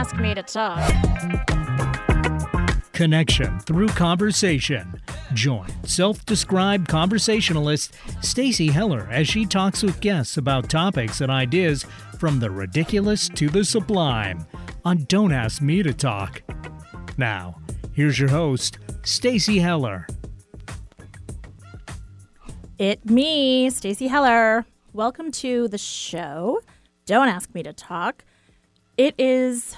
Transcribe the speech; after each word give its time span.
ask 0.00 0.16
me 0.16 0.32
to 0.32 0.42
talk. 0.42 0.80
Connection 2.94 3.60
through 3.60 3.88
conversation. 3.88 4.98
Join 5.34 5.68
self-described 5.84 6.88
conversationalist 6.88 7.94
Stacy 8.22 8.68
Heller 8.68 9.06
as 9.10 9.28
she 9.28 9.44
talks 9.44 9.82
with 9.82 10.00
guests 10.00 10.38
about 10.38 10.70
topics 10.70 11.20
and 11.20 11.30
ideas 11.30 11.84
from 12.18 12.40
the 12.40 12.50
ridiculous 12.50 13.28
to 13.28 13.50
the 13.50 13.62
sublime 13.62 14.46
on 14.86 15.04
Don't 15.04 15.32
Ask 15.32 15.60
Me 15.60 15.82
to 15.82 15.92
Talk. 15.92 16.40
Now, 17.18 17.60
here's 17.92 18.18
your 18.18 18.30
host, 18.30 18.78
Stacy 19.02 19.58
Heller. 19.58 20.06
It 22.78 23.04
me, 23.04 23.68
Stacy 23.68 24.08
Heller. 24.08 24.64
Welcome 24.94 25.30
to 25.32 25.68
the 25.68 25.76
show. 25.76 26.62
Don't 27.04 27.28
ask 27.28 27.54
me 27.54 27.62
to 27.62 27.74
talk. 27.74 28.24
It 28.96 29.14
is 29.18 29.76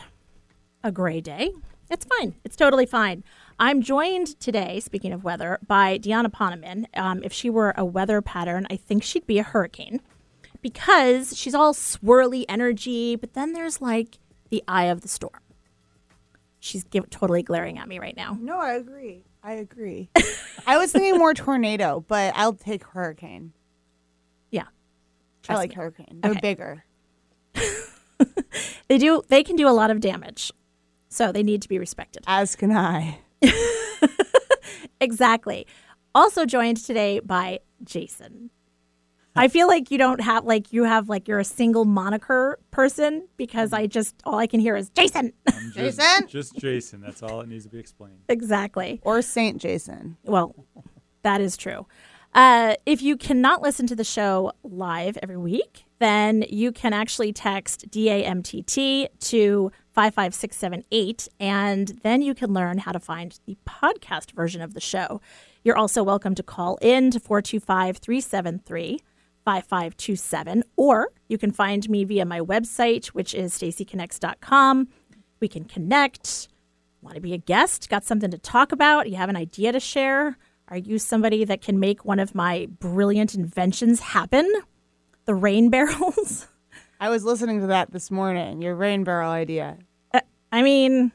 a 0.85 0.93
gray 0.93 1.21
day. 1.21 1.53
It's 1.91 2.07
fine. 2.07 2.35
It's 2.45 2.57
totally 2.57 2.87
fine. 2.87 3.23
I'm 3.59 3.83
joined 3.83 4.39
today, 4.41 4.81
speaking 4.81 5.13
of 5.13 5.25
weather, 5.25 5.59
by 5.67 5.99
Deanna 5.99 6.33
Poneman. 6.33 6.87
Um, 6.97 7.23
if 7.23 7.33
she 7.33 7.51
were 7.51 7.75
a 7.77 7.85
weather 7.85 8.23
pattern, 8.23 8.67
I 8.71 8.77
think 8.77 9.03
she'd 9.03 9.27
be 9.27 9.39
a 9.39 9.43
hurricane 9.43 10.01
because 10.63 11.37
she's 11.37 11.55
all 11.55 11.75
swirly 11.75 12.45
energy, 12.49 13.15
but 13.17 13.35
then 13.35 13.53
there's 13.53 13.81
like 13.81 14.19
the 14.51 14.63
eye 14.67 14.85
of 14.85 15.03
the 15.03 15.09
storm. 15.09 15.41
She's 16.61 16.85
give, 16.85 17.11
totally 17.11 17.43
glaring 17.43 17.79
at 17.79 17.89
me 17.89 17.99
right 17.99 18.17
now. 18.17 18.39
No, 18.41 18.59
I 18.59 18.75
agree. 18.75 19.25
I 19.43 19.55
agree. 19.55 20.09
I 20.67 20.79
was 20.79 20.93
thinking 20.93 21.19
more 21.19 21.35
tornado, 21.35 22.05
but 22.07 22.33
I'll 22.37 22.53
take 22.55 22.85
hurricane. 22.85 23.53
Yeah. 24.51 24.67
I 25.49 25.55
like 25.57 25.71
me. 25.71 25.77
hurricane. 25.77 26.21
They're 26.23 26.31
Okay. 26.33 26.41
bigger. 26.41 26.85
They 28.89 28.99
do 28.99 29.23
they 29.29 29.43
can 29.43 29.57
do 29.57 29.67
a 29.69 29.71
lot 29.73 29.91
of 29.91 30.01
damage. 30.01 30.53
So 31.13 31.31
they 31.31 31.43
need 31.43 31.63
to 31.63 31.69
be 31.69 31.79
respected. 31.79 32.25
As 32.27 32.57
can 32.57 32.73
I. 32.73 33.19
Exactly. 35.03 35.67
Also 36.15 36.47
joined 36.47 36.77
today 36.77 37.19
by 37.19 37.59
Jason. 37.83 38.51
I 39.35 39.49
feel 39.49 39.67
like 39.67 39.91
you 39.91 39.99
don't 39.99 40.21
have 40.21 40.45
like 40.45 40.73
you 40.73 40.85
have 40.85 41.09
like 41.09 41.27
you're 41.27 41.41
a 41.41 41.45
single 41.45 41.85
moniker 41.85 42.59
person 42.71 43.27
because 43.37 43.73
I 43.73 43.87
just 43.87 44.15
all 44.25 44.39
I 44.39 44.47
can 44.47 44.61
hear 44.61 44.77
is 44.77 44.91
Jason. 44.91 45.33
I'm 45.49 45.73
just, 45.73 45.99
Jason? 45.99 46.29
Just 46.29 46.57
Jason. 46.57 47.01
That's 47.01 47.23
all 47.23 47.41
it 47.41 47.49
needs 47.49 47.65
to 47.65 47.71
be 47.71 47.79
explained. 47.79 48.21
exactly. 48.29 49.01
Or 49.03 49.23
Saint 49.23 49.61
Jason. 49.61 50.19
Well, 50.23 50.55
that 51.23 51.41
is 51.41 51.57
true. 51.57 51.87
Uh, 52.35 52.75
if 52.87 53.03
you 53.03 53.17
cannot 53.17 53.61
listen 53.61 53.87
to 53.89 53.97
the 53.97 54.05
show 54.05 54.53
live 54.63 55.19
every 55.23 55.37
week, 55.37 55.85
then 55.99 56.45
you 56.49 56.71
can 56.71 56.93
actually 56.93 57.33
text 57.33 57.91
DAMTT 57.91 59.09
to 59.19 59.73
55678, 59.93 61.29
and 61.39 61.89
then 62.03 62.23
you 62.23 62.35
can 62.35 62.53
learn 62.53 62.79
how 62.79 62.93
to 62.93 63.01
find 63.01 63.39
the 63.47 63.57
podcast 63.67 64.33
version 64.33 64.63
of 64.63 64.75
the 64.75 64.81
show. 64.81 65.21
You're 65.65 65.77
also 65.77 66.03
welcome 66.03 66.35
to 66.35 66.43
call 66.43 66.79
in 66.81 67.11
to 67.11 67.21
425 67.21 67.99
373 67.99 69.01
5527, 69.45 70.65
or 70.77 71.09
you 71.29 71.37
can 71.37 71.51
find 71.51 71.89
me 71.91 72.05
via 72.05 72.25
my 72.25 72.41
website, 72.41 73.07
which 73.09 73.35
is 73.35 73.53
stacyconnects.com. 73.53 74.89
We 75.41 75.49
can 75.49 75.65
connect. 75.65 76.49
Want 77.01 77.17
to 77.17 77.21
be 77.21 77.35
a 77.35 77.39
guest? 77.39 77.89
Got 77.89 78.05
something 78.05 78.31
to 78.31 78.39
talk 78.39 78.73
about? 78.73 79.11
You 79.11 79.17
have 79.17 79.29
an 79.29 79.37
idea 79.37 79.73
to 79.73 79.81
share? 79.81 80.39
Are 80.69 80.77
you 80.77 80.99
somebody 80.99 81.45
that 81.45 81.61
can 81.61 81.81
make 81.81 82.05
one 82.05 82.21
of 82.21 82.35
my 82.35 82.69
brilliant 82.79 83.35
inventions 83.35 84.01
happen? 84.01 84.51
The 85.27 85.35
rain 85.35 85.69
barrels? 85.71 86.49
I 87.03 87.09
was 87.09 87.25
listening 87.25 87.61
to 87.63 87.67
that 87.67 87.91
this 87.91 88.13
morning, 88.13 88.63
your 88.63 88.77
rain 88.77 89.03
barrel 89.03 89.33
idea. 89.33 89.77
Uh, 90.15 90.21
I 90.53 90.63
mean, 90.63 91.11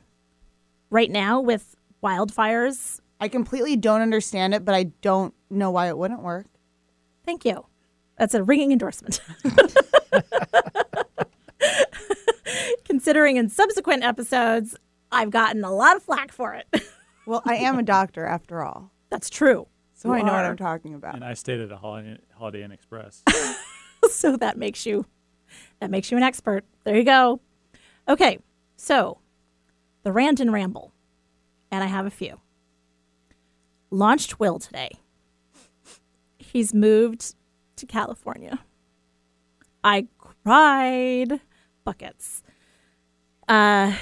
right 0.90 1.10
now 1.10 1.40
with 1.40 1.78
wildfires, 2.04 3.00
I 3.22 3.30
completely 3.30 3.78
don't 3.78 4.02
understand 4.02 4.54
it, 4.54 4.66
but 4.66 4.76
I 4.76 4.84
don't 5.02 5.34
know 5.50 5.72
why 5.72 5.88
it 5.88 5.98
wouldn't 5.98 6.24
work. 6.24 6.48
thank 7.26 7.46
you. 7.46 7.66
That's 8.18 8.34
a 8.34 8.44
ringing 8.44 8.74
endorsement. 8.74 9.22
Considering 12.84 13.38
in 13.38 13.48
subsequent 13.48 14.04
episodes, 14.04 14.76
I've 15.14 15.30
gotten 15.30 15.64
a 15.64 15.74
lot 15.74 15.96
of 15.96 16.04
flack 16.04 16.34
for 16.34 16.54
it. 16.54 16.68
Well, 17.26 17.42
I 17.46 17.56
am 17.56 17.78
a 17.78 17.84
doctor 17.84 18.26
after 18.26 18.64
all, 18.64 18.90
That's 19.10 19.30
true. 19.30 19.68
so 19.94 20.10
I 20.12 20.20
You 20.20 20.24
know 20.24 20.32
what. 20.32 20.46
I'm 20.46 20.56
talking 20.56 20.94
about. 20.94 21.16
And 21.16 21.26
I 21.26 21.34
stayed 21.34 21.60
at 21.60 21.70
a 21.74 21.76
Holiday, 21.76 22.18
Holiday 22.34 22.64
Inn 22.64 22.72
Express. 22.72 23.22
so 24.10 24.38
that 24.38 24.58
makes 24.58 24.86
you 24.86 25.06
that 25.80 25.92
makes 25.92 26.12
you 26.12 26.18
an 26.18 26.24
expert. 26.24 26.64
There 26.84 26.96
you 26.96 27.04
go. 27.04 27.40
Okay, 28.08 28.40
so 28.76 29.20
the 30.04 30.12
rant 30.12 30.40
and 30.40 30.52
ramble, 30.52 30.94
and 31.72 31.84
I 31.84 31.88
have 31.88 32.06
a 32.06 32.12
few. 32.12 32.40
Launched 33.90 34.40
Will 34.40 34.60
today. 34.60 34.92
He's 36.38 36.74
moved 36.74 37.36
to 37.76 37.86
California. 37.86 38.60
I 39.84 40.08
cried 40.18 41.40
buckets. 41.84 42.44
Uh, 43.48 43.94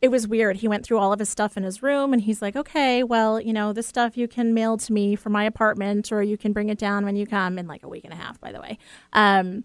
it 0.00 0.08
was 0.08 0.28
weird. 0.28 0.56
He 0.56 0.68
went 0.68 0.84
through 0.84 0.98
all 0.98 1.12
of 1.12 1.18
his 1.18 1.28
stuff 1.28 1.56
in 1.56 1.62
his 1.62 1.82
room 1.82 2.12
and 2.12 2.22
he's 2.22 2.40
like, 2.40 2.56
okay, 2.56 3.02
well, 3.02 3.40
you 3.40 3.52
know, 3.52 3.72
this 3.72 3.86
stuff 3.86 4.16
you 4.16 4.28
can 4.28 4.54
mail 4.54 4.76
to 4.78 4.92
me 4.92 5.16
from 5.16 5.32
my 5.32 5.44
apartment 5.44 6.12
or 6.12 6.22
you 6.22 6.36
can 6.36 6.52
bring 6.52 6.68
it 6.68 6.78
down 6.78 7.04
when 7.04 7.16
you 7.16 7.26
come 7.26 7.58
in 7.58 7.66
like 7.66 7.82
a 7.82 7.88
week 7.88 8.04
and 8.04 8.12
a 8.12 8.16
half, 8.16 8.40
by 8.40 8.52
the 8.52 8.60
way. 8.60 8.78
Um, 9.12 9.64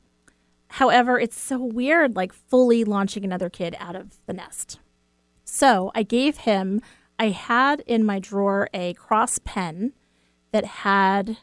however, 0.72 1.20
it's 1.20 1.40
so 1.40 1.60
weird, 1.60 2.16
like 2.16 2.34
fully 2.34 2.84
launching 2.84 3.26
another 3.26 3.50
kid 3.50 3.76
out 3.80 3.96
of 3.96 4.18
the 4.26 4.34
nest. 4.34 4.80
So 5.44 5.92
I 5.94 6.04
gave 6.04 6.38
him, 6.38 6.82
I 7.20 7.30
had 7.30 7.82
in 7.82 8.06
my 8.06 8.20
drawer 8.20 8.70
a 8.74 8.94
cross 8.94 9.40
pen 9.44 9.94
that 10.52 10.64
had, 10.66 11.38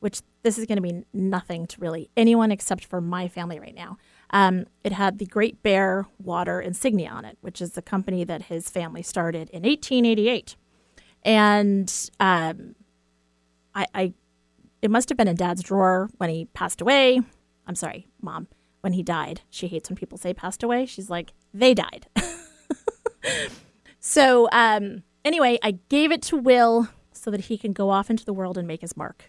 which 0.00 0.20
this 0.42 0.58
is 0.58 0.66
going 0.66 0.76
to 0.76 0.82
be 0.82 1.04
nothing 1.12 1.66
to 1.68 1.80
really 1.80 2.10
anyone 2.16 2.50
except 2.50 2.84
for 2.84 3.00
my 3.00 3.28
family 3.28 3.60
right 3.60 3.74
now. 3.74 3.98
Um, 4.30 4.66
it 4.82 4.92
had 4.92 5.18
the 5.18 5.26
Great 5.26 5.62
Bear 5.62 6.06
Water 6.22 6.60
insignia 6.60 7.10
on 7.10 7.24
it, 7.24 7.38
which 7.40 7.62
is 7.62 7.72
the 7.72 7.82
company 7.82 8.24
that 8.24 8.42
his 8.42 8.68
family 8.68 9.02
started 9.02 9.48
in 9.50 9.62
1888. 9.62 10.56
And 11.24 11.92
um, 12.18 12.74
I, 13.74 13.86
I, 13.94 14.12
it 14.82 14.90
must 14.90 15.08
have 15.08 15.18
been 15.18 15.28
in 15.28 15.36
Dad's 15.36 15.62
drawer 15.62 16.10
when 16.18 16.30
he 16.30 16.46
passed 16.46 16.80
away. 16.80 17.20
I'm 17.66 17.74
sorry, 17.74 18.06
Mom, 18.20 18.48
when 18.86 18.92
he 18.92 19.02
died. 19.02 19.40
She 19.50 19.66
hates 19.66 19.90
when 19.90 19.96
people 19.96 20.16
say 20.16 20.32
passed 20.32 20.62
away. 20.62 20.86
She's 20.86 21.10
like, 21.10 21.32
they 21.52 21.74
died. 21.74 22.06
so 23.98 24.48
um, 24.52 25.02
anyway, 25.24 25.58
I 25.60 25.80
gave 25.88 26.12
it 26.12 26.22
to 26.22 26.36
Will 26.36 26.88
so 27.10 27.32
that 27.32 27.46
he 27.46 27.58
can 27.58 27.72
go 27.72 27.90
off 27.90 28.10
into 28.10 28.24
the 28.24 28.32
world 28.32 28.56
and 28.56 28.68
make 28.68 28.82
his 28.82 28.96
mark. 28.96 29.24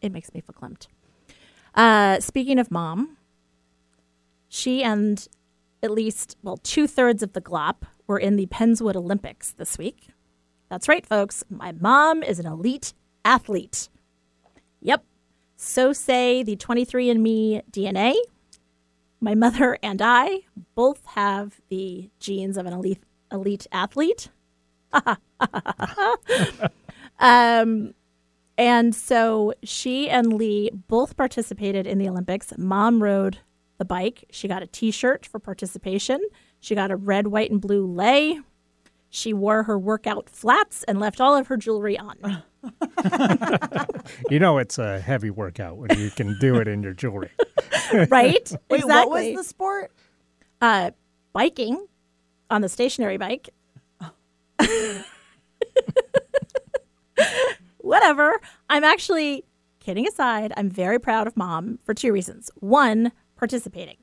It 0.00 0.12
makes 0.12 0.32
me 0.32 0.40
verklempt. 0.40 0.86
Uh, 1.74 2.20
speaking 2.20 2.58
of 2.58 2.70
mom, 2.70 3.18
she 4.48 4.82
and 4.82 5.28
at 5.82 5.90
least, 5.90 6.38
well, 6.42 6.56
two 6.56 6.86
thirds 6.86 7.22
of 7.22 7.34
the 7.34 7.42
GLOP 7.42 7.84
were 8.06 8.18
in 8.18 8.36
the 8.36 8.46
Penswood 8.46 8.96
Olympics 8.96 9.52
this 9.52 9.76
week. 9.76 10.08
That's 10.70 10.88
right, 10.88 11.04
folks. 11.04 11.44
My 11.50 11.72
mom 11.72 12.22
is 12.22 12.38
an 12.38 12.46
elite 12.46 12.94
athlete. 13.26 13.90
Yep. 14.80 15.04
So 15.62 15.92
say 15.92 16.42
the 16.42 16.56
23andMe 16.56 17.60
DNA. 17.70 18.14
My 19.20 19.34
mother 19.34 19.76
and 19.82 20.00
I 20.00 20.40
both 20.74 21.04
have 21.04 21.60
the 21.68 22.08
genes 22.18 22.56
of 22.56 22.64
an 22.64 22.72
elite, 22.72 23.02
elite 23.30 23.66
athlete. 23.70 24.30
um, 27.20 27.92
and 28.56 28.94
so 28.94 29.52
she 29.62 30.08
and 30.08 30.32
Lee 30.32 30.70
both 30.88 31.18
participated 31.18 31.86
in 31.86 31.98
the 31.98 32.08
Olympics. 32.08 32.54
Mom 32.56 33.02
rode 33.02 33.40
the 33.76 33.84
bike. 33.84 34.24
She 34.30 34.48
got 34.48 34.62
a 34.62 34.66
t 34.66 34.90
shirt 34.90 35.26
for 35.26 35.38
participation. 35.38 36.22
She 36.58 36.74
got 36.74 36.90
a 36.90 36.96
red, 36.96 37.26
white, 37.26 37.50
and 37.50 37.60
blue 37.60 37.84
lei. 37.84 38.40
She 39.10 39.32
wore 39.34 39.64
her 39.64 39.78
workout 39.78 40.30
flats 40.30 40.84
and 40.84 41.00
left 41.00 41.20
all 41.20 41.36
of 41.36 41.48
her 41.48 41.56
jewelry 41.56 41.98
on. 41.98 42.42
You 44.28 44.38
know 44.38 44.58
it's 44.58 44.78
a 44.78 45.00
heavy 45.00 45.30
workout 45.30 45.76
when 45.76 45.98
you 45.98 46.10
can 46.10 46.36
do 46.40 46.56
it 46.56 46.68
in 46.68 46.82
your 46.82 46.92
jewelry. 46.92 47.30
right? 47.92 48.10
Wait, 48.10 48.52
exactly. 48.70 48.84
what 48.86 49.08
was 49.10 49.34
the 49.34 49.44
sport? 49.44 49.92
uh, 50.60 50.90
biking 51.32 51.86
on 52.50 52.60
the 52.60 52.68
stationary 52.68 53.16
bike. 53.16 53.50
Whatever. 57.78 58.40
I'm 58.68 58.84
actually 58.84 59.44
kidding 59.80 60.06
aside. 60.06 60.52
I'm 60.56 60.70
very 60.70 60.98
proud 60.98 61.26
of 61.26 61.36
mom 61.36 61.78
for 61.82 61.94
two 61.94 62.12
reasons. 62.12 62.50
One, 62.56 63.12
participating. 63.36 63.96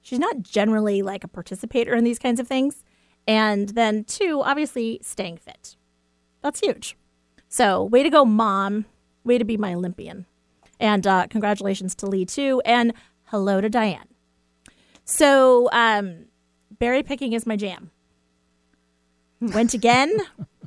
She's 0.00 0.18
not 0.18 0.42
generally 0.42 1.02
like 1.02 1.24
a 1.24 1.28
participator 1.28 1.94
in 1.94 2.04
these 2.04 2.18
kinds 2.18 2.40
of 2.40 2.48
things. 2.48 2.84
And 3.30 3.68
then 3.70 4.02
two, 4.02 4.42
obviously 4.44 4.98
staying 5.02 5.36
fit. 5.36 5.76
That's 6.42 6.58
huge. 6.58 6.96
So, 7.48 7.84
way 7.84 8.02
to 8.02 8.10
go, 8.10 8.24
mom. 8.24 8.86
Way 9.22 9.38
to 9.38 9.44
be 9.44 9.56
my 9.56 9.72
Olympian. 9.72 10.26
And 10.80 11.06
uh, 11.06 11.28
congratulations 11.28 11.94
to 11.96 12.06
Lee, 12.06 12.24
too. 12.24 12.60
And 12.64 12.92
hello 13.26 13.60
to 13.60 13.68
Diane. 13.68 14.08
So, 15.04 15.68
um, 15.72 16.24
berry 16.80 17.04
picking 17.04 17.32
is 17.32 17.46
my 17.46 17.54
jam. 17.54 17.92
Went 19.40 19.74
again. 19.74 20.12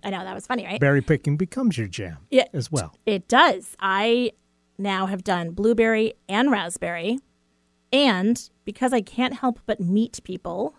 I 0.01 0.09
know 0.11 0.23
that 0.23 0.33
was 0.33 0.47
funny, 0.47 0.65
right? 0.65 0.79
Berry 0.79 1.01
picking 1.01 1.35
becomes 1.35 1.77
your 1.77 1.87
jam 1.87 2.19
Yeah. 2.29 2.47
as 2.53 2.71
well. 2.71 2.95
It 3.05 3.27
does. 3.27 3.75
I 3.81 4.31
now 4.77 5.07
have 5.07 5.23
done 5.25 5.51
blueberry 5.51 6.13
and 6.29 6.49
raspberry. 6.49 7.19
And 7.91 8.49
because 8.63 8.93
I 8.93 9.01
can't 9.01 9.33
help 9.35 9.59
but 9.65 9.81
meet 9.81 10.21
people, 10.23 10.75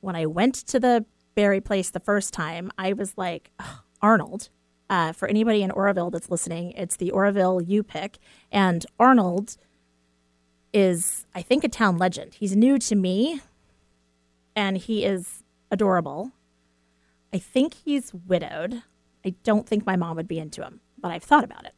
when 0.00 0.16
I 0.16 0.26
went 0.26 0.54
to 0.66 0.80
the 0.80 1.04
berry 1.34 1.60
place 1.60 1.90
the 1.90 2.00
first 2.00 2.32
time, 2.32 2.70
I 2.78 2.92
was 2.92 3.14
like, 3.16 3.50
"Ugh, 3.58 3.80
Arnold. 4.02 4.48
Uh, 4.88 5.12
for 5.12 5.26
anybody 5.26 5.62
in 5.62 5.70
Oroville 5.72 6.10
that's 6.10 6.30
listening, 6.30 6.70
it's 6.72 6.96
the 6.96 7.10
Oroville 7.10 7.60
U 7.60 7.82
Pick. 7.82 8.18
And 8.52 8.86
Arnold 9.00 9.56
is, 10.72 11.26
I 11.34 11.42
think, 11.42 11.64
a 11.64 11.68
town 11.68 11.98
legend. 11.98 12.34
He's 12.34 12.54
new 12.54 12.78
to 12.78 12.94
me 12.94 13.40
and 14.54 14.76
he 14.78 15.04
is 15.04 15.42
adorable. 15.70 16.32
I 17.32 17.38
think 17.38 17.74
he's 17.84 18.14
widowed. 18.14 18.82
I 19.24 19.30
don't 19.42 19.66
think 19.66 19.84
my 19.84 19.96
mom 19.96 20.16
would 20.16 20.28
be 20.28 20.38
into 20.38 20.62
him, 20.62 20.80
but 20.98 21.10
I've 21.10 21.24
thought 21.24 21.42
about 21.44 21.64
it. 21.64 21.74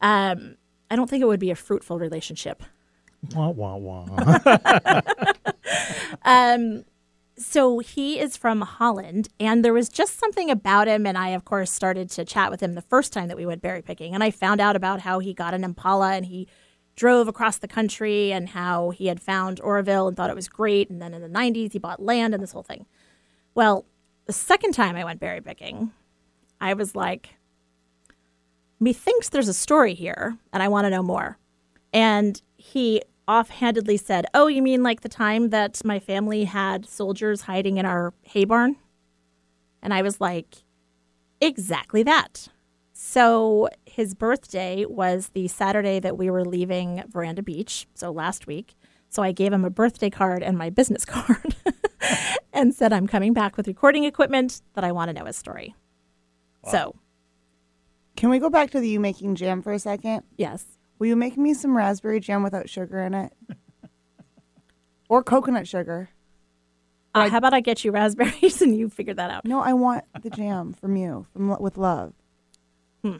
Um, 0.00 0.56
I 0.90 0.96
don't 0.96 1.08
think 1.08 1.22
it 1.22 1.26
would 1.26 1.38
be 1.40 1.52
a 1.52 1.56
fruitful 1.56 1.98
relationship. 1.98 2.64
Wah, 3.34 3.50
wah, 3.50 3.76
wah. 3.76 5.00
Um, 6.24 6.84
so 7.36 7.78
he 7.78 8.18
is 8.18 8.36
from 8.36 8.60
Holland, 8.60 9.28
and 9.40 9.64
there 9.64 9.72
was 9.72 9.88
just 9.88 10.18
something 10.18 10.50
about 10.50 10.88
him. 10.88 11.06
And 11.06 11.16
I, 11.16 11.28
of 11.30 11.44
course, 11.44 11.70
started 11.70 12.10
to 12.10 12.24
chat 12.24 12.50
with 12.50 12.62
him 12.62 12.74
the 12.74 12.82
first 12.82 13.12
time 13.12 13.28
that 13.28 13.36
we 13.36 13.46
went 13.46 13.62
berry 13.62 13.82
picking. 13.82 14.14
And 14.14 14.22
I 14.22 14.30
found 14.30 14.60
out 14.60 14.76
about 14.76 15.00
how 15.00 15.18
he 15.18 15.32
got 15.32 15.54
an 15.54 15.64
Impala 15.64 16.12
and 16.12 16.26
he 16.26 16.46
drove 16.94 17.28
across 17.28 17.58
the 17.58 17.68
country 17.68 18.32
and 18.32 18.50
how 18.50 18.90
he 18.90 19.06
had 19.06 19.20
found 19.20 19.60
Oroville 19.60 20.08
and 20.08 20.16
thought 20.16 20.30
it 20.30 20.36
was 20.36 20.48
great. 20.48 20.90
And 20.90 21.00
then 21.00 21.14
in 21.14 21.22
the 21.22 21.28
90s, 21.28 21.72
he 21.72 21.78
bought 21.78 22.02
land 22.02 22.34
and 22.34 22.42
this 22.42 22.52
whole 22.52 22.62
thing. 22.62 22.86
Well, 23.54 23.86
the 24.26 24.32
second 24.32 24.72
time 24.72 24.96
I 24.96 25.04
went 25.04 25.20
berry 25.20 25.40
picking, 25.40 25.90
I 26.60 26.74
was 26.74 26.94
like, 26.94 27.30
methinks 28.78 29.28
there's 29.28 29.48
a 29.48 29.54
story 29.54 29.94
here 29.94 30.36
and 30.52 30.62
I 30.62 30.68
want 30.68 30.84
to 30.84 30.90
know 30.90 31.02
more. 31.02 31.38
And 31.92 32.40
he 32.56 33.02
offhandedly 33.28 33.96
said, 33.96 34.26
Oh, 34.34 34.46
you 34.46 34.62
mean 34.62 34.82
like 34.82 35.00
the 35.02 35.08
time 35.08 35.50
that 35.50 35.84
my 35.84 35.98
family 35.98 36.44
had 36.44 36.86
soldiers 36.88 37.42
hiding 37.42 37.76
in 37.78 37.86
our 37.86 38.12
hay 38.22 38.44
barn? 38.44 38.76
And 39.82 39.92
I 39.94 40.02
was 40.02 40.20
like, 40.20 40.64
Exactly 41.40 42.02
that. 42.04 42.48
So 42.92 43.68
his 43.84 44.14
birthday 44.14 44.84
was 44.84 45.30
the 45.34 45.48
Saturday 45.48 45.98
that 45.98 46.16
we 46.16 46.30
were 46.30 46.44
leaving 46.44 47.02
Veranda 47.08 47.42
Beach, 47.42 47.86
so 47.94 48.12
last 48.12 48.46
week. 48.46 48.74
So 49.08 49.22
I 49.22 49.32
gave 49.32 49.52
him 49.52 49.64
a 49.64 49.70
birthday 49.70 50.08
card 50.08 50.42
and 50.42 50.56
my 50.56 50.70
business 50.70 51.04
card 51.06 51.56
and 52.52 52.72
said, 52.74 52.92
I'm 52.92 53.06
coming 53.08 53.32
back 53.32 53.56
with 53.56 53.66
recording 53.66 54.04
equipment 54.04 54.62
that 54.74 54.84
I 54.84 54.92
want 54.92 55.08
to 55.08 55.12
know 55.14 55.24
his 55.24 55.36
story. 55.36 55.74
So, 56.70 56.94
Can 58.16 58.30
we 58.30 58.38
go 58.38 58.48
back 58.48 58.70
to 58.70 58.78
the 58.78 58.88
you 58.88 59.00
making 59.00 59.34
jam 59.34 59.62
for 59.62 59.72
a 59.72 59.78
second? 59.80 60.22
yes. 60.36 60.64
Will 61.02 61.08
you 61.08 61.16
make 61.16 61.36
me 61.36 61.52
some 61.52 61.76
raspberry 61.76 62.20
jam 62.20 62.44
without 62.44 62.68
sugar 62.68 63.00
in 63.00 63.12
it? 63.12 63.32
or 65.08 65.24
coconut 65.24 65.66
sugar? 65.66 66.10
Uh, 67.12 67.28
how 67.28 67.38
about 67.38 67.52
I 67.52 67.58
get 67.58 67.84
you 67.84 67.90
raspberries 67.90 68.62
and 68.62 68.76
you 68.76 68.88
figure 68.88 69.14
that 69.14 69.28
out? 69.28 69.44
No, 69.44 69.60
I 69.60 69.72
want 69.72 70.04
the 70.22 70.30
jam 70.30 70.72
from 70.72 70.94
you, 70.94 71.26
from 71.32 71.60
with 71.60 71.76
love. 71.76 72.12
Hmm. 73.02 73.16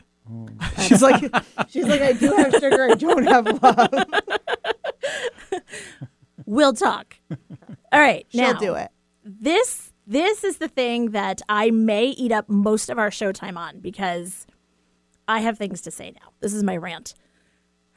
She's 0.82 1.02
like, 1.02 1.24
she's 1.70 1.88
like, 1.88 2.02
I 2.02 2.12
do 2.12 2.32
have 2.36 2.52
sugar, 2.52 2.88
I 2.88 2.94
don't 2.94 3.24
have 3.24 3.60
love. 3.60 3.94
We'll 6.46 6.74
talk. 6.74 7.16
All 7.90 8.00
right. 8.00 8.26
She'll 8.28 8.52
now, 8.52 8.60
do 8.60 8.74
it. 8.74 8.92
This 9.24 9.90
this 10.06 10.44
is 10.44 10.58
the 10.58 10.68
thing 10.68 11.10
that 11.10 11.42
I 11.48 11.72
may 11.72 12.10
eat 12.10 12.30
up 12.30 12.48
most 12.48 12.90
of 12.90 12.98
our 12.98 13.10
showtime 13.10 13.56
on 13.56 13.80
because 13.80 14.46
I 15.26 15.40
have 15.40 15.58
things 15.58 15.80
to 15.80 15.90
say 15.90 16.12
now. 16.12 16.30
This 16.38 16.54
is 16.54 16.62
my 16.62 16.76
rant. 16.76 17.14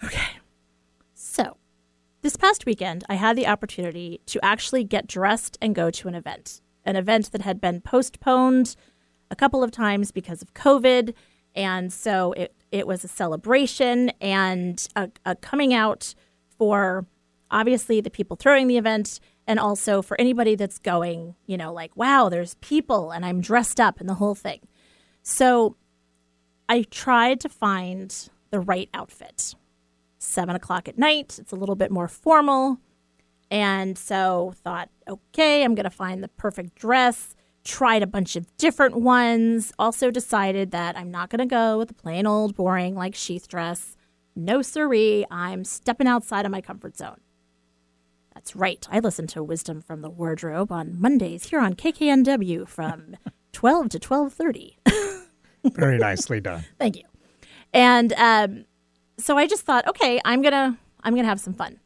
Okay. 0.06 0.38
So, 1.14 1.58
this 2.22 2.36
past 2.36 2.66
weekend, 2.66 3.04
I 3.10 3.16
had 3.16 3.36
the 3.36 3.48
opportunity 3.48 4.22
to 4.28 4.44
actually 4.44 4.84
get 4.84 5.08
dressed 5.08 5.58
and 5.62 5.76
go 5.76 5.90
to 5.92 6.08
an 6.08 6.16
event. 6.16 6.62
An 6.86 6.96
event 6.96 7.32
that 7.32 7.42
had 7.42 7.60
been 7.60 7.82
postponed 7.82 8.76
a 9.32 9.36
couple 9.36 9.64
of 9.64 9.72
times 9.72 10.12
because 10.12 10.42
of 10.42 10.54
COVID. 10.54 11.14
And 11.56 11.92
so 11.92 12.34
it, 12.34 12.54
it 12.72 12.86
was 12.86 13.04
a 13.04 13.08
celebration 13.08 14.12
and 14.22 14.86
a, 14.96 15.10
a 15.26 15.36
coming 15.36 15.74
out 15.74 16.14
for 16.58 17.06
obviously 17.50 18.02
the 18.02 18.10
people 18.10 18.36
throwing 18.36 18.68
the 18.68 18.78
event 18.78 19.20
and 19.48 19.60
also 19.60 20.02
for 20.02 20.20
anybody 20.20 20.56
that's 20.56 20.80
going, 20.80 21.36
you 21.46 21.58
know, 21.58 21.72
like, 21.72 21.96
wow, 21.96 22.30
there's 22.30 22.56
people 22.56 23.12
and 23.12 23.26
I'm 23.26 23.42
dressed 23.42 23.80
up 23.80 24.00
and 24.00 24.10
the 24.10 24.16
whole 24.16 24.36
thing. 24.36 24.68
So 25.22 25.76
I 26.68 26.84
tried 26.84 27.40
to 27.42 27.50
find 27.50 28.30
the 28.50 28.60
right 28.60 28.90
outfit. 28.94 29.56
Seven 30.36 30.54
o'clock 30.54 30.90
at 30.90 30.98
night, 30.98 31.40
it's 31.40 31.54
a 31.54 31.56
little 31.56 31.78
bit 31.78 31.92
more 31.92 32.10
formal. 32.10 32.78
And 33.50 33.98
so 33.98 34.54
thought, 34.66 34.90
okay, 35.08 35.64
I'm 35.64 35.76
going 35.76 35.86
to 35.86 35.90
find 35.90 36.22
the 36.22 36.28
perfect 36.28 36.76
dress. 36.76 37.38
Tried 37.64 38.04
a 38.04 38.08
bunch 38.08 38.36
of 38.36 38.46
different 38.58 38.98
ones. 38.98 39.72
Also 39.80 40.12
decided 40.12 40.72
that 40.72 40.98
I'm 40.98 41.10
not 41.10 41.30
going 41.30 41.40
to 41.40 41.46
go 41.46 41.78
with 41.78 41.88
the 41.88 41.94
plain 41.94 42.28
old 42.28 42.54
boring 42.54 42.96
like 42.96 43.16
sheath 43.16 43.48
dress. 43.48 43.96
No 44.36 44.62
siree, 44.62 45.26
I'm 45.32 45.64
stepping 45.64 46.06
outside 46.06 46.46
of 46.46 46.52
my 46.52 46.60
comfort 46.60 46.98
zone. 46.98 47.22
That's 48.34 48.58
right. 48.58 48.86
I 48.92 49.00
listen 49.00 49.28
to 49.28 49.42
Wisdom 49.42 49.82
from 49.82 50.02
the 50.02 50.10
Wardrobe 50.10 50.70
on 50.70 51.00
Mondays 51.00 51.46
here 51.46 51.62
on 51.62 51.76
KKNW 51.76 52.68
from 52.68 53.16
12 53.54 53.88
to 53.88 54.00
12:30. 54.00 55.24
Very 55.76 55.98
nicely 55.98 56.42
done. 56.42 56.66
Thank 56.78 56.98
you. 56.98 57.04
And 57.74 58.12
um, 58.18 58.66
so 59.18 59.38
I 59.38 59.48
just 59.48 59.64
thought, 59.64 59.88
okay, 59.88 60.20
I'm 60.26 60.42
gonna 60.42 60.78
I'm 61.04 61.16
gonna 61.16 61.28
have 61.28 61.40
some 61.40 61.54
fun. 61.54 61.80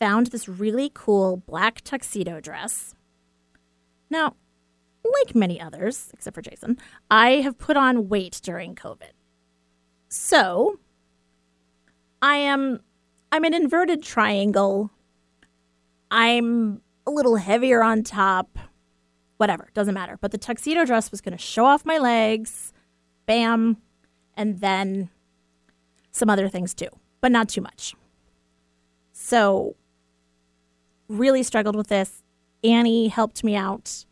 Found 0.00 0.28
this 0.28 0.48
really 0.48 0.90
cool 0.92 1.38
black 1.38 1.80
tuxedo 1.82 2.40
dress. 2.40 2.94
Now, 4.10 4.36
like 5.04 5.34
many 5.34 5.60
others, 5.60 6.10
except 6.12 6.34
for 6.34 6.42
Jason, 6.42 6.78
I 7.10 7.40
have 7.42 7.58
put 7.58 7.76
on 7.76 8.08
weight 8.08 8.40
during 8.42 8.74
COVID. 8.74 9.12
So 10.08 10.78
I 12.22 12.36
am 12.36 12.80
I'm 13.32 13.44
an 13.44 13.54
inverted 13.54 14.02
triangle. 14.02 14.90
I'm 16.10 16.80
a 17.06 17.10
little 17.10 17.36
heavier 17.36 17.82
on 17.82 18.02
top. 18.02 18.58
Whatever, 19.36 19.68
doesn't 19.74 19.94
matter. 19.94 20.16
But 20.20 20.30
the 20.30 20.38
tuxedo 20.38 20.84
dress 20.84 21.10
was 21.10 21.20
to 21.36 21.42
show 21.42 21.66
off 21.66 21.84
my 21.84 21.98
legs. 21.98 22.72
Bam. 23.26 23.76
And 24.34 24.60
then 24.60 25.10
some 26.16 26.30
other 26.30 26.48
things 26.48 26.74
too, 26.74 26.88
but 27.20 27.30
not 27.30 27.48
too 27.48 27.60
much. 27.60 27.94
So, 29.12 29.76
really 31.08 31.42
struggled 31.42 31.76
with 31.76 31.88
this. 31.88 32.22
Annie 32.64 33.08
helped 33.08 33.44
me 33.44 33.54
out. 33.54 34.04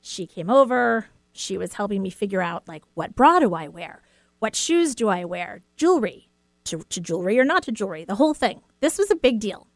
She 0.00 0.26
came 0.26 0.50
over. 0.50 1.06
She 1.32 1.58
was 1.58 1.74
helping 1.74 2.02
me 2.02 2.10
figure 2.10 2.40
out 2.40 2.66
like 2.68 2.82
what 2.94 3.14
bra 3.14 3.40
do 3.40 3.54
I 3.54 3.68
wear? 3.68 4.02
What 4.38 4.54
shoes 4.54 4.94
do 4.94 5.08
I 5.08 5.24
wear? 5.24 5.62
Jewelry. 5.76 6.28
To, 6.64 6.78
to 6.88 7.00
jewelry 7.00 7.38
or 7.38 7.44
not 7.44 7.62
to 7.64 7.72
jewelry, 7.72 8.04
the 8.04 8.16
whole 8.16 8.34
thing. 8.34 8.60
This 8.80 8.98
was 8.98 9.10
a 9.10 9.16
big 9.16 9.38
deal. 9.38 9.68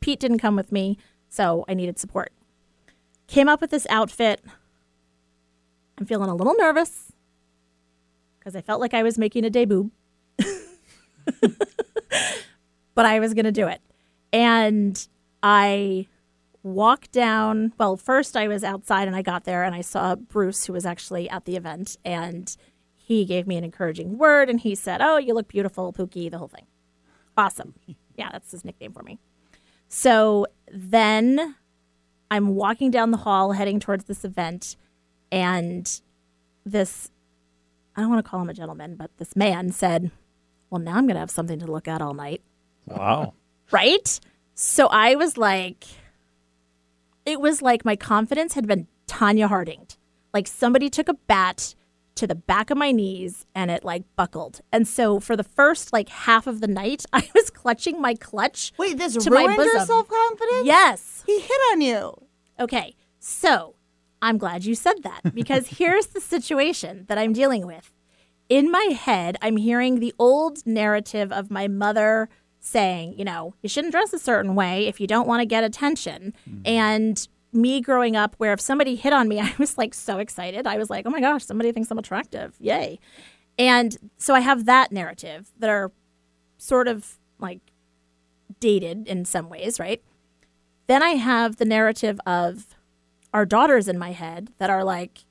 Pete 0.00 0.18
didn't 0.18 0.40
come 0.40 0.56
with 0.56 0.72
me, 0.72 0.98
so 1.28 1.64
I 1.68 1.74
needed 1.74 1.98
support. 1.98 2.32
Came 3.28 3.48
up 3.48 3.60
with 3.60 3.70
this 3.70 3.86
outfit. 3.88 4.42
I'm 5.96 6.04
feeling 6.04 6.28
a 6.28 6.34
little 6.34 6.54
nervous 6.58 7.12
because 8.38 8.56
I 8.56 8.60
felt 8.60 8.80
like 8.80 8.92
I 8.92 9.02
was 9.02 9.16
making 9.16 9.44
a 9.44 9.50
debut. 9.50 9.90
but 12.94 13.06
I 13.06 13.20
was 13.20 13.34
going 13.34 13.44
to 13.44 13.52
do 13.52 13.66
it. 13.66 13.80
And 14.32 15.06
I 15.42 16.06
walked 16.62 17.12
down. 17.12 17.72
Well, 17.78 17.96
first 17.96 18.36
I 18.36 18.48
was 18.48 18.64
outside 18.64 19.06
and 19.06 19.16
I 19.16 19.22
got 19.22 19.44
there 19.44 19.62
and 19.62 19.74
I 19.74 19.82
saw 19.82 20.16
Bruce, 20.16 20.64
who 20.66 20.72
was 20.72 20.86
actually 20.86 21.28
at 21.30 21.44
the 21.44 21.56
event, 21.56 21.96
and 22.04 22.56
he 22.96 23.24
gave 23.24 23.46
me 23.46 23.56
an 23.56 23.64
encouraging 23.64 24.18
word 24.18 24.48
and 24.48 24.60
he 24.60 24.74
said, 24.74 25.00
Oh, 25.02 25.18
you 25.18 25.34
look 25.34 25.48
beautiful, 25.48 25.92
Pookie, 25.92 26.30
the 26.30 26.38
whole 26.38 26.48
thing. 26.48 26.66
Awesome. 27.36 27.74
Yeah, 28.16 28.28
that's 28.30 28.52
his 28.52 28.64
nickname 28.64 28.92
for 28.92 29.02
me. 29.02 29.18
So 29.88 30.46
then 30.72 31.56
I'm 32.30 32.54
walking 32.54 32.92
down 32.92 33.10
the 33.10 33.16
hall 33.16 33.50
heading 33.50 33.80
towards 33.80 34.04
this 34.04 34.24
event, 34.24 34.76
and 35.32 36.00
this 36.64 37.10
I 37.96 38.00
don't 38.00 38.10
want 38.10 38.24
to 38.24 38.30
call 38.30 38.40
him 38.40 38.48
a 38.48 38.54
gentleman, 38.54 38.94
but 38.94 39.10
this 39.18 39.34
man 39.34 39.72
said, 39.72 40.12
Well, 40.74 40.82
now 40.82 40.96
I'm 40.96 41.06
going 41.06 41.14
to 41.14 41.20
have 41.20 41.30
something 41.30 41.60
to 41.60 41.70
look 41.70 41.86
at 41.86 42.02
all 42.02 42.14
night. 42.14 42.42
Wow. 42.86 43.34
Right? 43.70 44.18
So 44.54 44.88
I 44.88 45.14
was 45.14 45.36
like, 45.36 45.84
it 47.24 47.40
was 47.40 47.62
like 47.62 47.84
my 47.84 47.94
confidence 47.94 48.54
had 48.54 48.66
been 48.66 48.88
Tonya 49.06 49.48
Hardinged. 49.48 49.96
Like 50.32 50.48
somebody 50.48 50.90
took 50.90 51.08
a 51.08 51.14
bat 51.14 51.76
to 52.16 52.26
the 52.26 52.34
back 52.34 52.70
of 52.70 52.76
my 52.76 52.90
knees 52.90 53.46
and 53.54 53.70
it 53.70 53.84
like 53.84 54.02
buckled. 54.16 54.62
And 54.72 54.88
so 54.88 55.20
for 55.20 55.36
the 55.36 55.44
first 55.44 55.92
like 55.92 56.08
half 56.08 56.48
of 56.48 56.60
the 56.60 56.66
night, 56.66 57.04
I 57.12 57.30
was 57.36 57.50
clutching 57.50 58.00
my 58.00 58.16
clutch. 58.16 58.72
Wait, 58.76 58.98
this 58.98 59.14
To 59.14 59.30
my 59.30 59.42
ruined 59.44 59.58
your 59.58 59.86
self 59.86 60.08
confidence? 60.08 60.66
Yes. 60.66 61.22
He 61.24 61.38
hit 61.38 61.60
on 61.70 61.82
you. 61.82 62.20
Okay, 62.58 62.96
so 63.20 63.76
I'm 64.20 64.38
glad 64.38 64.64
you 64.64 64.74
said 64.74 65.04
that 65.04 65.36
because 65.36 65.68
here's 65.78 66.08
the 66.08 66.20
situation 66.20 67.04
that 67.06 67.16
I'm 67.16 67.32
dealing 67.32 67.64
with. 67.64 67.92
In 68.54 68.70
my 68.70 68.84
head, 68.96 69.36
I'm 69.42 69.56
hearing 69.56 69.98
the 69.98 70.14
old 70.16 70.64
narrative 70.64 71.32
of 71.32 71.50
my 71.50 71.66
mother 71.66 72.28
saying, 72.60 73.18
you 73.18 73.24
know, 73.24 73.56
you 73.62 73.68
shouldn't 73.68 73.90
dress 73.90 74.12
a 74.12 74.18
certain 74.20 74.54
way 74.54 74.86
if 74.86 75.00
you 75.00 75.08
don't 75.08 75.26
want 75.26 75.40
to 75.40 75.44
get 75.44 75.64
attention. 75.64 76.32
Mm-hmm. 76.48 76.60
And 76.64 77.28
me 77.52 77.80
growing 77.80 78.14
up, 78.14 78.36
where 78.38 78.52
if 78.52 78.60
somebody 78.60 78.94
hit 78.94 79.12
on 79.12 79.26
me, 79.26 79.40
I 79.40 79.52
was 79.58 79.76
like 79.76 79.92
so 79.92 80.18
excited. 80.18 80.68
I 80.68 80.78
was 80.78 80.88
like, 80.88 81.04
oh 81.04 81.10
my 81.10 81.18
gosh, 81.18 81.44
somebody 81.44 81.72
thinks 81.72 81.90
I'm 81.90 81.98
attractive. 81.98 82.54
Yay. 82.60 83.00
And 83.58 83.96
so 84.18 84.36
I 84.36 84.40
have 84.40 84.66
that 84.66 84.92
narrative 84.92 85.50
that 85.58 85.68
are 85.68 85.90
sort 86.56 86.86
of 86.86 87.18
like 87.40 87.72
dated 88.60 89.08
in 89.08 89.24
some 89.24 89.48
ways, 89.48 89.80
right? 89.80 90.00
Then 90.86 91.02
I 91.02 91.16
have 91.16 91.56
the 91.56 91.64
narrative 91.64 92.20
of 92.24 92.76
our 93.32 93.44
daughters 93.44 93.88
in 93.88 93.98
my 93.98 94.12
head 94.12 94.52
that 94.58 94.70
are 94.70 94.84
like, 94.84 95.24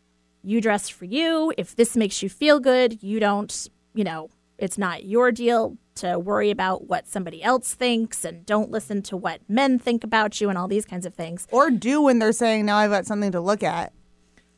you 0.44 0.62
dress 0.62 0.90
for 0.90 1.06
you. 1.06 1.54
If 1.58 1.76
this 1.76 1.96
makes 1.96 2.22
you 2.22 2.30
feel 2.30 2.60
good, 2.60 3.02
you 3.02 3.20
don't, 3.20 3.68
you 3.94 4.04
know, 4.04 4.30
it's 4.58 4.78
not 4.78 5.06
your 5.06 5.32
deal 5.32 5.78
to 5.96 6.20
worry 6.20 6.52
about 6.52 6.88
what 6.88 7.08
somebody 7.08 7.44
else 7.44 7.74
thinks 7.74 8.26
and 8.26 8.46
don't 8.46 8.72
listen 8.72 9.02
to 9.04 9.18
what 9.18 9.42
men 9.48 9.80
think 9.80 10.04
about 10.04 10.42
you 10.42 10.50
and 10.50 10.58
all 10.58 10.68
these 10.68 10.86
kinds 10.86 11.06
of 11.06 11.14
things. 11.14 11.48
Or 11.52 11.72
do 11.72 12.02
when 12.02 12.20
they're 12.20 12.32
saying, 12.32 12.66
now 12.66 12.78
I've 12.78 12.92
got 12.92 13.06
something 13.06 13.32
to 13.32 13.40
look 13.40 13.64
at. 13.64 13.94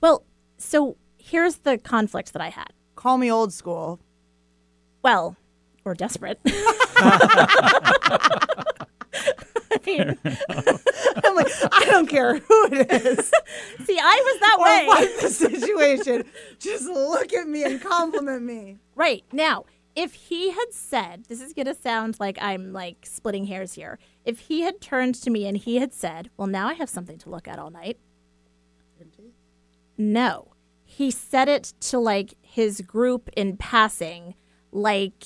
Well, 0.02 0.24
so 0.58 0.98
here's 1.18 1.58
the 1.58 1.78
conflict 1.78 2.34
that 2.34 2.42
I 2.42 2.50
had. 2.50 2.74
Call 2.96 3.18
me 3.18 3.32
old 3.32 3.54
school. 3.54 4.00
Well, 5.02 5.36
or 5.84 5.94
desperate. 5.94 6.40
Mean, 9.86 10.18
I'm 10.26 11.36
like, 11.36 11.48
I 11.72 11.86
don't 11.86 12.08
care 12.08 12.38
who 12.38 12.68
it 12.72 12.92
is 12.92 13.32
see, 13.86 14.00
I 14.00 14.22
was 14.24 14.40
that 14.40 14.58
or 14.60 14.66
way. 14.66 14.88
what 14.88 15.22
the 15.22 15.30
situation. 15.30 16.24
Just 16.60 16.86
look 16.86 17.34
at 17.34 17.48
me 17.48 17.64
and 17.64 17.82
compliment 17.82 18.44
me. 18.44 18.78
Right. 18.96 19.24
Now, 19.32 19.66
if 19.96 20.14
he 20.14 20.52
had 20.52 20.72
said, 20.74 21.26
this 21.28 21.42
is 21.42 21.54
going 21.54 21.68
to 21.68 21.74
sound 21.76 22.20
like 22.20 22.38
I'm 22.42 22.74
like 22.74 23.06
splitting 23.06 23.46
hairs 23.46 23.74
here. 23.74 24.00
If 24.26 24.40
he 24.40 24.62
had 24.62 24.82
turned 24.82 25.16
to 25.16 25.30
me 25.30 25.48
and 25.48 25.58
he 25.58 25.78
had 25.78 25.94
said, 25.94 26.30
Well, 26.38 26.48
now 26.48 26.68
I 26.68 26.74
have 26.74 26.90
something 26.90 27.18
to 27.20 27.30
look 27.30 27.48
at 27.48 27.60
all 27.60 27.70
night. 27.70 27.98
No. 29.98 30.52
He 30.84 31.12
said 31.12 31.48
it 31.48 31.74
to 31.82 32.00
like 32.00 32.36
his 32.42 32.82
group 32.82 33.30
in 33.36 33.58
passing, 33.58 34.36
like 34.72 35.24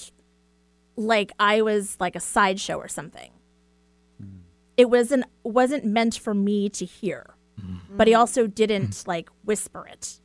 like 0.95 1.31
I 1.39 1.61
was 1.61 1.97
like 1.99 2.15
a 2.15 2.19
sideshow 2.19 2.75
or 2.75 2.87
something. 2.87 3.31
It 4.79 4.89
wasn't 4.89 5.25
wasn't 5.43 5.83
meant 5.83 6.17
for 6.17 6.33
me 6.33 6.69
to 6.69 6.85
hear. 6.85 7.35
Mm-hmm. 7.59 7.97
But 7.97 8.07
he 8.07 8.13
also 8.13 8.47
didn't 8.47 8.91
mm-hmm. 8.91 9.09
like 9.09 9.29
whisper 9.43 9.85
it. 9.85 10.21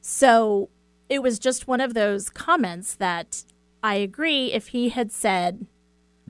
So 0.00 0.70
it 1.08 1.22
was 1.22 1.40
just 1.40 1.66
one 1.66 1.80
of 1.80 1.94
those 1.94 2.30
comments 2.30 2.94
that 2.94 3.42
I 3.82 3.96
agree 3.96 4.52
if 4.52 4.68
he 4.68 4.90
had 4.90 5.10
said, 5.10 5.66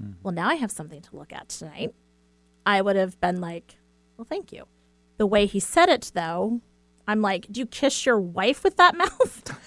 mm. 0.00 0.14
Well, 0.22 0.32
now 0.32 0.48
I 0.48 0.54
have 0.54 0.70
something 0.70 1.02
to 1.02 1.16
look 1.16 1.34
at 1.34 1.50
tonight, 1.50 1.94
I 2.64 2.80
would 2.80 2.96
have 2.96 3.20
been 3.20 3.42
like, 3.42 3.76
Well, 4.16 4.24
thank 4.24 4.50
you. 4.50 4.64
The 5.18 5.26
way 5.26 5.44
he 5.44 5.60
said 5.60 5.90
it, 5.90 6.12
though, 6.14 6.62
I'm 7.06 7.20
like, 7.20 7.46
Do 7.52 7.60
you 7.60 7.66
kiss 7.66 8.06
your 8.06 8.18
wife 8.18 8.64
with 8.64 8.78
that 8.78 8.96
mouth? 8.96 9.60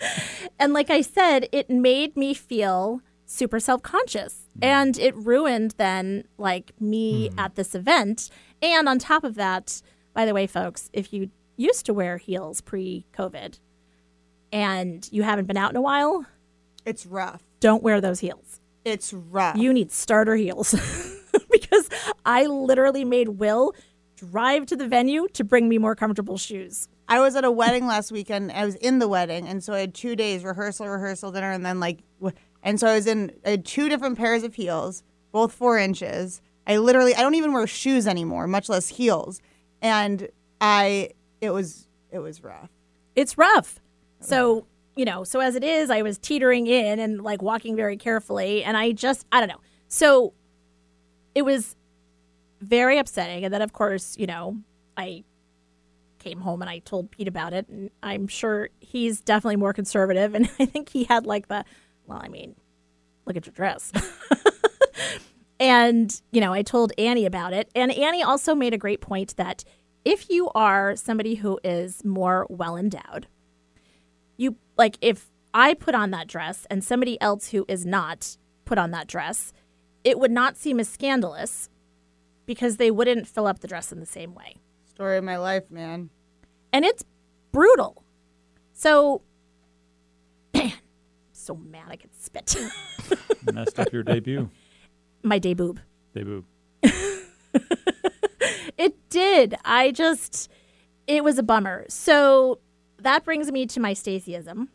and 0.58 0.72
like 0.72 0.90
I 0.90 1.02
said, 1.02 1.48
it 1.52 1.70
made 1.70 2.16
me 2.16 2.34
feel 2.34 3.00
super 3.30 3.60
self 3.60 3.82
conscious 3.82 4.46
mm-hmm. 4.50 4.64
and 4.64 4.98
it 4.98 5.14
ruined 5.16 5.74
then 5.78 6.24
like 6.36 6.72
me 6.80 7.28
mm-hmm. 7.28 7.38
at 7.38 7.54
this 7.54 7.74
event. 7.74 8.28
And 8.60 8.88
on 8.88 8.98
top 8.98 9.24
of 9.24 9.36
that, 9.36 9.80
by 10.12 10.26
the 10.26 10.34
way, 10.34 10.46
folks, 10.46 10.90
if 10.92 11.12
you 11.12 11.30
used 11.56 11.86
to 11.86 11.94
wear 11.94 12.18
heels 12.18 12.60
pre 12.60 13.06
COVID 13.16 13.58
and 14.52 15.08
you 15.12 15.22
haven't 15.22 15.46
been 15.46 15.56
out 15.56 15.70
in 15.70 15.76
a 15.76 15.82
while, 15.82 16.26
It's 16.84 17.06
rough. 17.06 17.42
don't 17.60 17.82
wear 17.82 18.00
those 18.00 18.20
heels. 18.20 18.60
It's 18.84 19.12
rough. 19.12 19.56
You 19.56 19.72
need 19.72 19.92
starter 19.92 20.36
heels 20.36 20.74
because 21.50 21.88
I 22.24 22.46
literally 22.46 23.04
made 23.04 23.28
Will 23.28 23.74
drive 24.16 24.66
to 24.66 24.76
the 24.76 24.86
venue 24.86 25.28
to 25.28 25.44
bring 25.44 25.68
me 25.68 25.78
more 25.78 25.94
comfortable 25.94 26.36
shoes. 26.36 26.88
I 27.08 27.20
was 27.20 27.36
at 27.36 27.44
a 27.44 27.50
wedding 27.50 27.86
last 27.86 28.12
weekend. 28.12 28.52
I 28.52 28.64
was 28.64 28.76
in 28.76 28.98
the 28.98 29.08
wedding, 29.08 29.48
and 29.48 29.64
so 29.64 29.72
I 29.72 29.80
had 29.80 29.94
two 29.94 30.14
days 30.14 30.44
rehearsal, 30.44 30.88
rehearsal, 30.88 31.32
dinner, 31.32 31.50
and 31.50 31.64
then 31.64 31.80
like, 31.80 31.98
and 32.62 32.78
so 32.78 32.86
I 32.88 32.94
was 32.94 33.06
in 33.06 33.32
I 33.44 33.56
two 33.56 33.88
different 33.88 34.18
pairs 34.18 34.42
of 34.42 34.54
heels, 34.54 35.02
both 35.32 35.52
four 35.52 35.78
inches. 35.78 36.40
I 36.66 36.76
literally 36.76 37.14
I 37.14 37.22
don't 37.22 37.34
even 37.34 37.52
wear 37.52 37.66
shoes 37.66 38.06
anymore, 38.06 38.46
much 38.46 38.68
less 38.68 38.88
heels, 38.88 39.40
and 39.82 40.28
I 40.60 41.10
it 41.40 41.50
was 41.50 41.88
it 42.10 42.18
was 42.18 42.42
rough. 42.42 42.70
it's 43.14 43.38
rough. 43.38 43.80
So, 44.22 44.66
you 44.96 45.04
know, 45.06 45.24
so 45.24 45.40
as 45.40 45.54
it 45.54 45.64
is, 45.64 45.88
I 45.90 46.02
was 46.02 46.18
teetering 46.18 46.66
in 46.66 46.98
and 46.98 47.22
like 47.22 47.40
walking 47.40 47.74
very 47.76 47.96
carefully. 47.96 48.62
And 48.62 48.76
I 48.76 48.92
just, 48.92 49.24
I 49.32 49.40
don't 49.40 49.48
know. 49.48 49.60
So 49.88 50.34
it 51.34 51.42
was 51.42 51.74
very 52.60 52.98
upsetting. 52.98 53.44
And 53.44 53.54
then, 53.54 53.62
of 53.62 53.72
course, 53.72 54.16
you 54.18 54.26
know, 54.26 54.58
I 54.98 55.24
came 56.18 56.40
home 56.40 56.60
and 56.60 56.68
I 56.68 56.80
told 56.80 57.10
Pete 57.10 57.28
about 57.28 57.54
it. 57.54 57.66
And 57.68 57.90
I'm 58.02 58.26
sure 58.28 58.68
he's 58.80 59.22
definitely 59.22 59.56
more 59.56 59.72
conservative. 59.72 60.34
And 60.40 60.50
I 60.58 60.66
think 60.66 60.90
he 60.90 61.04
had 61.04 61.24
like 61.24 61.48
the, 61.48 61.64
well, 62.10 62.20
I 62.20 62.28
mean, 62.28 62.56
look 63.24 63.36
at 63.36 63.46
your 63.46 63.52
dress. 63.52 63.92
and, 65.60 66.20
you 66.32 66.40
know, 66.40 66.52
I 66.52 66.62
told 66.62 66.92
Annie 66.98 67.24
about 67.24 67.52
it. 67.52 67.70
And 67.74 67.92
Annie 67.92 68.22
also 68.22 68.54
made 68.54 68.74
a 68.74 68.78
great 68.78 69.00
point 69.00 69.36
that 69.36 69.62
if 70.04 70.28
you 70.28 70.50
are 70.50 70.96
somebody 70.96 71.36
who 71.36 71.60
is 71.62 72.04
more 72.04 72.48
well 72.50 72.76
endowed, 72.76 73.28
you 74.36 74.56
like 74.76 74.98
if 75.00 75.30
I 75.54 75.74
put 75.74 75.94
on 75.94 76.10
that 76.10 76.26
dress 76.26 76.66
and 76.68 76.82
somebody 76.82 77.20
else 77.20 77.50
who 77.50 77.64
is 77.68 77.86
not 77.86 78.36
put 78.64 78.76
on 78.76 78.90
that 78.90 79.06
dress, 79.06 79.52
it 80.02 80.18
would 80.18 80.32
not 80.32 80.56
seem 80.56 80.80
as 80.80 80.88
scandalous 80.88 81.68
because 82.44 82.76
they 82.76 82.90
wouldn't 82.90 83.28
fill 83.28 83.46
up 83.46 83.60
the 83.60 83.68
dress 83.68 83.92
in 83.92 84.00
the 84.00 84.06
same 84.06 84.34
way. 84.34 84.56
Story 84.86 85.18
of 85.18 85.24
my 85.24 85.36
life, 85.36 85.70
man. 85.70 86.10
And 86.72 86.84
it's 86.84 87.04
brutal. 87.52 88.02
So, 88.72 89.22
man, 90.54 90.72
so 91.40 91.54
mad 91.54 91.86
I 91.88 91.96
could 91.96 92.14
spit. 92.14 92.56
Messed 93.52 93.78
up 93.78 93.92
your 93.92 94.02
debut. 94.02 94.50
My 95.22 95.38
day 95.38 95.54
boob. 95.54 95.80
Debut. 96.14 96.44
It 98.80 99.10
did. 99.10 99.56
I 99.62 99.90
just, 99.90 100.50
it 101.06 101.22
was 101.22 101.36
a 101.36 101.42
bummer. 101.42 101.84
So 101.90 102.60
that 102.98 103.26
brings 103.26 103.52
me 103.52 103.66
to 103.66 103.78
my 103.78 103.92
Stacyism. 103.92 104.68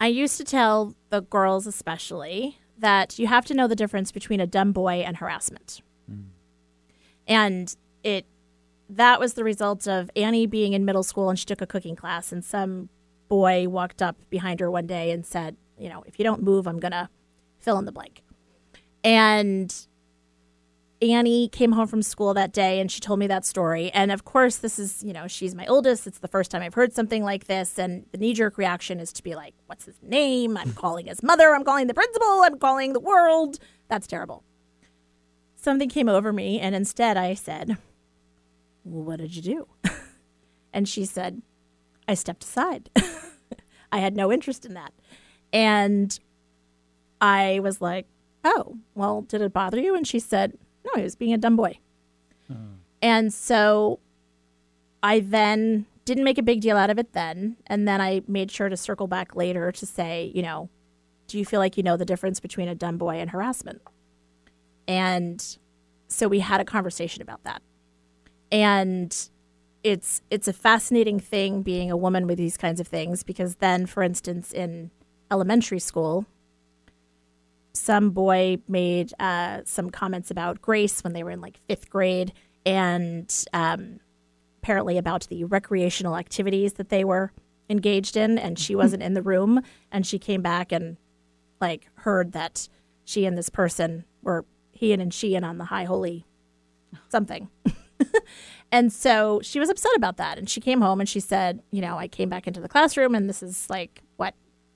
I 0.00 0.08
used 0.08 0.36
to 0.38 0.44
tell 0.44 0.96
the 1.10 1.20
girls, 1.20 1.68
especially, 1.68 2.58
that 2.76 3.20
you 3.20 3.28
have 3.28 3.44
to 3.46 3.54
know 3.54 3.68
the 3.68 3.76
difference 3.76 4.10
between 4.10 4.40
a 4.40 4.46
dumb 4.46 4.72
boy 4.72 5.04
and 5.06 5.18
harassment. 5.18 5.80
Hmm. 6.10 6.22
And 7.28 7.76
it, 8.02 8.26
that 8.90 9.20
was 9.20 9.34
the 9.34 9.44
result 9.44 9.86
of 9.86 10.10
Annie 10.16 10.46
being 10.46 10.72
in 10.72 10.84
middle 10.84 11.04
school 11.04 11.30
and 11.30 11.38
she 11.38 11.46
took 11.46 11.62
a 11.62 11.66
cooking 11.66 11.94
class, 11.94 12.32
and 12.32 12.44
some 12.44 12.88
boy 13.28 13.68
walked 13.68 14.02
up 14.02 14.16
behind 14.30 14.60
her 14.60 14.70
one 14.70 14.86
day 14.86 15.10
and 15.10 15.24
said, 15.24 15.56
You 15.78 15.88
know, 15.88 16.02
if 16.06 16.18
you 16.18 16.24
don't 16.24 16.42
move, 16.42 16.66
I'm 16.66 16.78
going 16.78 16.92
to 16.92 17.08
fill 17.58 17.78
in 17.78 17.84
the 17.84 17.92
blank. 17.92 18.22
And 19.04 19.74
Annie 21.02 21.48
came 21.48 21.72
home 21.72 21.86
from 21.86 22.02
school 22.02 22.32
that 22.34 22.52
day 22.52 22.80
and 22.80 22.90
she 22.90 23.00
told 23.00 23.18
me 23.18 23.26
that 23.26 23.44
story. 23.44 23.90
And 23.92 24.10
of 24.10 24.24
course, 24.24 24.56
this 24.56 24.78
is, 24.78 25.02
you 25.02 25.12
know, 25.12 25.26
she's 25.26 25.54
my 25.54 25.66
oldest. 25.66 26.06
It's 26.06 26.18
the 26.18 26.28
first 26.28 26.50
time 26.50 26.62
I've 26.62 26.74
heard 26.74 26.92
something 26.94 27.22
like 27.22 27.46
this. 27.46 27.78
And 27.78 28.06
the 28.12 28.18
knee 28.18 28.32
jerk 28.32 28.56
reaction 28.56 28.98
is 28.98 29.12
to 29.14 29.22
be 29.22 29.34
like, 29.34 29.54
what's 29.66 29.84
his 29.84 29.96
name? 30.02 30.56
I'm 30.56 30.72
calling 30.74 31.06
his 31.06 31.22
mother. 31.22 31.54
I'm 31.54 31.64
calling 31.64 31.86
the 31.86 31.94
principal. 31.94 32.42
I'm 32.42 32.58
calling 32.58 32.94
the 32.94 33.00
world. 33.00 33.58
That's 33.88 34.06
terrible. 34.06 34.42
Something 35.54 35.88
came 35.88 36.08
over 36.08 36.32
me. 36.32 36.60
And 36.60 36.74
instead, 36.74 37.16
I 37.16 37.34
said, 37.34 37.76
well, 38.84 39.04
what 39.04 39.18
did 39.18 39.36
you 39.36 39.42
do? 39.42 39.68
and 40.72 40.88
she 40.88 41.04
said, 41.04 41.42
I 42.08 42.14
stepped 42.14 42.44
aside. 42.44 42.90
I 43.92 43.98
had 43.98 44.16
no 44.16 44.32
interest 44.32 44.64
in 44.64 44.74
that. 44.74 44.92
And 45.52 46.18
I 47.20 47.60
was 47.62 47.80
like, 47.80 48.06
oh, 48.44 48.78
well, 48.94 49.22
did 49.22 49.40
it 49.40 49.52
bother 49.52 49.80
you? 49.80 49.94
And 49.94 50.06
she 50.06 50.18
said, 50.18 50.56
no, 50.84 50.92
he 50.96 51.02
was 51.02 51.16
being 51.16 51.32
a 51.32 51.38
dumb 51.38 51.56
boy. 51.56 51.78
Hmm. 52.48 52.74
And 53.02 53.32
so 53.32 54.00
I 55.02 55.20
then 55.20 55.86
didn't 56.04 56.24
make 56.24 56.38
a 56.38 56.42
big 56.42 56.60
deal 56.60 56.76
out 56.76 56.90
of 56.90 56.98
it 56.98 57.12
then. 57.12 57.56
And 57.66 57.86
then 57.86 58.00
I 58.00 58.22
made 58.28 58.50
sure 58.50 58.68
to 58.68 58.76
circle 58.76 59.06
back 59.06 59.34
later 59.34 59.72
to 59.72 59.86
say, 59.86 60.30
you 60.34 60.42
know, 60.42 60.68
do 61.26 61.38
you 61.38 61.44
feel 61.44 61.58
like 61.58 61.76
you 61.76 61.82
know 61.82 61.96
the 61.96 62.04
difference 62.04 62.38
between 62.38 62.68
a 62.68 62.74
dumb 62.74 62.98
boy 62.98 63.16
and 63.16 63.30
harassment? 63.30 63.82
And 64.86 65.44
so 66.08 66.28
we 66.28 66.40
had 66.40 66.60
a 66.60 66.64
conversation 66.64 67.22
about 67.22 67.42
that. 67.44 67.62
And 68.52 69.28
it's 69.86 70.20
it's 70.30 70.48
a 70.48 70.52
fascinating 70.52 71.20
thing 71.20 71.62
being 71.62 71.90
a 71.90 71.96
woman 71.96 72.26
with 72.26 72.38
these 72.38 72.56
kinds 72.56 72.80
of 72.80 72.88
things 72.88 73.22
because 73.22 73.56
then 73.56 73.86
for 73.86 74.02
instance 74.02 74.52
in 74.52 74.90
elementary 75.30 75.78
school 75.78 76.26
some 77.76 78.10
boy 78.10 78.58
made 78.66 79.12
uh, 79.20 79.60
some 79.64 79.90
comments 79.90 80.30
about 80.30 80.62
Grace 80.62 81.04
when 81.04 81.12
they 81.12 81.22
were 81.22 81.30
in 81.30 81.40
like 81.40 81.60
fifth 81.68 81.90
grade, 81.90 82.32
and 82.64 83.32
um, 83.52 84.00
apparently 84.62 84.98
about 84.98 85.28
the 85.28 85.44
recreational 85.44 86.16
activities 86.16 86.74
that 86.74 86.88
they 86.88 87.04
were 87.04 87.32
engaged 87.68 88.16
in, 88.16 88.38
and 88.38 88.58
she 88.58 88.74
wasn't 88.74 89.02
in 89.02 89.14
the 89.14 89.22
room, 89.22 89.62
and 89.92 90.06
she 90.06 90.18
came 90.18 90.42
back 90.42 90.72
and 90.72 90.96
like 91.60 91.88
heard 91.96 92.32
that 92.32 92.68
she 93.04 93.24
and 93.24 93.36
this 93.36 93.50
person 93.50 94.04
were 94.22 94.44
he 94.72 94.92
and 94.92 95.14
she 95.14 95.34
and 95.34 95.44
on 95.44 95.58
the 95.58 95.66
high 95.66 95.84
holy 95.84 96.26
something. 97.08 97.48
and 98.72 98.92
so 98.92 99.40
she 99.42 99.58
was 99.60 99.68
upset 99.68 99.92
about 99.96 100.16
that. 100.16 100.38
And 100.38 100.48
she 100.48 100.60
came 100.60 100.80
home 100.80 101.00
and 101.00 101.08
she 101.08 101.20
said, 101.20 101.62
you 101.70 101.80
know, 101.80 101.98
I 101.98 102.08
came 102.08 102.28
back 102.28 102.46
into 102.46 102.60
the 102.60 102.68
classroom 102.68 103.14
and 103.14 103.28
this 103.28 103.42
is 103.42 103.68
like 103.70 104.02
what 104.16 104.34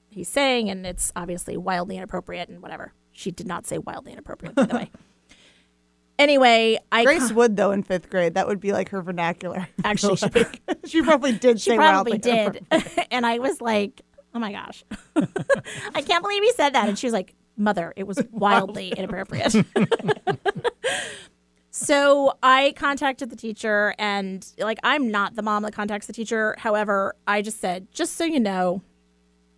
he's 0.08 0.28
saying. 0.28 0.70
And 0.70 0.86
it's 0.86 1.12
obviously 1.16 1.56
wildly 1.56 1.96
inappropriate 1.96 2.48
and 2.48 2.62
whatever. 2.62 2.92
She 3.12 3.30
did 3.30 3.46
not 3.46 3.66
say 3.66 3.78
wildly 3.78 4.12
inappropriate, 4.12 4.54
by 4.54 4.64
the 4.66 4.76
way. 4.76 4.90
Anyway, 6.20 6.78
I 6.92 7.04
Grace 7.04 7.32
would 7.32 7.56
though 7.56 7.70
in 7.70 7.82
fifth 7.82 8.10
grade. 8.10 8.34
That 8.34 8.46
would 8.46 8.60
be 8.60 8.72
like 8.72 8.90
her 8.90 9.00
vernacular. 9.00 9.66
Actually, 9.84 10.16
she, 10.16 10.28
she 10.84 11.00
probably 11.00 11.32
did. 11.32 11.58
she 11.58 11.70
say 11.70 11.76
probably 11.76 12.20
wildly 12.22 12.60
did. 12.68 13.06
and 13.10 13.24
I 13.24 13.38
was 13.38 13.62
like, 13.62 14.02
oh 14.34 14.38
my 14.38 14.52
gosh, 14.52 14.84
I 15.16 16.02
can't 16.02 16.22
believe 16.22 16.42
he 16.42 16.52
said 16.52 16.74
that. 16.74 16.90
And 16.90 16.98
she 16.98 17.06
was 17.06 17.14
like, 17.14 17.34
mother, 17.56 17.94
it 17.96 18.06
was 18.06 18.22
wildly 18.30 18.92
inappropriate. 18.94 19.54
So 21.70 22.34
I 22.42 22.74
contacted 22.76 23.30
the 23.30 23.36
teacher, 23.36 23.94
and 23.98 24.46
like, 24.58 24.78
I'm 24.82 25.10
not 25.10 25.36
the 25.36 25.42
mom 25.42 25.62
that 25.62 25.72
contacts 25.72 26.06
the 26.06 26.12
teacher. 26.12 26.56
However, 26.58 27.14
I 27.26 27.42
just 27.42 27.60
said, 27.60 27.88
just 27.92 28.16
so 28.16 28.24
you 28.24 28.40
know, 28.40 28.82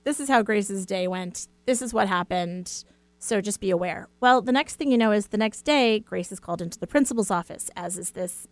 this 0.04 0.20
is 0.20 0.28
how 0.28 0.42
Grace's 0.42 0.84
day 0.84 1.08
went. 1.08 1.48
This 1.66 1.80
is 1.80 1.94
what 1.94 2.08
happened. 2.08 2.84
So 3.18 3.40
just 3.40 3.60
be 3.60 3.70
aware. 3.70 4.08
Well, 4.20 4.42
the 4.42 4.52
next 4.52 4.76
thing 4.76 4.90
you 4.90 4.98
know 4.98 5.12
is 5.12 5.28
the 5.28 5.38
next 5.38 5.62
day, 5.62 6.00
Grace 6.00 6.32
is 6.32 6.40
called 6.40 6.60
into 6.60 6.78
the 6.78 6.88
principal's 6.88 7.30
office, 7.30 7.70
as 7.76 7.96
is 7.96 8.10
this 8.10 8.48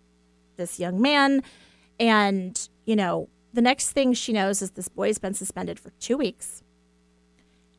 this 0.56 0.78
young 0.78 1.00
man. 1.00 1.42
And, 1.98 2.68
you 2.84 2.94
know, 2.94 3.28
the 3.52 3.62
next 3.62 3.90
thing 3.90 4.12
she 4.12 4.32
knows 4.32 4.62
is 4.62 4.70
this 4.72 4.88
boy's 4.88 5.18
been 5.18 5.34
suspended 5.34 5.80
for 5.80 5.90
two 5.98 6.16
weeks. 6.16 6.62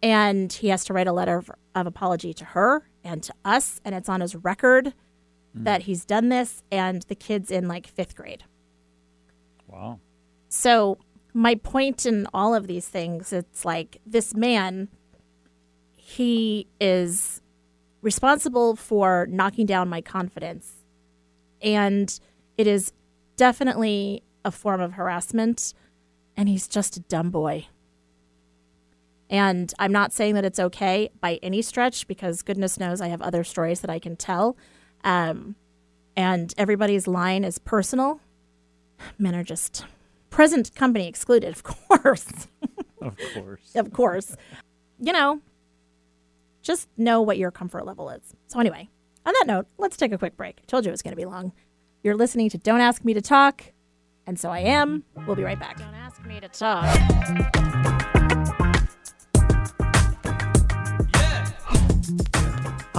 And 0.04 0.52
he 0.52 0.68
has 0.70 0.84
to 0.86 0.94
write 0.94 1.08
a 1.08 1.14
letter 1.14 1.38
of, 1.38 1.52
of 1.76 1.88
apology 1.88 2.34
to 2.34 2.46
her 2.46 2.90
and 3.04 3.24
to 3.24 3.34
us. 3.46 3.80
And 3.86 3.96
it's 3.96 4.10
on 4.10 4.22
his 4.22 4.36
record 4.36 4.94
Mm. 5.58 5.65
that 5.65 5.84
he's 5.84 6.05
done 6.05 6.29
this. 6.29 6.63
And 6.72 7.01
the 7.03 7.15
kid's 7.15 7.51
in 7.51 7.67
like 7.67 7.88
fifth 7.88 8.15
grade. 8.15 8.43
Wow. 9.67 10.00
So, 10.50 10.98
my 11.34 11.55
point 11.55 12.05
in 12.05 12.27
all 12.34 12.53
of 12.53 12.67
these 12.67 12.88
things, 12.88 13.31
it's 13.31 13.63
like 13.63 14.01
this 14.05 14.36
man, 14.36 14.89
he 15.96 16.67
is 16.81 17.41
responsible 18.01 18.75
for 18.75 19.27
knocking 19.29 19.65
down 19.65 19.88
my 19.88 20.01
confidence. 20.01 20.84
And 21.62 22.20
it 22.58 22.67
is 22.67 22.91
definitely 23.38 24.24
a 24.43 24.51
form 24.51 24.81
of 24.81 24.93
harassment. 24.93 25.74
And 26.36 26.50
he's 26.50 26.67
just 26.67 26.98
a 26.98 27.00
dumb 27.01 27.29
boy. 27.29 27.67
And 29.29 29.74
I'm 29.79 29.93
not 29.93 30.12
saying 30.12 30.36
that 30.36 30.43
it's 30.43 30.60
okay 30.60 31.10
by 31.22 31.39
any 31.41 31.62
stretch 31.62 32.05
because 32.08 32.41
goodness 32.41 32.77
knows 32.77 33.00
I 33.00 33.08
have 33.08 33.22
other 33.22 33.46
stories 33.46 33.79
that 33.79 33.89
I 33.89 33.98
can 33.98 34.17
tell. 34.17 34.58
Um, 35.03 35.55
and 36.15 36.53
everybody's 36.58 37.08
line 37.08 37.43
is 37.43 37.58
personal. 37.58 38.20
Men 39.17 39.36
are 39.36 39.43
just 39.43 39.86
present 40.29 40.74
company 40.75 41.08
excluded, 41.08 41.50
of 41.53 41.63
course. 41.63 42.48
Of 43.01 43.17
course. 43.34 43.75
of 43.75 43.93
course. 43.93 44.36
You 45.00 45.13
know, 45.13 45.41
just 46.62 46.88
know 46.98 47.22
what 47.22 47.38
your 47.38 47.51
comfort 47.51 47.86
level 47.86 48.10
is. 48.10 48.22
So, 48.48 48.60
anyway, 48.60 48.89
on 49.25 49.34
that 49.34 49.46
note, 49.48 49.65
let's 49.77 49.98
take 49.98 50.12
a 50.12 50.17
quick 50.17 50.38
break. 50.38 50.60
I 50.62 50.65
told 50.67 50.86
you 50.86 50.89
it 50.89 50.93
was 50.93 51.01
going 51.01 51.13
to 51.13 51.20
be 51.20 51.25
long. 51.25 51.53
You're 52.03 52.15
listening 52.15 52.50
to 52.51 52.58
Don't 52.58 52.81
Ask 52.81 53.03
Me 53.03 53.13
to 53.13 53.22
Talk, 53.22 53.63
and 54.27 54.39
so 54.39 54.50
I 54.50 54.60
am. 54.60 55.04
We'll 55.26 55.36
be 55.36 55.43
right 55.43 55.60
back. 55.60 55.78
Don't 55.78 55.93
ask 55.95 56.23
me 56.26 56.39
to 56.39 56.47
talk. 56.47 58.17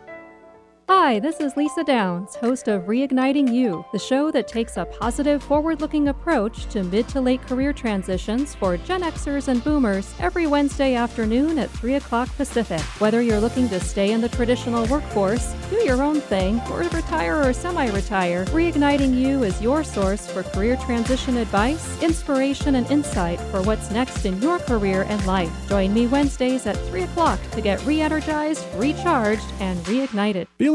Hi, 0.91 1.21
this 1.21 1.39
is 1.39 1.55
Lisa 1.55 1.85
Downs, 1.85 2.35
host 2.37 2.67
of 2.67 2.85
Reigniting 2.85 3.53
You, 3.53 3.85
the 3.93 3.99
show 3.99 4.31
that 4.31 4.49
takes 4.49 4.79
a 4.79 4.87
positive, 4.87 5.43
forward 5.43 5.83
looking 5.83 6.09
approach 6.09 6.65
to 6.69 6.83
mid 6.83 7.07
to 7.09 7.21
late 7.21 7.43
career 7.43 7.75
transitions 7.75 8.55
for 8.55 8.79
Gen 8.79 9.03
Xers 9.03 9.49
and 9.49 9.63
Boomers 9.63 10.15
every 10.19 10.47
Wednesday 10.47 10.95
afternoon 10.95 11.59
at 11.59 11.69
3 11.73 11.97
o'clock 11.97 12.35
Pacific. 12.39 12.81
Whether 13.03 13.21
you're 13.21 13.39
looking 13.39 13.69
to 13.69 13.81
stay 13.81 14.13
in 14.13 14.23
the 14.23 14.31
traditional 14.31 14.87
workforce, 14.87 15.55
do 15.69 15.77
your 15.77 16.03
own 16.03 16.23
thing, 16.23 16.59
or 16.71 16.79
retire 16.79 17.47
or 17.47 17.53
semi 17.53 17.91
retire, 17.91 18.47
Reigniting 18.47 19.15
You 19.15 19.43
is 19.43 19.61
your 19.61 19.85
source 19.85 20.27
for 20.27 20.43
career 20.43 20.77
transition 20.77 21.37
advice, 21.37 22.03
inspiration, 22.03 22.77
and 22.77 22.91
insight 22.91 23.39
for 23.51 23.61
what's 23.61 23.91
next 23.91 24.25
in 24.25 24.41
your 24.41 24.59
career 24.61 25.03
and 25.03 25.25
life. 25.27 25.53
Join 25.69 25.93
me 25.93 26.07
Wednesdays 26.07 26.65
at 26.65 26.79
3 26.89 27.03
o'clock 27.03 27.39
to 27.51 27.61
get 27.61 27.85
re 27.85 28.01
energized, 28.01 28.65
recharged, 28.77 29.53
and 29.61 29.79
reignited. 29.85 30.47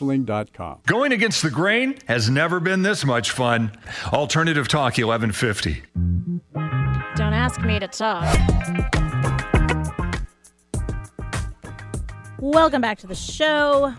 kuipercounseling.com. 0.00 0.80
Going 0.86 1.12
against 1.12 1.42
the 1.42 1.50
grain 1.50 1.98
has 2.06 2.30
never 2.30 2.60
been 2.60 2.82
this 2.82 3.04
much 3.04 3.30
fun. 3.30 3.72
Alternative 4.12 4.66
Talk 4.66 4.98
1150. 4.98 5.82
Don't 7.16 7.32
ask 7.32 7.60
me 7.62 7.78
to 7.78 7.88
talk. 7.88 8.24
Welcome 12.38 12.80
back 12.80 12.98
to 12.98 13.06
the 13.06 13.14
show. 13.14 13.94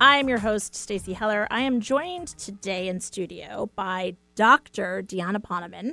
I 0.00 0.16
am 0.16 0.28
your 0.28 0.38
host, 0.38 0.74
Stacy 0.74 1.12
Heller. 1.12 1.46
I 1.50 1.60
am 1.60 1.80
joined 1.80 2.28
today 2.28 2.88
in 2.88 3.00
studio 3.00 3.70
by 3.76 4.16
Dr. 4.34 5.02
Deanna 5.02 5.38
Poneman. 5.42 5.92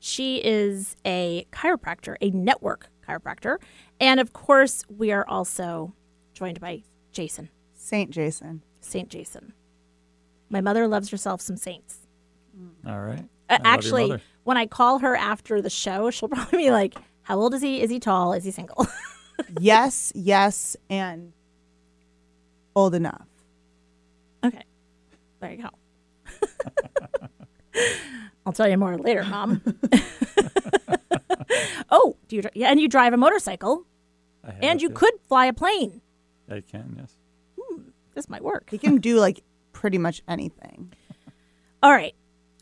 She 0.00 0.36
is 0.44 0.96
a 1.06 1.46
chiropractor, 1.50 2.16
a 2.20 2.30
network 2.30 2.90
chiropractor. 3.08 3.56
And 4.00 4.20
of 4.20 4.32
course, 4.32 4.84
we 4.88 5.12
are 5.12 5.26
also 5.26 5.94
joined 6.34 6.60
by 6.60 6.82
Jason. 7.12 7.48
Saint 7.84 8.08
Jason. 8.10 8.62
Saint 8.80 9.10
Jason. 9.10 9.52
My 10.48 10.62
mother 10.62 10.88
loves 10.88 11.10
herself 11.10 11.42
some 11.42 11.58
saints. 11.58 11.98
All 12.86 12.98
right. 12.98 13.26
Uh, 13.50 13.52
I 13.52 13.54
love 13.56 13.62
your 13.62 13.74
actually, 13.74 14.22
when 14.44 14.56
I 14.56 14.64
call 14.64 15.00
her 15.00 15.14
after 15.14 15.60
the 15.60 15.68
show, 15.68 16.08
she'll 16.08 16.28
probably 16.30 16.58
be 16.60 16.70
like, 16.70 16.94
"How 17.24 17.38
old 17.38 17.52
is 17.52 17.60
he? 17.60 17.82
Is 17.82 17.90
he 17.90 18.00
tall? 18.00 18.32
Is 18.32 18.44
he 18.44 18.52
single?" 18.52 18.86
yes, 19.60 20.12
yes, 20.14 20.78
and 20.88 21.34
old 22.74 22.94
enough. 22.94 23.26
okay, 24.42 24.62
there 25.40 25.52
you 25.52 25.62
go. 25.62 25.68
I'll 28.46 28.54
tell 28.54 28.68
you 28.68 28.78
more 28.78 28.96
later, 28.96 29.24
Mom. 29.24 29.60
oh, 31.90 32.16
do 32.28 32.36
you? 32.36 32.42
Yeah, 32.54 32.70
and 32.70 32.80
you 32.80 32.88
drive 32.88 33.12
a 33.12 33.18
motorcycle, 33.18 33.84
I 34.42 34.52
have, 34.52 34.62
and 34.62 34.80
you 34.80 34.88
yes. 34.88 34.98
could 34.98 35.14
fly 35.28 35.44
a 35.44 35.52
plane. 35.52 36.00
I 36.48 36.62
can, 36.62 36.96
yes. 36.98 37.14
This 38.14 38.28
might 38.28 38.42
work. 38.42 38.70
He 38.70 38.78
can 38.78 38.98
do 38.98 39.18
like 39.18 39.42
pretty 39.72 39.98
much 39.98 40.22
anything. 40.28 40.92
All 41.82 41.90
right, 41.90 42.14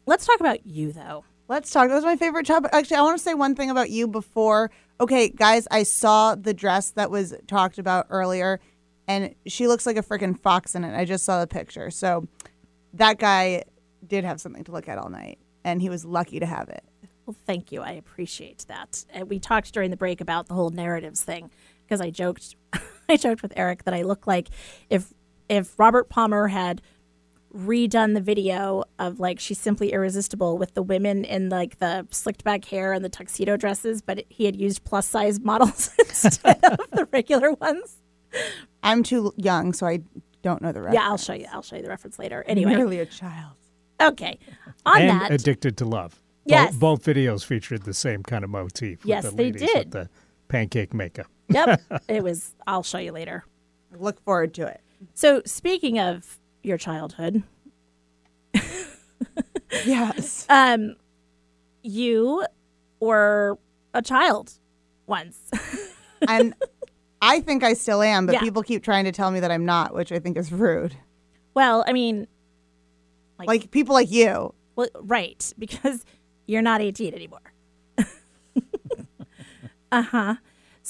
let's 0.07 0.27
talk 0.27 0.41
about 0.41 0.67
you 0.67 0.93
though. 0.93 1.25
Let's 1.49 1.71
talk. 1.71 1.88
That 1.88 1.95
was 1.95 2.05
my 2.05 2.17
favorite 2.17 2.47
topic. 2.47 2.71
Actually, 2.73 2.97
I 2.97 3.03
want 3.03 3.19
to 3.19 3.23
say 3.23 3.35
one 3.35 3.55
thing 3.55 3.71
about 3.71 3.91
you 3.91 4.09
before. 4.09 4.71
Okay, 5.01 5.29
guys, 5.29 5.69
I 5.71 5.83
saw 5.83 6.35
the 6.35 6.55
dress 6.55 6.91
that 6.93 7.11
was 7.11 7.35
talked 7.47 7.79
about 7.79 8.07
earlier, 8.11 8.61
and 9.07 9.35
she 9.47 9.69
looks 9.69 9.85
like 9.85 9.97
a 9.97 10.03
freaking 10.03 10.38
fox 10.41 10.75
in 10.75 10.85
it. 10.85 10.97
I 10.97 11.05
just 11.05 11.25
saw 11.25 11.41
the 11.41 11.47
picture. 11.47 11.91
So 11.91 12.27
that 12.95 13.19
guy 13.19 13.65
did 14.07 14.25
have 14.25 14.41
something 14.41 14.65
to 14.65 14.73
look 14.73 14.88
at 14.88 14.99
all 14.99 15.11
night, 15.11 15.38
and 15.65 15.83
he 15.83 15.88
was 15.88 16.05
lucky 16.05 16.41
to 16.41 16.47
have 16.47 16.69
it. 16.69 16.85
Well, 17.27 17.37
thank 17.47 17.71
you. 17.71 17.83
I 17.83 17.93
appreciate 17.93 18.65
that. 18.69 19.05
And 19.11 19.29
we 19.29 19.38
talked 19.38 19.73
during 19.73 19.91
the 19.91 19.97
break 19.97 20.21
about 20.21 20.49
the 20.49 20.55
whole 20.55 20.71
narratives 20.71 21.23
thing 21.23 21.51
because 21.85 22.01
I 22.01 22.11
joked, 22.11 22.57
I 23.09 23.17
joked 23.17 23.43
with 23.43 23.53
Eric 23.57 23.85
that 23.85 23.95
I 23.95 24.03
look 24.03 24.27
like 24.27 24.49
if 24.91 25.12
if 25.53 25.79
Robert 25.79 26.09
Palmer 26.09 26.49
had 26.49 26.81
redone 27.55 28.15
the 28.15 28.21
video 28.21 28.83
of 28.99 29.21
like 29.21 29.38
she's 29.38 29.59
simply 29.59 29.93
irresistible 29.93 30.57
with 30.57 30.73
the 30.73 30.83
women 30.83 31.23
in 31.25 31.51
like 31.51 31.79
the 31.81 32.07
slicked 32.11 32.43
back 32.45 32.65
hair 32.65 32.93
and 32.95 33.05
the 33.05 33.09
tuxedo 33.11 33.57
dresses, 33.59 34.01
but 34.01 34.25
he 34.31 34.47
had 34.47 34.57
used 34.57 34.83
plus 34.85 35.07
size 35.07 35.38
models 35.51 35.91
instead 35.99 36.59
of 36.65 36.79
the 36.93 37.07
regular 37.12 37.53
ones. 37.53 37.99
I'm 38.83 39.03
too 39.03 39.35
young, 39.37 39.75
so 39.75 39.87
I 39.87 40.01
don't 40.43 40.62
know 40.62 40.73
the 40.73 40.81
rest. 40.81 40.95
Yeah, 40.95 41.07
I'll 41.07 41.19
show 41.19 41.35
you. 41.35 41.47
I'll 41.53 41.62
show 41.62 41.77
you 41.77 41.83
the 41.83 41.88
reference 41.91 42.19
later. 42.19 42.43
Anyway, 42.47 42.75
Nearly 42.75 42.99
a 43.01 43.07
child. 43.07 43.53
okay. 44.01 44.38
On 44.87 45.01
and 45.03 45.11
that, 45.21 45.31
Addicted 45.31 45.77
to 45.79 45.85
Love. 45.85 46.12
Bo- 46.15 46.19
Yes. 46.47 46.75
Both, 46.75 47.05
videos 47.05 47.45
featured 47.45 47.83
the 47.85 47.95
same 47.95 48.23
kind 48.25 48.43
of 48.43 48.51
motif. 48.51 49.01
with 49.01 49.07
Yes, 49.09 49.25
the 49.25 49.31
they 49.37 49.51
did. 49.53 49.77
With 49.77 49.91
the 49.91 50.09
pancake 50.49 50.93
makeup. 50.95 51.27
yep, 51.49 51.81
it 52.09 52.25
was. 52.25 52.55
I'll 52.67 52.83
show 52.83 52.99
you 52.99 53.12
later. 53.12 53.45
Look 53.97 54.19
forward 54.25 54.55
to 54.55 54.67
it. 54.67 54.81
So, 55.15 55.43
speaking 55.45 55.99
of 55.99 56.38
your 56.62 56.79
childhood, 56.79 57.43
Yes. 59.85 60.47
um, 60.49 60.97
you 61.83 62.45
were 63.01 63.59
a 63.95 64.03
child 64.03 64.53
once. 65.07 65.38
and 66.29 66.55
I 67.21 67.41
think 67.41 67.62
I 67.65 67.73
still 67.75 68.03
am, 68.03 68.27
but 68.27 68.35
Yeah. 68.35 68.41
people 68.41 68.62
keep 68.62 68.83
trying 68.83 69.05
to 69.05 69.12
tell 69.12 69.31
me 69.31 69.41
that 69.41 69.51
I'm 69.51 69.65
not, 69.65 69.95
which 69.95 70.12
I 70.12 70.19
think 70.19 70.37
is 70.37 70.53
rude. 70.53 70.95
well, 71.55 71.85
I 71.87 71.93
mean, 71.93 72.27
Like- 73.38 73.49
Like 73.49 73.71
people 73.71 73.95
like 73.95 74.11
you. 74.11 74.55
well, 74.77 74.88
right, 75.01 75.53
because 75.59 76.05
you're 76.47 76.62
not 76.62 76.81
18 76.81 77.15
anymore. 77.15 77.41
uh 79.93 80.03
huh. 80.03 80.35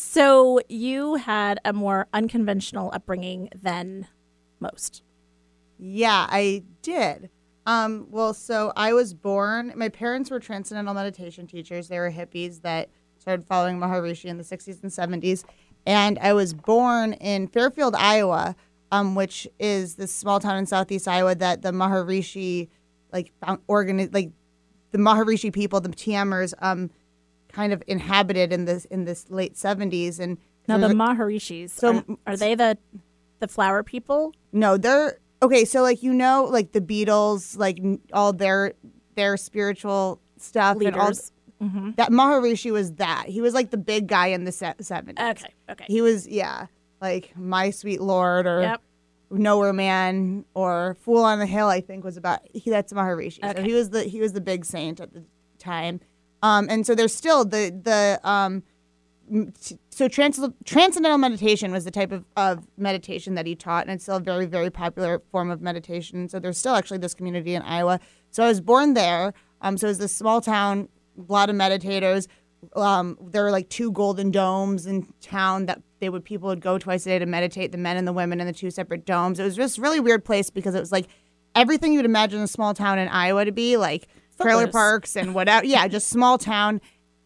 So, 0.04 0.58
you 0.68 1.14
had 1.14 1.60
a 1.64 1.72
more 1.72 2.08
unconventional 2.12 2.90
upbringing 2.92 3.50
than 3.54 4.08
most. 4.58 5.04
Yeah, 5.78 6.26
I 6.28 6.64
did. 6.82 7.30
Um, 7.66 8.08
well, 8.10 8.34
so 8.34 8.72
I 8.76 8.94
was 8.94 9.14
born. 9.14 9.72
My 9.76 9.88
parents 9.88 10.28
were 10.28 10.40
transcendental 10.40 10.92
meditation 10.92 11.46
teachers. 11.46 11.86
They 11.86 12.00
were 12.00 12.10
hippies 12.10 12.62
that 12.62 12.90
started 13.18 13.46
following 13.46 13.78
Maharishi 13.78 14.24
in 14.24 14.38
the 14.38 14.44
60s 14.44 14.82
and 14.82 14.90
70s. 14.90 15.44
And 15.86 16.18
I 16.18 16.32
was 16.32 16.52
born 16.52 17.12
in 17.14 17.46
Fairfield, 17.46 17.94
Iowa, 17.94 18.56
um, 18.90 19.14
which 19.14 19.46
is 19.60 19.94
this 19.94 20.12
small 20.12 20.40
town 20.40 20.56
in 20.56 20.66
southeast 20.66 21.06
Iowa 21.06 21.36
that 21.36 21.62
the 21.62 21.70
Maharishi, 21.70 22.68
like, 23.12 23.32
found, 23.40 23.60
organi- 23.68 24.12
like 24.12 24.32
the 24.90 24.98
Maharishi 24.98 25.52
people, 25.52 25.80
the 25.80 25.90
TMers, 25.90 26.54
um, 26.60 26.90
kind 27.52 27.72
of 27.72 27.82
inhabited 27.86 28.52
in 28.52 28.64
this 28.64 28.84
in 28.86 29.04
this 29.04 29.30
late 29.30 29.54
70s. 29.54 30.18
And 30.18 30.38
Now, 30.68 30.78
the 30.78 30.88
Maharishis, 30.94 31.70
So- 31.72 31.98
are, 31.98 32.04
are 32.32 32.36
they 32.36 32.54
the 32.54 32.78
the 33.40 33.48
flower 33.48 33.82
people? 33.82 34.32
No, 34.52 34.76
they're 34.76 35.18
okay. 35.42 35.64
So 35.64 35.82
like 35.82 36.02
you 36.02 36.12
know, 36.12 36.44
like 36.50 36.72
the 36.72 36.80
Beatles, 36.80 37.56
like 37.58 37.78
all 38.12 38.32
their 38.32 38.74
their 39.14 39.36
spiritual 39.36 40.20
stuff 40.38 40.76
and 40.80 40.96
all 40.96 41.08
Leaders. 41.08 41.32
Mm-hmm. 41.62 41.90
that 41.96 42.10
Maharishi 42.10 42.72
was 42.72 42.94
that. 42.94 43.26
He 43.28 43.40
was 43.40 43.54
like 43.54 43.70
the 43.70 43.76
big 43.76 44.08
guy 44.08 44.28
in 44.28 44.44
the 44.44 44.50
seventies. 44.52 45.24
Okay, 45.24 45.54
okay. 45.70 45.84
He 45.86 46.00
was 46.00 46.26
yeah, 46.26 46.66
like 47.00 47.36
my 47.36 47.70
sweet 47.70 48.00
lord 48.00 48.46
or 48.46 48.62
Yep. 48.62 48.80
nowhere 49.30 49.72
man 49.72 50.44
or 50.54 50.96
fool 51.00 51.22
on 51.22 51.38
the 51.38 51.46
hill. 51.46 51.68
I 51.68 51.80
think 51.80 52.02
was 52.04 52.16
about 52.16 52.40
he. 52.52 52.68
That's 52.70 52.92
Maharishi. 52.92 53.40
So 53.42 53.50
Okay. 53.50 53.62
he 53.62 53.74
was 53.74 53.90
the 53.90 54.02
he 54.02 54.20
was 54.20 54.32
the 54.32 54.40
big 54.40 54.64
saint 54.64 54.98
at 55.00 55.12
the 55.12 55.22
time. 55.58 56.00
Um, 56.42 56.66
and 56.68 56.87
so 56.87 56.94
there's 56.94 57.14
still 57.14 57.44
the 57.44 57.70
the 57.70 58.20
um, 58.28 58.62
so 59.90 60.09
trans- 60.09 60.40
transcendental 60.64 61.18
meditation 61.18 61.72
was 61.72 61.85
the 61.85 61.90
type 61.90 62.12
of, 62.12 62.24
of 62.37 62.66
meditation 62.76 63.35
that 63.37 63.46
he 63.46 63.55
taught, 63.55 63.87
and 63.87 63.94
it's 63.94 64.05
still 64.05 64.16
a 64.16 64.20
very 64.20 64.46
very 64.46 64.70
popular 64.70 65.22
form 65.31 65.50
of 65.50 65.61
meditation. 65.61 66.28
So 66.28 66.38
there's 66.38 66.59
still 66.59 66.74
actually 66.74 66.98
this 66.98 67.14
community 67.14 67.55
in 67.55 67.62
Iowa. 67.62 68.00
So 68.31 68.44
I 68.44 68.48
was 68.48 68.61
born 68.61 68.94
there. 68.94 69.33
Um, 69.61 69.78
so 69.78 69.87
it 69.87 69.90
was 69.90 69.98
this 69.98 70.14
small 70.14 70.40
town, 70.40 70.88
a 71.16 71.33
lot 71.33 71.48
of 71.48 71.57
meditators. 71.57 72.26
Um, 72.74 73.16
there 73.20 73.44
were 73.44 73.50
like 73.50 73.68
two 73.68 73.92
golden 73.92 74.31
domes 74.31 74.87
in 74.87 75.12
town 75.20 75.66
that 75.66 75.83
they 76.00 76.09
would 76.09 76.24
people 76.24 76.48
would 76.48 76.61
go 76.61 76.78
twice 76.78 77.07
a 77.07 77.11
day 77.11 77.18
to 77.20 77.26
meditate. 77.26 77.70
The 77.70 77.78
men 77.78 77.96
and 77.96 78.07
the 78.07 78.12
women 78.12 78.40
in 78.40 78.46
the 78.46 78.52
two 78.52 78.70
separate 78.70 79.07
domes. 79.07 79.38
It 79.38 79.44
was 79.44 79.57
just 79.57 79.78
really 79.78 80.00
weird 80.00 80.24
place 80.24 80.50
because 80.50 80.74
it 80.74 80.81
was 80.81 80.90
like 80.90 81.07
everything 81.55 81.92
you'd 81.92 82.05
imagine 82.05 82.40
a 82.40 82.48
small 82.48 82.74
town 82.74 82.98
in 82.98 83.09
Iowa 83.09 83.44
to 83.44 83.52
be, 83.52 83.76
like 83.76 84.09
trailer 84.40 84.62
Footloose. 84.62 84.72
parks 84.72 85.16
and 85.16 85.34
whatever. 85.34 85.64
Yeah, 85.64 85.86
just 85.88 86.08
small 86.08 86.38
town. 86.38 86.80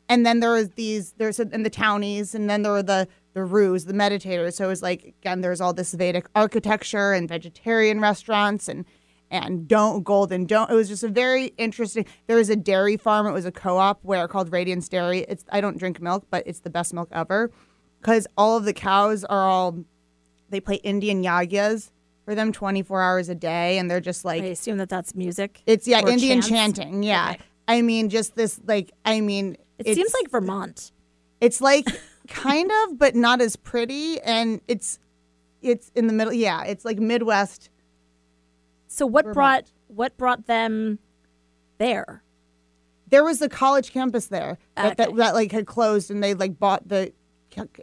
And 0.08 0.24
then 0.24 0.40
there 0.40 0.52
was 0.52 0.70
these 0.70 1.12
there's 1.18 1.40
and 1.40 1.64
the 1.64 1.70
townies, 1.70 2.34
and 2.34 2.48
then 2.48 2.62
there 2.62 2.72
were 2.72 2.82
the 2.82 3.08
the 3.34 3.44
roos, 3.44 3.84
the 3.84 3.92
meditators. 3.92 4.54
So 4.54 4.64
it 4.64 4.68
was 4.68 4.82
like 4.82 5.14
again, 5.20 5.40
there's 5.40 5.60
all 5.60 5.72
this 5.72 5.92
Vedic 5.92 6.26
architecture 6.34 7.12
and 7.12 7.28
vegetarian 7.28 8.00
restaurants 8.00 8.68
and 8.68 8.84
and 9.30 9.66
don't 9.66 10.04
golden 10.04 10.46
don't. 10.46 10.70
It 10.70 10.74
was 10.74 10.88
just 10.88 11.02
a 11.02 11.08
very 11.08 11.46
interesting. 11.58 12.06
There 12.28 12.36
was 12.36 12.48
a 12.48 12.56
dairy 12.56 12.96
farm. 12.96 13.26
It 13.26 13.32
was 13.32 13.44
a 13.44 13.52
co-op 13.52 13.98
where 14.02 14.28
called 14.28 14.52
Radiance 14.52 14.88
Dairy. 14.88 15.26
It's 15.28 15.44
I 15.50 15.60
don't 15.60 15.76
drink 15.76 16.00
milk, 16.00 16.26
but 16.30 16.44
it's 16.46 16.60
the 16.60 16.70
best 16.70 16.94
milk 16.94 17.08
ever 17.12 17.50
because 18.00 18.26
all 18.36 18.56
of 18.56 18.64
the 18.64 18.72
cows 18.72 19.24
are 19.24 19.48
all 19.48 19.84
they 20.48 20.60
play 20.60 20.76
Indian 20.76 21.24
yagyas 21.24 21.90
for 22.26 22.34
them 22.34 22.52
24 22.52 23.00
hours 23.00 23.28
a 23.30 23.34
day, 23.34 23.78
and 23.78 23.90
they're 23.90 24.00
just 24.00 24.24
like 24.24 24.42
I 24.42 24.46
assume 24.46 24.76
that 24.78 24.90
that's 24.90 25.14
music. 25.14 25.62
it's 25.64 25.88
yeah, 25.88 26.00
Indian 26.00 26.42
chants? 26.42 26.48
chanting. 26.48 27.02
Yeah. 27.02 27.30
Okay. 27.30 27.40
I 27.68 27.82
mean, 27.82 28.10
just 28.10 28.34
this 28.34 28.60
like 28.66 28.92
I 29.04 29.20
mean 29.22 29.56
It 29.78 29.94
seems 29.94 30.12
like 30.12 30.30
Vermont. 30.30 30.92
it's 31.40 31.60
like 31.60 31.86
kind 32.28 32.70
of, 32.82 32.98
but 32.98 33.14
not 33.14 33.40
as 33.40 33.56
pretty, 33.56 34.20
and 34.20 34.60
it's 34.68 34.98
it's 35.62 35.90
in 35.94 36.08
the 36.08 36.12
middle. 36.12 36.32
Yeah, 36.32 36.64
it's 36.64 36.84
like 36.84 36.98
Midwest. 36.98 37.70
So 38.88 39.06
what 39.06 39.24
Vermont. 39.24 39.34
brought 39.34 39.72
what 39.86 40.16
brought 40.16 40.46
them 40.46 40.98
there? 41.78 42.24
There 43.08 43.22
was 43.22 43.38
the 43.38 43.48
college 43.48 43.92
campus 43.92 44.26
there 44.26 44.58
ah, 44.76 44.82
that, 44.82 44.96
that, 44.96 45.16
that 45.16 45.34
like 45.34 45.52
had 45.52 45.66
closed, 45.66 46.10
and 46.10 46.22
they 46.22 46.34
like 46.34 46.58
bought 46.58 46.88
the. 46.88 47.12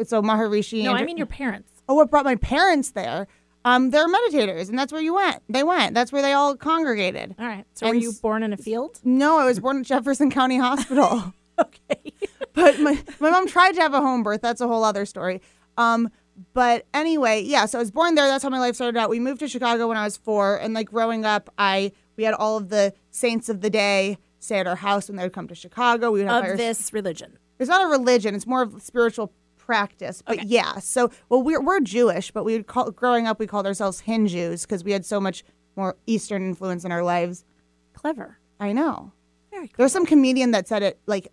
So 0.06 0.21
Maharishi. 0.21 0.84
No, 0.84 0.91
and- 0.91 0.99
I 0.99 1.06
mean 1.06 1.17
your 1.17 1.27
parents. 1.27 1.69
Oh, 1.88 1.95
what 1.95 2.10
brought 2.10 2.25
my 2.25 2.36
parents 2.36 2.91
there? 2.91 3.27
Um, 3.65 3.91
they're 3.91 4.08
meditators, 4.08 4.69
and 4.69 4.78
that's 4.78 4.91
where 4.91 5.02
you 5.02 5.13
went. 5.13 5.41
They 5.47 5.63
went. 5.63 5.93
That's 5.93 6.12
where 6.12 6.21
they 6.21 6.34
all 6.34 6.56
congregated. 6.56 7.36
All 7.39 7.47
right. 7.47 7.65
So 7.76 7.88
were 7.88 7.95
you 7.95 8.12
born 8.21 8.43
in 8.43 8.52
a 8.52 8.58
field? 8.58 8.99
No, 9.04 9.39
I 9.39 9.45
was 9.45 9.60
born 9.60 9.80
at 9.80 9.86
Jefferson 9.86 10.30
County 10.32 10.58
Hospital. 10.58 11.34
Okay. 11.60 12.12
but 12.54 12.80
my, 12.80 12.99
my 13.19 13.30
mom 13.30 13.47
tried 13.47 13.73
to 13.73 13.82
have 13.82 13.93
a 13.93 14.02
home 14.02 14.23
birth. 14.23 14.41
That's 14.41 14.60
a 14.60 14.67
whole 14.67 14.84
other 14.84 15.06
story. 15.06 15.39
Um, 15.78 16.10
but 16.54 16.88
anyway, 16.95 17.43
yeah. 17.43 17.67
So 17.67 17.78
I 17.78 17.82
was 17.82 17.91
born 17.91 18.15
there. 18.15 18.28
That's 18.28 18.43
how 18.43 18.49
my 18.49 18.58
life 18.60 18.73
started 18.73 18.97
out. 18.97 19.12
We 19.12 19.19
moved 19.19 19.39
to 19.41 19.47
Chicago 19.47 19.88
when 19.88 19.95
I 19.95 20.04
was 20.04 20.17
four, 20.17 20.58
and 20.58 20.73
like 20.73 20.89
growing 20.89 21.26
up, 21.26 21.52
I 21.60 21.91
we 22.17 22.23
had 22.23 22.34
all 22.34 22.58
of 22.58 22.69
the 22.69 22.93
saints 23.12 23.49
of 23.49 23.62
the 23.62 23.69
day 23.69 24.17
stay 24.39 24.60
at 24.60 24.65
our 24.65 24.76
house 24.76 25.08
when 25.08 25.17
they 25.17 25.23
would 25.23 25.34
come 25.34 25.47
to 25.47 25.56
Chicago. 25.56 26.12
We 26.12 26.19
would 26.19 26.28
have 26.28 26.43
of 26.43 26.58
this 26.58 26.91
religion. 26.91 27.38
It's 27.60 27.69
not 27.69 27.84
a 27.84 27.88
religion. 27.88 28.34
It's 28.36 28.47
more 28.47 28.63
of 28.63 28.76
a 28.76 28.80
spiritual 28.80 29.32
practice. 29.65 30.21
But 30.26 30.39
Okay. 30.39 30.47
yeah. 30.47 30.80
So 30.80 31.10
well, 31.30 31.41
we're 31.41 31.62
we're 31.62 31.80
Jewish, 31.80 32.32
but 32.32 32.43
we 32.43 32.54
would 32.54 32.67
call 32.67 32.91
growing 32.91 33.28
up 33.28 33.39
we 33.39 33.47
called 33.47 33.65
ourselves 33.65 34.02
Hindus 34.02 34.65
because 34.65 34.84
we 34.84 34.91
had 34.91 35.06
so 35.06 35.19
much 35.19 35.43
more 35.76 35.95
Eastern 36.06 36.43
influence 36.47 36.84
in 36.86 36.91
our 36.91 37.04
lives. 37.04 37.45
Clever. 37.93 38.38
I 38.60 38.73
know. 38.73 39.12
Very 39.52 39.67
cool. 39.67 39.76
There's 39.78 39.91
some 39.91 40.06
comedian 40.06 40.52
that 40.52 40.67
said 40.67 40.84
it 40.84 40.99
like 41.06 41.28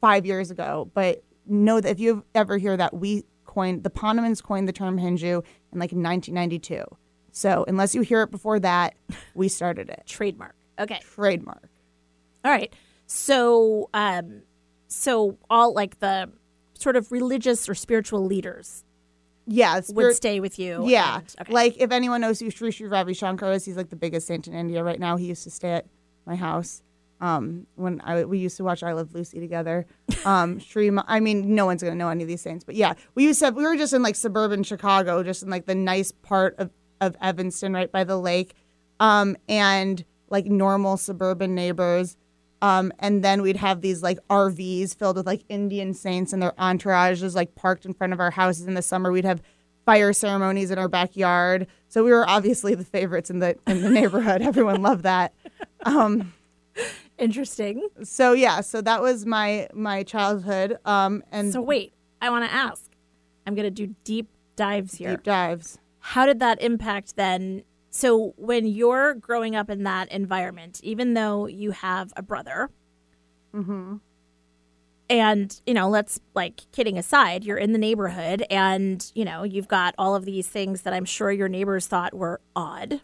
five 0.00 0.24
years 0.26 0.50
ago, 0.50 0.90
but 0.94 1.22
know 1.46 1.80
that 1.80 1.90
if 1.90 2.00
you 2.00 2.24
ever 2.34 2.56
hear 2.58 2.76
that, 2.76 2.94
we 2.94 3.24
coined 3.44 3.84
the 3.84 3.90
Ponemans 3.90 4.42
coined 4.42 4.66
the 4.66 4.72
term 4.72 4.98
Hindu 4.98 5.42
in 5.72 5.78
like 5.78 5.92
1992. 5.92 6.82
So 7.32 7.64
unless 7.68 7.94
you 7.94 8.00
hear 8.02 8.22
it 8.22 8.30
before 8.30 8.58
that, 8.60 8.94
we 9.34 9.48
started 9.48 9.88
it. 9.90 10.02
Trademark. 10.06 10.54
Okay. 10.78 11.00
Trademark. 11.02 11.68
All 12.44 12.50
right. 12.50 12.72
So, 13.06 13.90
um, 13.94 14.42
so 14.88 15.36
all 15.50 15.74
like 15.74 15.98
the 16.00 16.30
sort 16.84 16.96
of 16.96 17.10
religious 17.10 17.68
or 17.68 17.74
spiritual 17.74 18.24
leaders 18.24 18.84
Yeah, 19.46 19.80
would 19.88 20.14
stay 20.14 20.38
with 20.40 20.58
you. 20.58 20.86
Yeah, 20.86 21.16
and- 21.16 21.34
okay. 21.40 21.52
like 21.52 21.74
if 21.78 21.90
anyone 21.90 22.20
knows 22.20 22.38
who 22.40 22.50
Sri 22.50 22.70
Sri 22.70 22.86
Ravi 22.88 23.14
Shankar 23.14 23.50
is, 23.52 23.64
he's 23.64 23.76
like 23.76 23.90
the 23.90 23.96
biggest 23.96 24.26
saint 24.28 24.46
in 24.46 24.54
India 24.54 24.82
right 24.84 25.00
now. 25.00 25.16
He 25.16 25.26
used 25.26 25.44
to 25.44 25.50
stay 25.50 25.72
at 25.72 25.86
my 26.26 26.36
house 26.36 26.82
um, 27.20 27.66
when 27.76 28.00
I 28.04 28.24
we 28.24 28.38
used 28.38 28.56
to 28.58 28.64
watch 28.64 28.82
I 28.82 28.92
Love 28.92 29.12
Lucy 29.14 29.40
together. 29.40 29.86
Um, 30.24 30.58
Sri, 30.58 30.90
I 31.06 31.20
mean, 31.20 31.54
no 31.54 31.66
one's 31.66 31.82
gonna 31.82 31.94
know 31.94 32.08
any 32.08 32.22
of 32.24 32.28
these 32.28 32.40
saints, 32.40 32.64
but 32.64 32.74
yeah, 32.76 32.94
we 33.14 33.24
used 33.24 33.40
to. 33.40 33.44
Have, 33.46 33.56
we 33.56 33.62
were 33.64 33.76
just 33.76 33.92
in 33.92 34.02
like 34.02 34.16
suburban 34.16 34.62
Chicago, 34.62 35.22
just 35.22 35.42
in 35.42 35.50
like 35.50 35.66
the 35.66 35.74
nice 35.74 36.12
part 36.12 36.54
of 36.58 36.70
of 37.02 37.14
Evanston, 37.20 37.74
right 37.74 37.92
by 37.92 38.04
the 38.04 38.16
lake, 38.18 38.54
um, 39.00 39.36
and 39.50 40.02
like 40.30 40.46
normal 40.46 40.96
suburban 40.96 41.54
neighbors. 41.54 42.16
Um, 42.62 42.92
and 42.98 43.22
then 43.22 43.42
we'd 43.42 43.56
have 43.56 43.80
these 43.82 44.02
like 44.02 44.18
RVs 44.30 44.96
filled 44.96 45.16
with 45.16 45.26
like 45.26 45.44
Indian 45.48 45.92
saints 45.92 46.32
and 46.32 46.40
their 46.42 46.52
entourages 46.52 47.34
like 47.34 47.54
parked 47.54 47.84
in 47.84 47.92
front 47.92 48.12
of 48.12 48.20
our 48.20 48.30
houses 48.30 48.66
in 48.66 48.74
the 48.74 48.82
summer. 48.82 49.12
We'd 49.12 49.24
have 49.26 49.42
fire 49.84 50.14
ceremonies 50.14 50.70
in 50.70 50.78
our 50.78 50.88
backyard. 50.88 51.66
So 51.88 52.02
we 52.04 52.10
were 52.10 52.26
obviously 52.28 52.74
the 52.74 52.84
favorites 52.84 53.28
in 53.28 53.40
the 53.40 53.56
in 53.66 53.82
the 53.82 53.90
neighborhood. 53.90 54.40
Everyone 54.50 54.80
loved 54.80 55.02
that. 55.02 55.34
Um, 55.84 56.32
Interesting. 57.18 57.88
so 58.02 58.32
yeah, 58.32 58.60
so 58.60 58.80
that 58.80 59.00
was 59.02 59.24
my 59.26 59.68
my 59.74 60.02
childhood. 60.02 60.78
Um, 60.84 61.22
and 61.30 61.52
So 61.52 61.60
wait, 61.60 61.92
I 62.20 62.30
want 62.30 62.44
to 62.44 62.52
ask. 62.52 62.90
I'm 63.46 63.54
going 63.54 63.64
to 63.66 63.70
do 63.70 63.94
deep 64.04 64.28
dives 64.56 64.94
here. 64.94 65.10
deep 65.10 65.22
dives. 65.22 65.78
How 66.00 66.24
did 66.26 66.40
that 66.40 66.62
impact 66.62 67.16
then? 67.16 67.62
So 67.96 68.34
when 68.36 68.66
you're 68.66 69.14
growing 69.14 69.54
up 69.54 69.70
in 69.70 69.84
that 69.84 70.10
environment, 70.10 70.80
even 70.82 71.14
though 71.14 71.46
you 71.46 71.70
have 71.70 72.12
a 72.16 72.22
brother, 72.22 72.68
Mm-hmm. 73.54 73.98
and 75.08 75.60
you 75.64 75.74
know, 75.74 75.88
let's 75.88 76.18
like 76.34 76.62
kidding 76.72 76.98
aside, 76.98 77.44
you're 77.44 77.56
in 77.56 77.70
the 77.70 77.78
neighborhood, 77.78 78.44
and 78.50 79.08
you 79.14 79.24
know, 79.24 79.44
you've 79.44 79.68
got 79.68 79.94
all 79.96 80.16
of 80.16 80.24
these 80.24 80.48
things 80.48 80.82
that 80.82 80.92
I'm 80.92 81.04
sure 81.04 81.30
your 81.30 81.48
neighbors 81.48 81.86
thought 81.86 82.12
were 82.14 82.40
odd. 82.56 83.00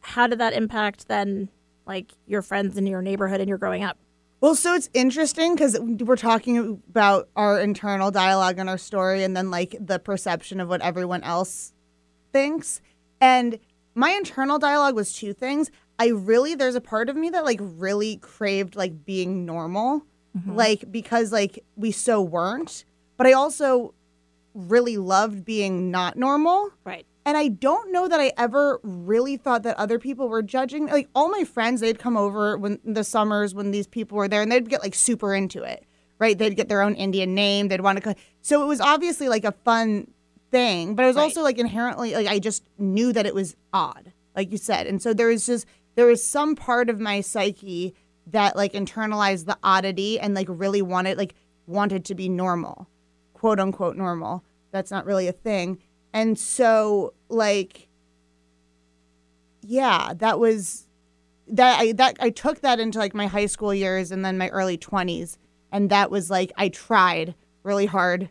How 0.00 0.26
did 0.26 0.40
that 0.40 0.52
impact 0.52 1.06
then, 1.06 1.48
like 1.86 2.10
your 2.26 2.42
friends 2.42 2.76
in 2.76 2.88
your 2.88 3.02
neighborhood 3.02 3.38
and 3.38 3.48
you're 3.48 3.56
growing 3.56 3.84
up? 3.84 3.98
Well, 4.40 4.56
so 4.56 4.74
it's 4.74 4.90
interesting 4.94 5.54
because 5.54 5.78
we're 5.78 6.16
talking 6.16 6.82
about 6.88 7.28
our 7.36 7.60
internal 7.60 8.10
dialogue 8.10 8.58
and 8.58 8.68
our 8.68 8.78
story, 8.78 9.22
and 9.22 9.36
then 9.36 9.52
like 9.52 9.76
the 9.78 10.00
perception 10.00 10.58
of 10.58 10.68
what 10.68 10.80
everyone 10.80 11.22
else 11.22 11.72
thinks. 12.32 12.80
And 13.20 13.58
my 13.94 14.10
internal 14.10 14.58
dialogue 14.58 14.94
was 14.94 15.12
two 15.12 15.32
things. 15.32 15.70
I 15.98 16.08
really, 16.08 16.54
there's 16.54 16.74
a 16.74 16.80
part 16.80 17.08
of 17.08 17.16
me 17.16 17.30
that 17.30 17.44
like 17.44 17.60
really 17.60 18.16
craved 18.16 18.76
like 18.76 19.04
being 19.04 19.44
normal, 19.44 20.06
mm-hmm. 20.36 20.54
like 20.54 20.90
because 20.90 21.32
like 21.32 21.62
we 21.76 21.92
so 21.92 22.22
weren't. 22.22 22.84
But 23.16 23.26
I 23.26 23.32
also 23.32 23.94
really 24.54 24.96
loved 24.96 25.44
being 25.44 25.90
not 25.90 26.16
normal. 26.16 26.70
Right. 26.84 27.04
And 27.26 27.36
I 27.36 27.48
don't 27.48 27.92
know 27.92 28.08
that 28.08 28.18
I 28.18 28.32
ever 28.38 28.80
really 28.82 29.36
thought 29.36 29.62
that 29.64 29.76
other 29.76 29.98
people 29.98 30.28
were 30.28 30.42
judging. 30.42 30.86
Like 30.86 31.08
all 31.14 31.28
my 31.28 31.44
friends, 31.44 31.82
they'd 31.82 31.98
come 31.98 32.16
over 32.16 32.56
when 32.56 32.78
the 32.82 33.04
summers 33.04 33.54
when 33.54 33.70
these 33.70 33.86
people 33.86 34.16
were 34.16 34.26
there, 34.26 34.40
and 34.40 34.50
they'd 34.50 34.68
get 34.70 34.82
like 34.82 34.94
super 34.94 35.34
into 35.34 35.62
it, 35.62 35.84
right? 36.18 36.36
They'd 36.36 36.56
get 36.56 36.68
their 36.68 36.80
own 36.80 36.94
Indian 36.94 37.34
name. 37.34 37.68
They'd 37.68 37.82
want 37.82 37.98
to. 37.98 38.02
co- 38.02 38.20
So 38.40 38.62
it 38.62 38.66
was 38.66 38.80
obviously 38.80 39.28
like 39.28 39.44
a 39.44 39.52
fun 39.52 40.10
thing, 40.50 40.94
but 40.94 41.04
it 41.04 41.06
was 41.08 41.16
Right. 41.16 41.22
also 41.24 41.42
like 41.42 41.58
inherently 41.58 42.14
like 42.14 42.26
I 42.26 42.38
just 42.38 42.64
knew 42.78 43.12
that 43.12 43.26
it 43.26 43.34
was 43.34 43.56
odd, 43.72 44.12
like 44.36 44.50
you 44.50 44.58
said. 44.58 44.86
And 44.86 45.00
so 45.02 45.12
there 45.14 45.28
was 45.28 45.46
just 45.46 45.66
there 45.94 46.06
was 46.06 46.24
some 46.24 46.54
part 46.56 46.88
of 46.90 46.98
my 47.00 47.20
psyche 47.20 47.94
that 48.26 48.56
like 48.56 48.72
internalized 48.72 49.46
the 49.46 49.58
oddity 49.62 50.18
and 50.20 50.34
like 50.34 50.46
really 50.48 50.82
wanted 50.82 51.18
like 51.18 51.34
wanted 51.66 52.04
to 52.06 52.14
be 52.14 52.28
normal, 52.28 52.88
quote 53.32 53.60
unquote 53.60 53.96
normal. 53.96 54.44
That's 54.72 54.90
not 54.90 55.06
really 55.06 55.26
a 55.28 55.32
thing. 55.32 55.78
And 56.12 56.38
so 56.38 57.14
like 57.28 57.88
yeah, 59.62 60.12
that 60.16 60.38
was 60.38 60.86
that 61.48 61.80
I 61.80 61.92
that 61.92 62.16
I 62.20 62.30
took 62.30 62.60
that 62.60 62.80
into 62.80 62.98
like 62.98 63.14
my 63.14 63.26
high 63.26 63.46
school 63.46 63.74
years 63.74 64.10
and 64.10 64.24
then 64.24 64.38
my 64.38 64.48
early 64.50 64.78
20s 64.78 65.36
and 65.72 65.90
that 65.90 66.10
was 66.10 66.30
like 66.30 66.52
I 66.56 66.68
tried 66.68 67.34
really 67.62 67.86
hard 67.86 68.28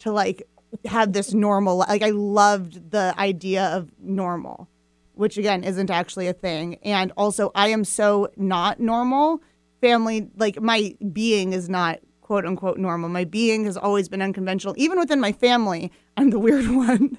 to 0.00 0.12
like 0.12 0.42
have 0.86 1.12
this 1.12 1.32
normal 1.32 1.78
like 1.78 2.02
I 2.02 2.10
loved 2.10 2.90
the 2.90 3.14
idea 3.18 3.64
of 3.64 3.90
normal 4.00 4.68
which 5.14 5.36
again 5.38 5.64
isn't 5.64 5.90
actually 5.90 6.26
a 6.26 6.32
thing. 6.32 6.76
And 6.82 7.12
also 7.16 7.50
I 7.54 7.68
am 7.68 7.84
so 7.84 8.28
not 8.36 8.80
normal. 8.80 9.42
Family 9.80 10.28
like 10.36 10.60
my 10.60 10.96
being 11.12 11.52
is 11.52 11.68
not 11.68 12.00
quote 12.20 12.46
unquote 12.46 12.78
normal. 12.78 13.08
My 13.08 13.24
being 13.24 13.64
has 13.64 13.76
always 13.76 14.08
been 14.08 14.22
unconventional. 14.22 14.74
Even 14.78 14.98
within 14.98 15.20
my 15.20 15.32
family 15.32 15.92
I'm 16.16 16.30
the 16.30 16.38
weird 16.38 16.68
one. 16.74 17.18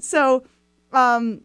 So 0.00 0.44
um 0.92 1.42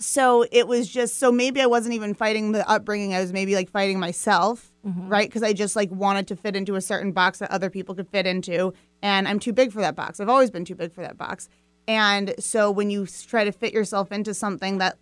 so 0.00 0.44
it 0.52 0.68
was 0.68 0.88
just 0.88 1.18
so 1.18 1.32
maybe 1.32 1.60
I 1.60 1.66
wasn't 1.66 1.94
even 1.94 2.14
fighting 2.14 2.52
the 2.52 2.68
upbringing. 2.68 3.14
I 3.14 3.20
was 3.20 3.32
maybe 3.32 3.54
like 3.54 3.68
fighting 3.68 3.98
myself, 3.98 4.70
right? 4.84 5.28
Because 5.28 5.42
I 5.42 5.52
just 5.52 5.74
like 5.74 5.90
wanted 5.90 6.28
to 6.28 6.36
fit 6.36 6.54
into 6.54 6.76
a 6.76 6.80
certain 6.80 7.10
box 7.10 7.40
that 7.40 7.50
other 7.50 7.68
people 7.68 7.96
could 7.96 8.08
fit 8.08 8.24
into, 8.24 8.72
and 9.02 9.28
I'm 9.28 9.38
too 9.38 9.52
big 9.52 9.72
for 9.72 9.80
that 9.80 9.96
box. 9.96 10.20
I've 10.20 10.28
always 10.28 10.50
been 10.50 10.64
too 10.64 10.74
big 10.74 10.92
for 10.92 11.02
that 11.02 11.16
box. 11.16 11.48
And 11.86 12.34
so 12.38 12.70
when 12.70 12.90
you 12.90 13.06
try 13.06 13.44
to 13.44 13.52
fit 13.52 13.72
yourself 13.72 14.12
into 14.12 14.34
something 14.34 14.78
that 14.78 14.98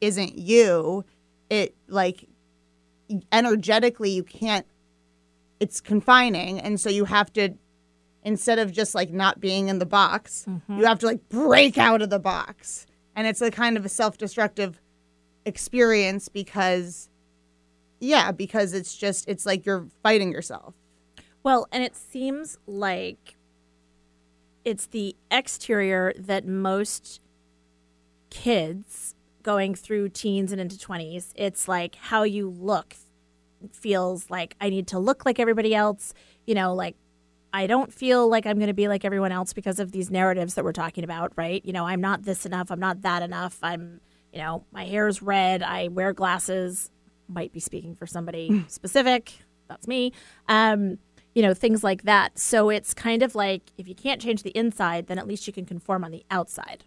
isn't 0.00 0.38
you, 0.38 1.04
it 1.50 1.74
like 1.88 2.26
energetically 3.32 4.10
you 4.10 4.22
can't. 4.22 4.66
It's 5.58 5.80
confining, 5.80 6.58
and 6.58 6.80
so 6.80 6.88
you 6.88 7.04
have 7.04 7.30
to 7.34 7.54
instead 8.22 8.58
of 8.58 8.72
just 8.72 8.94
like 8.94 9.10
not 9.10 9.40
being 9.40 9.68
in 9.68 9.78
the 9.78 9.86
box, 9.86 10.44
mm-hmm. 10.48 10.78
you 10.78 10.84
have 10.84 10.98
to 11.00 11.06
like 11.06 11.28
break 11.28 11.78
out 11.78 12.02
of 12.02 12.10
the 12.10 12.18
box. 12.18 12.86
And 13.16 13.26
it's 13.26 13.40
a 13.40 13.50
kind 13.50 13.76
of 13.76 13.84
a 13.84 13.88
self 13.88 14.18
destructive 14.18 14.80
experience 15.44 16.28
because, 16.28 17.08
yeah, 17.98 18.32
because 18.32 18.72
it's 18.72 18.96
just, 18.96 19.28
it's 19.28 19.46
like 19.46 19.66
you're 19.66 19.86
fighting 20.02 20.32
yourself. 20.32 20.74
Well, 21.42 21.66
and 21.72 21.82
it 21.82 21.96
seems 21.96 22.58
like 22.66 23.36
it's 24.64 24.86
the 24.86 25.16
exterior 25.30 26.12
that 26.18 26.46
most 26.46 27.20
kids 28.30 29.14
going 29.42 29.74
through 29.74 30.08
teens 30.10 30.52
and 30.52 30.60
into 30.60 30.76
20s, 30.76 31.32
it's 31.34 31.66
like 31.66 31.94
how 31.96 32.22
you 32.22 32.48
look 32.48 32.96
feels 33.72 34.30
like 34.30 34.56
I 34.60 34.70
need 34.70 34.86
to 34.88 34.98
look 34.98 35.26
like 35.26 35.38
everybody 35.38 35.74
else, 35.74 36.14
you 36.46 36.54
know, 36.54 36.74
like 36.74 36.96
I 37.52 37.66
don't 37.66 37.92
feel 37.92 38.28
like 38.28 38.46
I'm 38.46 38.56
going 38.56 38.68
to 38.68 38.74
be 38.74 38.88
like 38.88 39.04
everyone 39.04 39.32
else 39.32 39.52
because 39.52 39.80
of 39.80 39.92
these 39.92 40.10
narratives 40.10 40.54
that 40.54 40.64
we're 40.64 40.72
talking 40.72 41.04
about, 41.04 41.32
right? 41.36 41.64
You 41.64 41.72
know, 41.72 41.86
I'm 41.86 42.00
not 42.00 42.22
this 42.22 42.46
enough, 42.46 42.70
I'm 42.70 42.80
not 42.80 43.02
that 43.02 43.22
enough. 43.22 43.58
I'm, 43.62 44.00
you 44.32 44.38
know, 44.38 44.64
my 44.72 44.84
hair's 44.84 45.20
red, 45.20 45.62
I 45.62 45.88
wear 45.88 46.12
glasses. 46.12 46.90
Might 47.28 47.52
be 47.52 47.60
speaking 47.60 47.94
for 47.94 48.06
somebody 48.06 48.64
specific. 48.68 49.32
That's 49.68 49.86
me. 49.86 50.12
Um, 50.48 50.98
you 51.34 51.42
know, 51.42 51.54
things 51.54 51.84
like 51.84 52.02
that. 52.02 52.38
So 52.38 52.70
it's 52.70 52.94
kind 52.94 53.22
of 53.22 53.34
like 53.34 53.62
if 53.78 53.86
you 53.86 53.94
can't 53.94 54.20
change 54.20 54.42
the 54.42 54.50
inside, 54.50 55.06
then 55.06 55.18
at 55.18 55.26
least 55.26 55.46
you 55.46 55.52
can 55.52 55.64
conform 55.64 56.04
on 56.04 56.10
the 56.10 56.24
outside. 56.30 56.84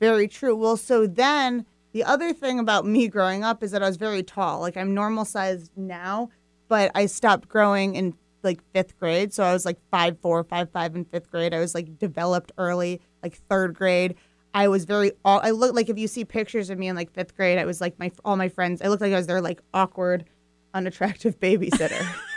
Very 0.00 0.28
true. 0.28 0.54
Well, 0.54 0.76
so 0.76 1.06
then 1.06 1.66
the 1.92 2.04
other 2.04 2.32
thing 2.32 2.58
about 2.58 2.84
me 2.86 3.08
growing 3.08 3.42
up 3.42 3.62
is 3.62 3.70
that 3.70 3.82
I 3.82 3.88
was 3.88 3.96
very 3.96 4.22
tall. 4.22 4.60
Like 4.60 4.76
I'm 4.76 4.94
normal 4.94 5.24
sized 5.24 5.72
now, 5.76 6.30
but 6.68 6.90
I 6.94 7.06
stopped 7.06 7.48
growing 7.48 7.94
in 7.94 8.14
like 8.42 8.60
fifth 8.72 8.98
grade. 8.98 9.32
So 9.32 9.42
I 9.42 9.52
was 9.52 9.64
like 9.64 9.78
five 9.90 10.18
four, 10.20 10.44
five 10.44 10.70
five 10.70 10.94
in 10.94 11.04
fifth 11.04 11.30
grade. 11.30 11.54
I 11.54 11.58
was 11.58 11.74
like 11.74 11.98
developed 11.98 12.52
early, 12.58 13.00
like 13.22 13.36
third 13.48 13.74
grade. 13.74 14.14
I 14.54 14.68
was 14.68 14.84
very. 14.84 15.12
I 15.24 15.50
looked 15.50 15.74
like 15.74 15.90
if 15.90 15.98
you 15.98 16.08
see 16.08 16.24
pictures 16.24 16.70
of 16.70 16.78
me 16.78 16.88
in 16.88 16.96
like 16.96 17.12
fifth 17.12 17.36
grade, 17.36 17.58
I 17.58 17.64
was 17.64 17.80
like 17.80 17.98
my 17.98 18.10
all 18.24 18.36
my 18.36 18.48
friends. 18.48 18.80
I 18.80 18.88
looked 18.88 19.02
like 19.02 19.12
I 19.12 19.16
was 19.16 19.26
their 19.26 19.42
like 19.42 19.60
awkward, 19.74 20.24
unattractive 20.72 21.38
babysitter. 21.40 22.06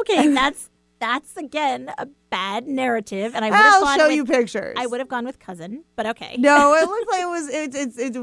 Okay, 0.00 0.28
that's 0.34 0.70
that's 1.00 1.36
again 1.36 1.92
a 1.98 2.06
bad 2.30 2.66
narrative, 2.66 3.34
and 3.34 3.44
I 3.44 3.50
would 3.50 3.56
have 3.56 3.82
I'll 3.82 3.98
show 3.98 4.08
with, 4.08 4.16
you 4.16 4.24
pictures. 4.24 4.74
I 4.76 4.86
would 4.86 5.00
have 5.00 5.08
gone 5.08 5.24
with 5.24 5.38
cousin, 5.38 5.84
but 5.96 6.06
okay. 6.06 6.36
no, 6.38 6.74
it 6.74 6.86
looked 6.88 7.10
like 7.10 7.22
it 7.22 7.28
was 7.28 7.48
it's 7.48 7.76
it's 7.76 7.98
it's 7.98 8.18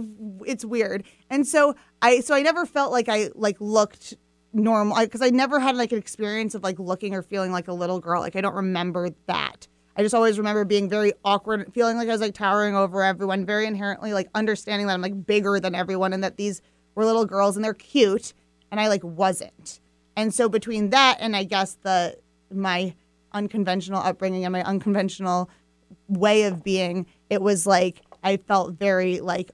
it's 0.46 0.66
weird. 0.66 1.04
And 1.30 1.48
so 1.48 1.76
I 2.02 2.20
so 2.20 2.36
I 2.36 2.42
never 2.42 2.66
felt 2.66 2.92
like 2.92 3.10
I 3.10 3.30
like 3.36 3.58
looked 3.60 4.16
normal 4.54 4.98
because 5.00 5.22
I 5.22 5.30
never 5.30 5.60
had 5.60 5.76
like 5.76 5.92
an 5.92 5.98
experience 5.98 6.56
of 6.56 6.64
like 6.64 6.80
looking 6.80 7.14
or 7.14 7.22
feeling 7.22 7.52
like 7.52 7.68
a 7.68 7.74
little 7.74 8.00
girl. 8.00 8.22
Like 8.22 8.36
I 8.36 8.42
don't 8.42 8.56
remember 8.56 9.10
that. 9.28 9.68
I 9.98 10.04
just 10.04 10.14
always 10.14 10.38
remember 10.38 10.66
being 10.66 10.90
very 10.90 11.14
awkward, 11.24 11.74
feeling 11.74 11.96
like 11.96 12.10
I 12.10 12.12
was 12.12 12.20
like 12.20 12.34
towering 12.34 12.76
over 12.76 13.02
everyone, 13.02 13.46
very 13.46 13.66
inherently 13.66 14.14
like 14.14 14.30
understanding 14.36 14.88
that 14.88 14.94
I'm 14.94 15.02
like 15.02 15.26
bigger 15.26 15.60
than 15.60 15.74
everyone 15.74 16.12
and 16.12 16.24
that 16.24 16.36
these 16.36 16.62
were 16.96 17.06
little 17.06 17.26
girls 17.26 17.56
and 17.56 17.64
they're 17.64 17.74
cute 17.74 18.34
and 18.72 18.80
I 18.80 18.90
like 18.90 19.04
wasn't. 19.04 19.80
And 20.16 20.34
so 20.34 20.50
between 20.50 20.90
that 20.92 21.18
and 21.20 21.36
I 21.36 21.44
guess 21.44 21.74
the 21.82 22.18
my 22.52 22.96
unconventional 23.34 24.02
upbringing 24.02 24.46
and 24.46 24.54
my 24.54 24.64
unconventional 24.64 25.50
way 26.08 26.44
of 26.44 26.64
being, 26.64 27.06
it 27.30 27.42
was 27.42 27.68
like 27.68 28.02
I 28.24 28.38
felt 28.38 28.74
very 28.74 29.20
like 29.20 29.52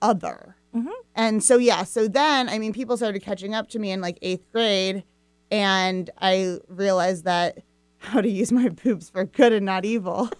other. 0.00 0.56
Mm-hmm. 0.74 0.90
And 1.14 1.44
so 1.44 1.58
yeah, 1.58 1.84
so 1.84 2.08
then 2.08 2.48
I 2.48 2.58
mean, 2.58 2.72
people 2.72 2.96
started 2.96 3.22
catching 3.22 3.54
up 3.54 3.68
to 3.70 3.78
me 3.78 3.90
in 3.90 4.00
like 4.00 4.18
eighth 4.22 4.50
grade, 4.52 5.04
and 5.50 6.10
I 6.20 6.58
realized 6.68 7.24
that 7.24 7.58
how 7.98 8.20
to 8.20 8.28
use 8.28 8.50
my 8.50 8.68
boobs 8.84 9.10
for 9.10 9.24
good 9.24 9.52
and 9.52 9.66
not 9.66 9.84
evil, 9.84 10.30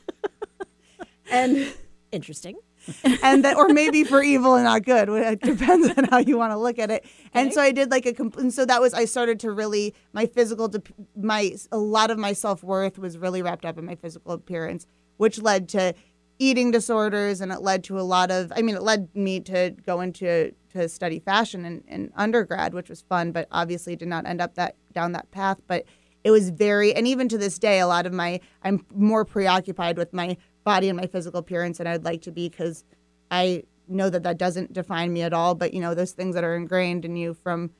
and 1.30 1.72
Interesting. 2.12 2.56
and 3.22 3.44
that 3.44 3.56
or 3.56 3.68
maybe 3.68 4.04
for 4.04 4.22
evil 4.22 4.54
and 4.54 4.64
not 4.64 4.84
good. 4.84 5.08
It 5.08 5.40
depends 5.40 5.88
on 5.96 6.04
how 6.04 6.18
you 6.18 6.36
want 6.38 6.52
to 6.52 6.58
look 6.58 6.78
at 6.78 6.90
it. 6.90 7.04
And 7.32 7.52
so 7.52 7.60
I 7.60 7.72
did 7.72 7.90
like 7.90 8.06
a 8.06 8.12
comp- 8.12 8.36
and 8.36 8.52
so 8.52 8.64
that 8.66 8.80
was 8.80 8.94
I 8.94 9.04
started 9.04 9.40
to 9.40 9.52
really 9.52 9.94
my 10.12 10.26
physical 10.26 10.68
dep 10.68 10.88
my 11.16 11.54
a 11.70 11.78
lot 11.78 12.10
of 12.10 12.18
my 12.18 12.32
self 12.32 12.62
worth 12.62 12.98
was 12.98 13.18
really 13.18 13.42
wrapped 13.42 13.64
up 13.64 13.78
in 13.78 13.84
my 13.84 13.94
physical 13.94 14.32
appearance, 14.32 14.86
which 15.16 15.40
led 15.40 15.68
to 15.70 15.94
eating 16.38 16.70
disorders 16.70 17.40
and 17.40 17.52
it 17.52 17.62
led 17.62 17.84
to 17.84 17.98
a 17.98 18.02
lot 18.02 18.30
of 18.30 18.52
I 18.56 18.62
mean 18.62 18.74
it 18.74 18.82
led 18.82 19.14
me 19.14 19.40
to 19.40 19.74
go 19.86 20.00
into 20.00 20.52
to 20.70 20.88
study 20.88 21.20
fashion 21.20 21.64
in, 21.64 21.84
in 21.86 22.12
undergrad, 22.16 22.74
which 22.74 22.88
was 22.88 23.02
fun, 23.02 23.30
but 23.30 23.46
obviously 23.50 23.94
did 23.94 24.08
not 24.08 24.26
end 24.26 24.40
up 24.40 24.54
that 24.54 24.76
down 24.92 25.12
that 25.12 25.30
path. 25.30 25.58
But 25.66 25.84
it 26.24 26.30
was 26.30 26.50
very 26.50 26.94
and 26.94 27.06
even 27.06 27.28
to 27.28 27.38
this 27.38 27.58
day 27.58 27.80
a 27.80 27.86
lot 27.86 28.06
of 28.06 28.12
my 28.12 28.40
i'm 28.62 28.84
more 28.94 29.24
preoccupied 29.24 29.96
with 29.96 30.12
my 30.12 30.36
body 30.64 30.88
and 30.88 30.96
my 30.96 31.06
physical 31.06 31.40
appearance 31.40 31.80
and 31.80 31.88
i'd 31.88 32.04
like 32.04 32.22
to 32.22 32.30
be 32.30 32.48
because 32.48 32.84
i 33.30 33.62
know 33.88 34.08
that 34.08 34.22
that 34.22 34.38
doesn't 34.38 34.72
define 34.72 35.12
me 35.12 35.22
at 35.22 35.32
all 35.32 35.54
but 35.54 35.74
you 35.74 35.80
know 35.80 35.94
those 35.94 36.12
things 36.12 36.34
that 36.34 36.44
are 36.44 36.54
ingrained 36.54 37.04
in 37.04 37.16
you 37.16 37.34
from 37.34 37.70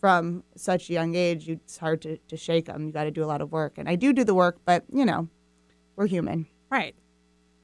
from 0.00 0.42
such 0.56 0.90
a 0.90 0.92
young 0.92 1.14
age 1.14 1.46
you, 1.46 1.54
it's 1.54 1.78
hard 1.78 2.02
to, 2.02 2.16
to 2.28 2.36
shake 2.36 2.66
them 2.66 2.86
you 2.86 2.92
got 2.92 3.04
to 3.04 3.10
do 3.10 3.22
a 3.22 3.26
lot 3.26 3.40
of 3.40 3.52
work 3.52 3.74
and 3.78 3.88
i 3.88 3.94
do 3.94 4.12
do 4.12 4.24
the 4.24 4.34
work 4.34 4.58
but 4.64 4.84
you 4.92 5.04
know 5.04 5.28
we're 5.96 6.06
human 6.06 6.46
Right. 6.72 6.94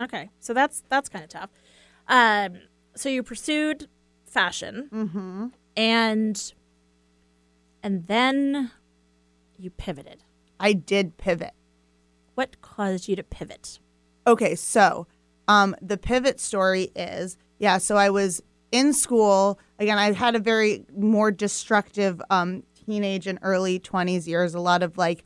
Okay. 0.02 0.28
So 0.38 0.52
that's 0.52 0.82
that's 0.90 1.08
kind 1.08 1.24
of 1.24 1.30
tough. 1.30 1.48
Um, 2.08 2.58
so 2.94 3.08
you 3.08 3.22
pursued 3.22 3.88
fashion, 4.26 4.90
mm-hmm. 4.92 5.46
and 5.74 6.52
and 7.82 8.06
then 8.06 8.70
you 9.58 9.70
pivoted. 9.70 10.24
i 10.60 10.74
did 10.74 11.16
pivot 11.16 11.54
What 12.34 12.60
caused 12.60 13.08
you 13.08 13.16
to 13.16 13.22
pivot? 13.22 13.78
Okay, 14.28 14.54
so 14.56 15.06
um, 15.48 15.74
the 15.80 15.96
pivot 15.96 16.38
story 16.38 16.90
is 16.94 17.38
yeah. 17.58 17.78
So 17.78 17.96
I 17.96 18.10
was 18.10 18.42
in 18.70 18.92
school 18.92 19.58
again. 19.78 19.96
I 19.96 20.12
had 20.12 20.36
a 20.36 20.38
very 20.38 20.84
more 20.94 21.30
destructive 21.30 22.20
um, 22.28 22.62
teenage 22.84 23.26
and 23.26 23.38
early 23.40 23.78
twenties 23.78 24.28
years. 24.28 24.54
A 24.54 24.60
lot 24.60 24.82
of 24.82 24.98
like 24.98 25.24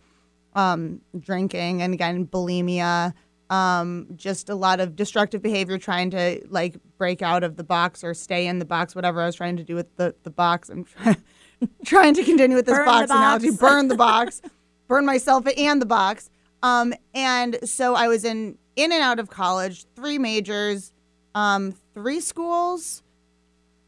um, 0.55 1.01
drinking 1.19 1.83
and 1.83 1.93
again 1.93 2.27
bulimia. 2.29 3.13
Um, 3.51 4.07
just 4.15 4.49
a 4.49 4.55
lot 4.55 4.79
of 4.79 4.95
destructive 4.95 5.43
behavior, 5.43 5.79
trying 5.79 6.11
to 6.11 6.41
like 6.49 6.77
break 6.97 7.23
out 7.23 7.43
of 7.43 7.57
the 7.57 7.65
box 7.65 8.05
or 8.05 8.15
stay 8.15 8.47
in 8.47 8.61
the 8.61 8.65
box. 8.65 8.95
Whatever 8.95 9.21
I 9.21 9.27
was 9.27 9.35
trying 9.35 9.57
to 9.57 9.65
do 9.65 9.75
with 9.75 9.97
the 9.97 10.15
the 10.23 10.31
box, 10.31 10.69
I'm 10.71 10.85
try- 10.85 11.17
trying 11.85 12.15
to 12.15 12.23
continue 12.23 12.57
with 12.57 12.67
this 12.67 12.77
Burn 12.77 12.87
the 12.87 12.93
box 12.93 13.11
analogy. 13.11 13.51
Burn 13.51 13.89
the 13.89 13.97
box, 13.97 14.41
burn 14.87 15.05
myself 15.05 15.45
and 15.59 15.83
the 15.83 15.87
box. 15.87 16.31
Um, 16.63 16.95
and 17.13 17.59
so 17.65 17.97
I 17.97 18.07
was 18.07 18.25
in 18.25 18.57
in 18.77 18.93
and 18.93 19.03
out 19.03 19.19
of 19.19 19.31
college, 19.31 19.85
three 19.95 20.19
majors, 20.19 20.93
um, 21.35 21.75
three 21.95 22.21
schools. 22.21 23.03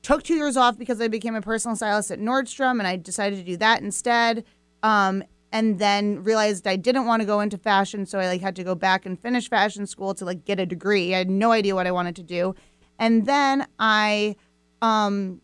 Took 0.03 0.23
two 0.23 0.35
years 0.35 0.57
off 0.57 0.79
because 0.79 1.01
I 1.01 1.09
became 1.09 1.35
a 1.35 1.41
personal 1.41 1.77
stylist 1.77 2.11
at 2.11 2.19
Nordstrom, 2.21 2.79
and 2.79 2.87
I 2.87 2.97
decided 2.97 3.39
to 3.39 3.45
do 3.45 3.57
that 3.57 3.81
instead. 3.81 4.45
Um, 4.83 5.25
and 5.51 5.79
then 5.79 6.23
realized 6.25 6.67
I 6.67 6.77
didn't 6.77 7.07
want 7.07 7.21
to 7.23 7.27
go 7.27 7.41
into 7.41 7.57
fashion, 7.57 8.05
so 8.07 8.19
I 8.19 8.27
like 8.27 8.41
had 8.41 8.57
to 8.57 8.65
go 8.65 8.75
back 8.75 9.07
and 9.07 9.19
finish 9.19 9.49
fashion 9.49 9.87
school 9.87 10.13
to 10.15 10.25
like 10.25 10.45
get 10.45 10.59
a 10.59 10.67
degree. 10.67 11.15
I 11.15 11.19
had 11.19 11.31
no 11.31 11.53
idea 11.53 11.75
what 11.75 11.87
I 11.87 11.93
wanted 11.93 12.17
to 12.17 12.23
do, 12.23 12.55
and 12.99 13.25
then 13.25 13.67
I, 13.79 14.37
um, 14.83 15.41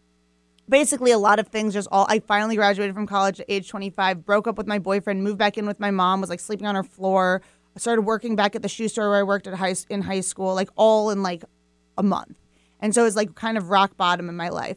basically 0.69 1.13
a 1.13 1.19
lot 1.19 1.39
of 1.39 1.49
things 1.49 1.75
just 1.75 1.89
all 1.93 2.07
I 2.09 2.19
finally 2.19 2.57
graduated 2.57 2.95
from 2.95 3.07
college 3.07 3.41
at 3.41 3.47
age 3.49 3.69
25, 3.69 4.27
broke 4.27 4.47
up 4.47 4.59
with 4.59 4.67
my 4.67 4.79
boyfriend, 4.79 5.23
moved 5.23 5.39
back 5.39 5.57
in 5.57 5.65
with 5.65 5.79
my 5.79 5.91
mom, 5.93 6.21
was 6.21 6.29
like 6.29 6.41
sleeping 6.41 6.67
on 6.67 6.75
her 6.75 6.83
floor. 6.83 7.41
Started 7.81 8.03
working 8.03 8.37
back 8.37 8.55
at 8.55 8.63
the 8.63 8.69
shoe 8.69 8.89
store 8.89 9.09
where 9.09 9.19
I 9.19 9.23
worked 9.23 9.47
at 9.47 9.55
high 9.55 9.75
in 9.89 10.03
high 10.03 10.21
school, 10.21 10.55
like 10.55 10.69
all 10.77 11.11
in 11.11 11.23
like 11.23 11.45
a 11.97 12.03
month. 12.03 12.39
And 12.81 12.95
so 12.95 13.03
it 13.03 13.05
was 13.05 13.17
like 13.17 13.35
kind 13.35 13.57
of 13.57 13.71
rock 13.71 13.97
bottom 13.97 14.29
in 14.29 14.37
my 14.37 14.51
life. 14.51 14.77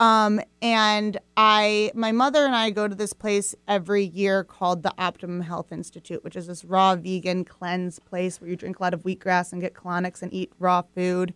Um, 0.00 0.40
and 0.62 1.18
I, 1.36 1.92
my 1.94 2.10
mother 2.10 2.44
and 2.44 2.56
I 2.56 2.70
go 2.70 2.88
to 2.88 2.94
this 2.94 3.12
place 3.12 3.54
every 3.68 4.04
year 4.04 4.44
called 4.44 4.82
the 4.82 4.92
Optimum 4.98 5.42
Health 5.42 5.70
Institute, 5.70 6.24
which 6.24 6.36
is 6.36 6.46
this 6.46 6.64
raw 6.64 6.96
vegan 6.96 7.44
cleanse 7.44 7.98
place 7.98 8.40
where 8.40 8.48
you 8.48 8.56
drink 8.56 8.78
a 8.78 8.82
lot 8.82 8.94
of 8.94 9.02
wheatgrass 9.02 9.52
and 9.52 9.60
get 9.60 9.74
colonics 9.74 10.22
and 10.22 10.32
eat 10.32 10.50
raw 10.58 10.82
food. 10.94 11.34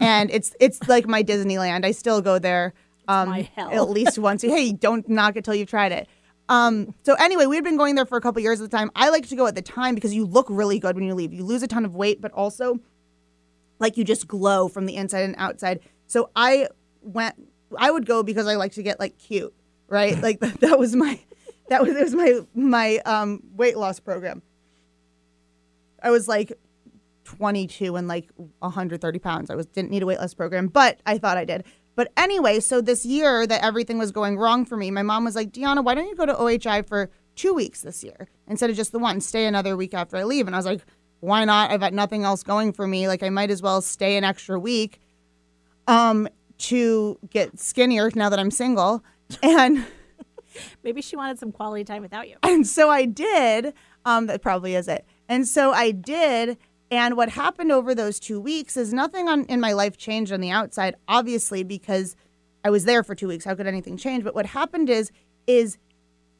and 0.00 0.30
it's 0.30 0.56
it's 0.58 0.88
like 0.88 1.06
my 1.06 1.22
Disneyland. 1.22 1.84
I 1.84 1.92
still 1.92 2.22
go 2.22 2.38
there 2.38 2.72
um, 3.10 3.28
my 3.28 3.50
hell. 3.54 3.70
at 3.70 3.90
least 3.90 4.18
once. 4.18 4.42
Hey, 4.42 4.72
don't 4.72 5.08
knock 5.08 5.36
it 5.36 5.44
till 5.44 5.54
you've 5.54 5.68
tried 5.68 5.92
it. 5.92 6.08
Um, 6.50 6.96
so 7.04 7.14
anyway, 7.14 7.46
we 7.46 7.54
had 7.54 7.64
been 7.64 7.76
going 7.76 7.94
there 7.94 8.04
for 8.04 8.18
a 8.18 8.20
couple 8.20 8.42
years 8.42 8.60
at 8.60 8.68
the 8.68 8.76
time. 8.76 8.90
I 8.96 9.08
like 9.10 9.28
to 9.28 9.36
go 9.36 9.46
at 9.46 9.54
the 9.54 9.62
time 9.62 9.94
because 9.94 10.12
you 10.12 10.26
look 10.26 10.46
really 10.50 10.80
good 10.80 10.96
when 10.96 11.04
you 11.04 11.14
leave. 11.14 11.32
You 11.32 11.44
lose 11.44 11.62
a 11.62 11.68
ton 11.68 11.84
of 11.84 11.94
weight, 11.94 12.20
but 12.20 12.32
also 12.32 12.80
like 13.78 13.96
you 13.96 14.02
just 14.02 14.26
glow 14.26 14.66
from 14.68 14.86
the 14.86 14.96
inside 14.96 15.20
and 15.20 15.36
outside. 15.38 15.78
So 16.08 16.30
I 16.34 16.66
went 17.02 17.36
I 17.78 17.92
would 17.92 18.04
go 18.04 18.24
because 18.24 18.48
I 18.48 18.56
like 18.56 18.72
to 18.72 18.82
get 18.82 18.98
like 18.98 19.16
cute, 19.16 19.54
right? 19.86 20.18
Like 20.22 20.40
that, 20.40 20.60
that 20.60 20.76
was 20.76 20.96
my 20.96 21.20
that 21.68 21.82
was 21.82 21.94
it 21.94 22.02
was 22.02 22.14
my 22.16 22.40
my 22.52 22.98
um 23.06 23.44
weight 23.54 23.76
loss 23.76 24.00
program. 24.00 24.42
I 26.02 26.10
was 26.10 26.26
like 26.26 26.58
22 27.24 27.94
and 27.94 28.08
like 28.08 28.28
130 28.58 29.18
pounds. 29.20 29.50
I 29.50 29.54
was 29.54 29.66
didn't 29.66 29.92
need 29.92 30.02
a 30.02 30.06
weight 30.06 30.18
loss 30.18 30.34
program, 30.34 30.66
but 30.66 30.98
I 31.06 31.18
thought 31.18 31.36
I 31.36 31.44
did. 31.44 31.64
But 31.96 32.12
anyway, 32.16 32.60
so 32.60 32.80
this 32.80 33.04
year 33.04 33.46
that 33.46 33.62
everything 33.64 33.98
was 33.98 34.12
going 34.12 34.38
wrong 34.38 34.64
for 34.64 34.76
me, 34.76 34.90
my 34.90 35.02
mom 35.02 35.24
was 35.24 35.34
like, 35.36 35.52
Deanna, 35.52 35.84
why 35.84 35.94
don't 35.94 36.08
you 36.08 36.16
go 36.16 36.26
to 36.26 36.34
OHI 36.34 36.86
for 36.86 37.10
two 37.34 37.52
weeks 37.52 37.82
this 37.82 38.02
year 38.04 38.28
instead 38.46 38.70
of 38.70 38.76
just 38.76 38.92
the 38.92 38.98
one? 38.98 39.20
Stay 39.20 39.46
another 39.46 39.76
week 39.76 39.92
after 39.94 40.16
I 40.16 40.24
leave. 40.24 40.46
And 40.46 40.54
I 40.56 40.58
was 40.58 40.66
like, 40.66 40.80
why 41.20 41.44
not? 41.44 41.70
I've 41.70 41.80
got 41.80 41.92
nothing 41.92 42.24
else 42.24 42.42
going 42.42 42.72
for 42.72 42.86
me. 42.86 43.06
Like 43.08 43.22
I 43.22 43.28
might 43.28 43.50
as 43.50 43.60
well 43.60 43.82
stay 43.82 44.16
an 44.16 44.24
extra 44.24 44.58
week 44.58 45.00
um, 45.86 46.28
to 46.58 47.18
get 47.28 47.58
skinnier 47.58 48.10
now 48.14 48.28
that 48.28 48.38
I'm 48.38 48.50
single. 48.50 49.04
And 49.42 49.84
Maybe 50.82 51.00
she 51.02 51.14
wanted 51.16 51.38
some 51.38 51.52
quality 51.52 51.84
time 51.84 52.02
without 52.02 52.28
you. 52.28 52.36
and 52.42 52.66
so 52.66 52.90
I 52.90 53.04
did. 53.04 53.72
Um, 54.04 54.26
that 54.26 54.42
probably 54.42 54.74
is 54.74 54.88
it. 54.88 55.04
And 55.28 55.46
so 55.46 55.72
I 55.72 55.90
did. 55.92 56.58
And 56.90 57.16
what 57.16 57.30
happened 57.30 57.70
over 57.70 57.94
those 57.94 58.18
two 58.18 58.40
weeks 58.40 58.76
is 58.76 58.92
nothing 58.92 59.28
on 59.28 59.44
in 59.44 59.60
my 59.60 59.72
life 59.72 59.96
changed 59.96 60.32
on 60.32 60.40
the 60.40 60.50
outside, 60.50 60.96
obviously, 61.06 61.62
because 61.62 62.16
I 62.64 62.70
was 62.70 62.84
there 62.84 63.04
for 63.04 63.14
two 63.14 63.28
weeks. 63.28 63.44
How 63.44 63.54
could 63.54 63.66
anything 63.66 63.96
change? 63.96 64.24
But 64.24 64.34
what 64.34 64.46
happened 64.46 64.90
is 64.90 65.12
is 65.46 65.78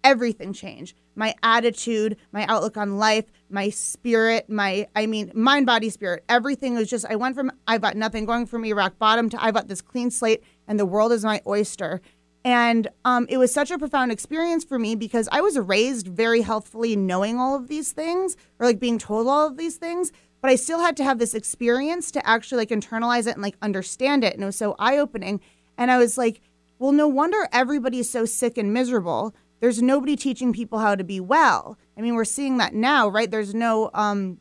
everything 0.03 0.53
changed. 0.53 0.97
My 1.15 1.35
attitude, 1.43 2.17
my 2.33 2.47
outlook 2.47 2.77
on 2.77 2.99
life, 2.99 3.27
my 3.49 3.71
spirit, 3.71 4.49
my 4.49 4.89
I 4.97 5.07
mean 5.07 5.31
mind, 5.35 5.67
body, 5.67 5.89
spirit. 5.89 6.25
Everything 6.29 6.75
was 6.75 6.91
just 6.91 7.07
I 7.07 7.17
went 7.17 7.37
from 7.37 7.53
I've 7.67 7.81
got 7.81 7.97
nothing 7.97 8.25
going 8.25 8.47
for 8.47 8.59
me, 8.59 8.73
rock 8.73 8.99
bottom, 8.99 9.31
to 9.31 9.43
I've 9.43 9.55
got 9.55 9.69
this 9.69 9.81
clean 9.81 10.11
slate 10.11 10.43
and 10.67 10.81
the 10.81 10.87
world 10.87 11.13
is 11.13 11.25
my 11.25 11.41
oyster. 11.47 12.01
And 12.43 12.89
um, 13.05 13.27
it 13.29 13.37
was 13.37 13.53
such 13.53 13.71
a 13.71 13.79
profound 13.79 14.13
experience 14.13 14.65
for 14.65 14.79
me 14.79 14.95
because 14.95 15.29
I 15.31 15.43
was 15.43 15.59
raised 15.59 16.09
very 16.09 16.41
healthfully 16.41 16.97
knowing 16.97 17.39
all 17.39 17.55
of 17.55 17.69
these 17.69 17.93
things 17.93 18.37
or 18.59 18.67
like 18.67 18.81
being 18.81 18.99
told 18.99 19.27
all 19.27 19.47
of 19.47 19.59
these 19.59 19.77
things, 19.77 20.11
but 20.41 20.51
I 20.51 20.57
still 20.57 20.81
had 20.81 20.97
to 20.99 21.05
have 21.05 21.19
this 21.19 21.35
experience 21.35 22.11
to 22.13 22.27
actually 22.27 22.59
like 22.59 22.71
internalize 22.71 23.27
it 23.27 23.35
and 23.35 23.43
like 23.43 23.57
understand 23.61 24.25
it. 24.25 24.35
And 24.35 24.43
it 24.43 24.47
was 24.47 24.57
so 24.57 24.75
eye 24.79 24.97
opening. 24.97 25.41
And 25.77 25.91
I 25.91 25.99
was 25.99 26.17
like, 26.17 26.41
well, 26.79 26.93
no 26.93 27.07
wonder 27.07 27.49
everybody's 27.53 28.11
so 28.11 28.25
sick 28.25 28.57
and 28.57 28.73
miserable. 28.73 29.35
There's 29.61 29.83
nobody 29.83 30.17
teaching 30.17 30.53
people 30.53 30.79
how 30.79 30.95
to 30.95 31.05
be 31.05 31.21
well. 31.21 31.77
I 31.97 32.01
mean, 32.01 32.15
we're 32.15 32.25
seeing 32.25 32.57
that 32.57 32.75
now, 32.75 33.09
right? 33.09 33.31
There's 33.31 33.55
no 33.55 33.91
um, 33.93 34.39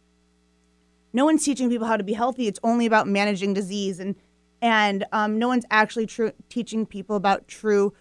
no 1.11 1.25
one's 1.25 1.43
teaching 1.43 1.69
people 1.69 1.87
how 1.87 1.97
to 1.97 2.03
be 2.03 2.13
healthy. 2.13 2.47
It's 2.47 2.59
only 2.63 2.85
about 2.85 3.07
managing 3.07 3.53
disease, 3.53 3.99
and 3.99 4.15
and 4.61 5.05
um, 5.11 5.37
no 5.37 5.49
one's 5.49 5.65
actually 5.69 6.05
tru- 6.05 6.31
teaching 6.47 6.85
people 6.85 7.17
about 7.17 7.49
true 7.49 7.93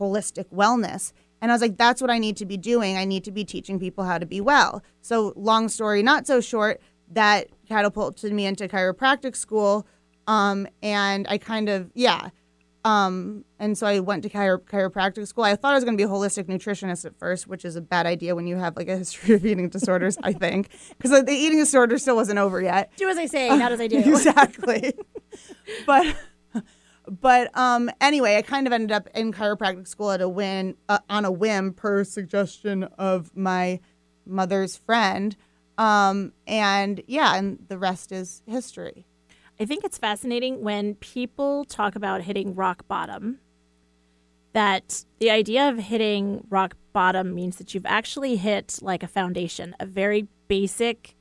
holistic 0.00 0.46
wellness. 0.46 1.12
And 1.42 1.50
I 1.50 1.54
was 1.54 1.60
like, 1.60 1.76
that's 1.76 2.00
what 2.00 2.10
I 2.10 2.18
need 2.18 2.36
to 2.38 2.46
be 2.46 2.56
doing. 2.56 2.96
I 2.96 3.04
need 3.04 3.24
to 3.24 3.30
be 3.30 3.44
teaching 3.44 3.78
people 3.78 4.04
how 4.04 4.16
to 4.16 4.26
be 4.26 4.40
well. 4.40 4.82
So, 5.02 5.34
long 5.36 5.68
story 5.68 6.02
not 6.02 6.26
so 6.26 6.40
short, 6.40 6.80
that 7.12 7.48
catapulted 7.68 8.32
me 8.32 8.46
into 8.46 8.68
chiropractic 8.68 9.36
school. 9.36 9.86
Um, 10.26 10.66
and 10.82 11.26
I 11.28 11.38
kind 11.38 11.68
of, 11.68 11.90
yeah. 11.94 12.30
Um, 12.84 13.44
and 13.58 13.76
so 13.76 13.84
I 13.84 13.98
went 13.98 14.22
to 14.22 14.28
chiro- 14.28 14.60
chiropractic 14.60 15.26
school. 15.26 15.42
I 15.42 15.56
thought 15.56 15.72
I 15.72 15.74
was 15.74 15.82
going 15.82 15.96
to 15.96 16.00
be 16.00 16.08
a 16.08 16.12
holistic 16.12 16.44
nutritionist 16.44 17.04
at 17.04 17.18
first, 17.18 17.48
which 17.48 17.64
is 17.64 17.74
a 17.74 17.80
bad 17.80 18.06
idea 18.06 18.36
when 18.36 18.46
you 18.46 18.56
have 18.56 18.76
like 18.76 18.88
a 18.88 18.96
history 18.96 19.34
of 19.34 19.44
eating 19.44 19.68
disorders, 19.68 20.16
I 20.22 20.32
think, 20.32 20.68
because 20.96 21.10
the 21.24 21.32
eating 21.32 21.58
disorder 21.58 21.98
still 21.98 22.14
wasn't 22.14 22.38
over 22.38 22.62
yet. 22.62 22.92
Do 22.96 23.08
as 23.08 23.18
I 23.18 23.26
say, 23.26 23.48
not 23.48 23.72
as 23.72 23.80
I 23.80 23.88
do. 23.88 23.98
exactly. 24.06 24.92
but 25.84 26.14
but 27.08 27.56
um 27.58 27.90
anyway, 28.00 28.36
I 28.36 28.42
kind 28.42 28.68
of 28.68 28.72
ended 28.72 28.92
up 28.92 29.08
in 29.16 29.32
chiropractic 29.32 29.88
school 29.88 30.12
at 30.12 30.20
a 30.20 30.28
win 30.28 30.76
uh, 30.88 30.98
on 31.10 31.24
a 31.24 31.32
whim 31.32 31.72
per 31.72 32.04
suggestion 32.04 32.84
of 32.98 33.36
my 33.36 33.80
mother's 34.24 34.76
friend. 34.76 35.36
Um 35.78 36.32
and 36.46 37.02
yeah, 37.06 37.36
and 37.36 37.58
the 37.68 37.78
rest 37.78 38.12
is 38.12 38.42
history. 38.46 39.06
I 39.58 39.64
think 39.64 39.84
it's 39.84 39.98
fascinating 39.98 40.62
when 40.62 40.94
people 40.96 41.64
talk 41.64 41.96
about 41.96 42.22
hitting 42.22 42.54
rock 42.54 42.86
bottom. 42.88 43.38
That 44.52 45.04
the 45.18 45.30
idea 45.30 45.68
of 45.68 45.78
hitting 45.78 46.46
rock 46.48 46.76
bottom 46.92 47.34
means 47.34 47.56
that 47.56 47.74
you've 47.74 47.86
actually 47.86 48.36
hit 48.36 48.78
like 48.80 49.02
a 49.02 49.08
foundation, 49.08 49.76
a 49.78 49.86
very 49.86 50.28
basic, 50.48 51.14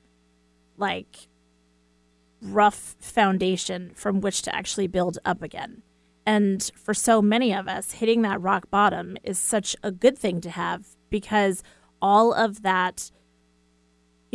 like 0.77 1.27
rough 2.41 2.95
foundation 2.99 3.91
from 3.93 4.21
which 4.21 4.41
to 4.43 4.55
actually 4.55 4.87
build 4.87 5.17
up 5.25 5.41
again. 5.41 5.81
And 6.25 6.71
for 6.75 6.93
so 6.93 7.21
many 7.21 7.53
of 7.53 7.67
us, 7.67 7.93
hitting 7.93 8.21
that 8.23 8.41
rock 8.41 8.69
bottom 8.69 9.17
is 9.23 9.37
such 9.37 9.75
a 9.83 9.91
good 9.91 10.17
thing 10.17 10.41
to 10.41 10.49
have 10.49 10.95
because 11.09 11.61
all 12.01 12.33
of 12.33 12.63
that 12.63 13.11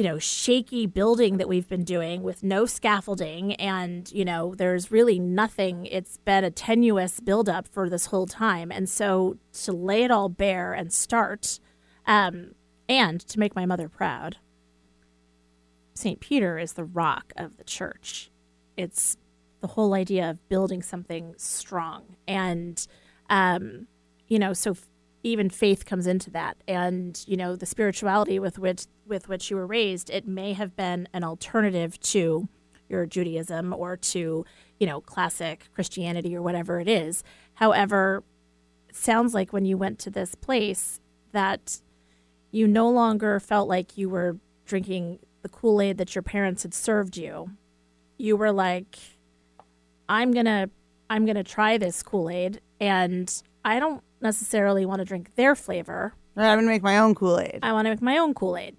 you 0.00 0.04
know, 0.08 0.18
shaky 0.18 0.86
building 0.86 1.36
that 1.36 1.46
we've 1.46 1.68
been 1.68 1.84
doing 1.84 2.22
with 2.22 2.42
no 2.42 2.64
scaffolding 2.64 3.52
and, 3.56 4.10
you 4.12 4.24
know, 4.24 4.54
there's 4.54 4.90
really 4.90 5.18
nothing. 5.18 5.84
It's 5.84 6.16
been 6.16 6.42
a 6.42 6.50
tenuous 6.50 7.20
buildup 7.20 7.68
for 7.68 7.90
this 7.90 8.06
whole 8.06 8.26
time. 8.26 8.72
And 8.72 8.88
so 8.88 9.36
to 9.64 9.72
lay 9.72 10.02
it 10.02 10.10
all 10.10 10.30
bare 10.30 10.72
and 10.72 10.90
start, 10.90 11.60
um, 12.06 12.52
and 12.88 13.20
to 13.20 13.38
make 13.38 13.54
my 13.54 13.66
mother 13.66 13.90
proud, 13.90 14.38
St. 15.92 16.18
Peter 16.18 16.56
is 16.56 16.72
the 16.72 16.84
rock 16.84 17.34
of 17.36 17.58
the 17.58 17.64
church. 17.64 18.30
It's 18.78 19.18
the 19.60 19.66
whole 19.66 19.92
idea 19.92 20.30
of 20.30 20.48
building 20.48 20.80
something 20.80 21.34
strong. 21.36 22.16
And, 22.26 22.86
um, 23.28 23.86
you 24.28 24.38
know, 24.38 24.54
so 24.54 24.74
even 25.22 25.50
faith 25.50 25.84
comes 25.84 26.06
into 26.06 26.30
that 26.30 26.56
and 26.66 27.22
you 27.26 27.36
know 27.36 27.54
the 27.56 27.66
spirituality 27.66 28.38
with 28.38 28.58
which 28.58 28.86
with 29.10 29.28
which 29.28 29.50
you 29.50 29.56
were 29.56 29.66
raised 29.66 30.08
it 30.08 30.26
may 30.26 30.52
have 30.52 30.74
been 30.76 31.08
an 31.12 31.22
alternative 31.22 32.00
to 32.00 32.48
your 32.88 33.04
judaism 33.04 33.74
or 33.74 33.96
to 33.96 34.44
you 34.78 34.86
know 34.86 35.00
classic 35.00 35.68
christianity 35.74 36.34
or 36.34 36.40
whatever 36.40 36.80
it 36.80 36.88
is 36.88 37.22
however 37.54 38.22
it 38.88 38.96
sounds 38.96 39.34
like 39.34 39.52
when 39.52 39.64
you 39.64 39.76
went 39.76 39.98
to 39.98 40.10
this 40.10 40.34
place 40.34 41.00
that 41.32 41.80
you 42.50 42.66
no 42.66 42.88
longer 42.88 43.38
felt 43.38 43.68
like 43.68 43.98
you 43.98 44.08
were 44.08 44.38
drinking 44.64 45.18
the 45.42 45.48
kool-aid 45.48 45.98
that 45.98 46.14
your 46.14 46.22
parents 46.22 46.62
had 46.62 46.72
served 46.72 47.16
you 47.16 47.50
you 48.16 48.36
were 48.36 48.52
like 48.52 48.98
i'm 50.08 50.32
gonna 50.32 50.70
i'm 51.10 51.26
gonna 51.26 51.44
try 51.44 51.76
this 51.76 52.02
kool-aid 52.02 52.60
and 52.80 53.42
i 53.64 53.78
don't 53.78 54.02
necessarily 54.20 54.84
want 54.86 55.00
to 55.00 55.04
drink 55.04 55.34
their 55.34 55.54
flavor. 55.54 56.14
Right, 56.34 56.50
I'm 56.50 56.58
gonna 56.58 56.68
make 56.68 56.82
my 56.82 56.98
own 56.98 57.14
Kool 57.14 57.40
Aid. 57.40 57.60
I 57.62 57.72
want 57.72 57.86
to 57.86 57.90
make 57.90 58.02
my 58.02 58.18
own 58.18 58.34
Kool 58.34 58.56
Aid. 58.56 58.76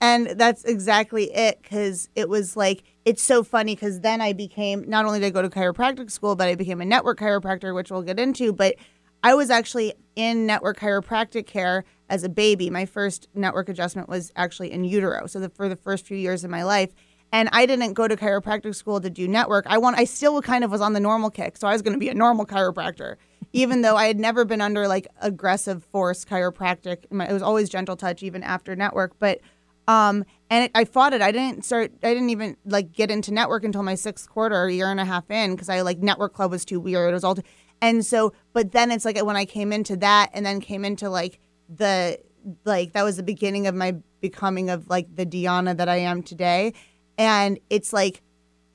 And 0.00 0.28
that's 0.30 0.64
exactly 0.64 1.24
it, 1.34 1.60
because 1.62 2.08
it 2.14 2.28
was 2.28 2.56
like 2.56 2.84
it's 3.04 3.22
so 3.22 3.42
funny. 3.42 3.74
Because 3.74 4.00
then 4.00 4.20
I 4.20 4.32
became 4.32 4.88
not 4.88 5.04
only 5.04 5.20
did 5.20 5.26
I 5.26 5.30
go 5.30 5.42
to 5.42 5.48
chiropractic 5.48 6.10
school, 6.10 6.36
but 6.36 6.48
I 6.48 6.54
became 6.54 6.80
a 6.80 6.84
network 6.84 7.18
chiropractor, 7.18 7.74
which 7.74 7.90
we'll 7.90 8.02
get 8.02 8.20
into. 8.20 8.52
But 8.52 8.76
I 9.22 9.34
was 9.34 9.50
actually 9.50 9.94
in 10.14 10.46
network 10.46 10.78
chiropractic 10.78 11.46
care 11.46 11.84
as 12.08 12.22
a 12.22 12.28
baby. 12.28 12.70
My 12.70 12.86
first 12.86 13.28
network 13.34 13.68
adjustment 13.68 14.08
was 14.08 14.32
actually 14.36 14.70
in 14.70 14.84
utero. 14.84 15.26
So 15.26 15.40
the, 15.40 15.48
for 15.48 15.68
the 15.68 15.76
first 15.76 16.06
few 16.06 16.16
years 16.16 16.44
of 16.44 16.50
my 16.50 16.62
life, 16.62 16.90
and 17.32 17.48
I 17.52 17.66
didn't 17.66 17.94
go 17.94 18.06
to 18.06 18.16
chiropractic 18.16 18.74
school 18.74 19.00
to 19.00 19.10
do 19.10 19.26
network. 19.26 19.66
I 19.68 19.78
want 19.78 19.98
I 19.98 20.04
still 20.04 20.40
kind 20.40 20.62
of 20.62 20.70
was 20.70 20.80
on 20.80 20.92
the 20.92 21.00
normal 21.00 21.30
kick, 21.30 21.56
so 21.56 21.66
I 21.66 21.72
was 21.72 21.82
going 21.82 21.94
to 21.94 21.98
be 21.98 22.08
a 22.08 22.14
normal 22.14 22.46
chiropractor 22.46 23.16
even 23.52 23.82
though 23.82 23.96
I 23.96 24.06
had 24.06 24.18
never 24.18 24.44
been 24.44 24.60
under 24.60 24.86
like 24.88 25.08
aggressive 25.20 25.82
force 25.84 26.24
chiropractic. 26.24 27.04
It 27.10 27.32
was 27.32 27.42
always 27.42 27.68
gentle 27.68 27.96
touch, 27.96 28.22
even 28.22 28.42
after 28.42 28.76
network. 28.76 29.18
But 29.18 29.40
um, 29.88 30.26
and 30.50 30.66
it, 30.66 30.70
I 30.74 30.84
fought 30.84 31.14
it. 31.14 31.22
I 31.22 31.32
didn't 31.32 31.64
start. 31.64 31.92
I 32.02 32.12
didn't 32.12 32.28
even 32.30 32.56
like 32.66 32.92
get 32.92 33.10
into 33.10 33.32
network 33.32 33.64
until 33.64 33.82
my 33.82 33.94
sixth 33.94 34.28
quarter, 34.28 34.68
year 34.68 34.90
and 34.90 35.00
a 35.00 35.04
half 35.04 35.30
in, 35.30 35.52
because 35.52 35.70
I 35.70 35.80
like 35.80 35.98
network 35.98 36.34
club 36.34 36.50
was 36.50 36.64
too 36.64 36.78
weird. 36.78 37.10
It 37.10 37.14
was 37.14 37.24
all, 37.24 37.34
too, 37.34 37.42
and 37.80 38.04
so. 38.04 38.34
But 38.52 38.72
then 38.72 38.90
it's 38.90 39.06
like 39.06 39.22
when 39.24 39.34
I 39.34 39.46
came 39.46 39.72
into 39.72 39.96
that, 39.96 40.30
and 40.34 40.44
then 40.44 40.60
came 40.60 40.84
into 40.84 41.08
like 41.08 41.40
the 41.74 42.20
like 42.64 42.92
that 42.92 43.02
was 43.02 43.16
the 43.16 43.22
beginning 43.22 43.66
of 43.66 43.74
my 43.74 43.96
becoming 44.20 44.68
of 44.68 44.88
like 44.88 45.14
the 45.16 45.24
Deanna 45.24 45.74
that 45.78 45.88
I 45.88 45.96
am 45.96 46.22
today, 46.22 46.74
and 47.16 47.58
it's 47.70 47.92
like 47.92 48.22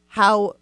how. 0.07 0.55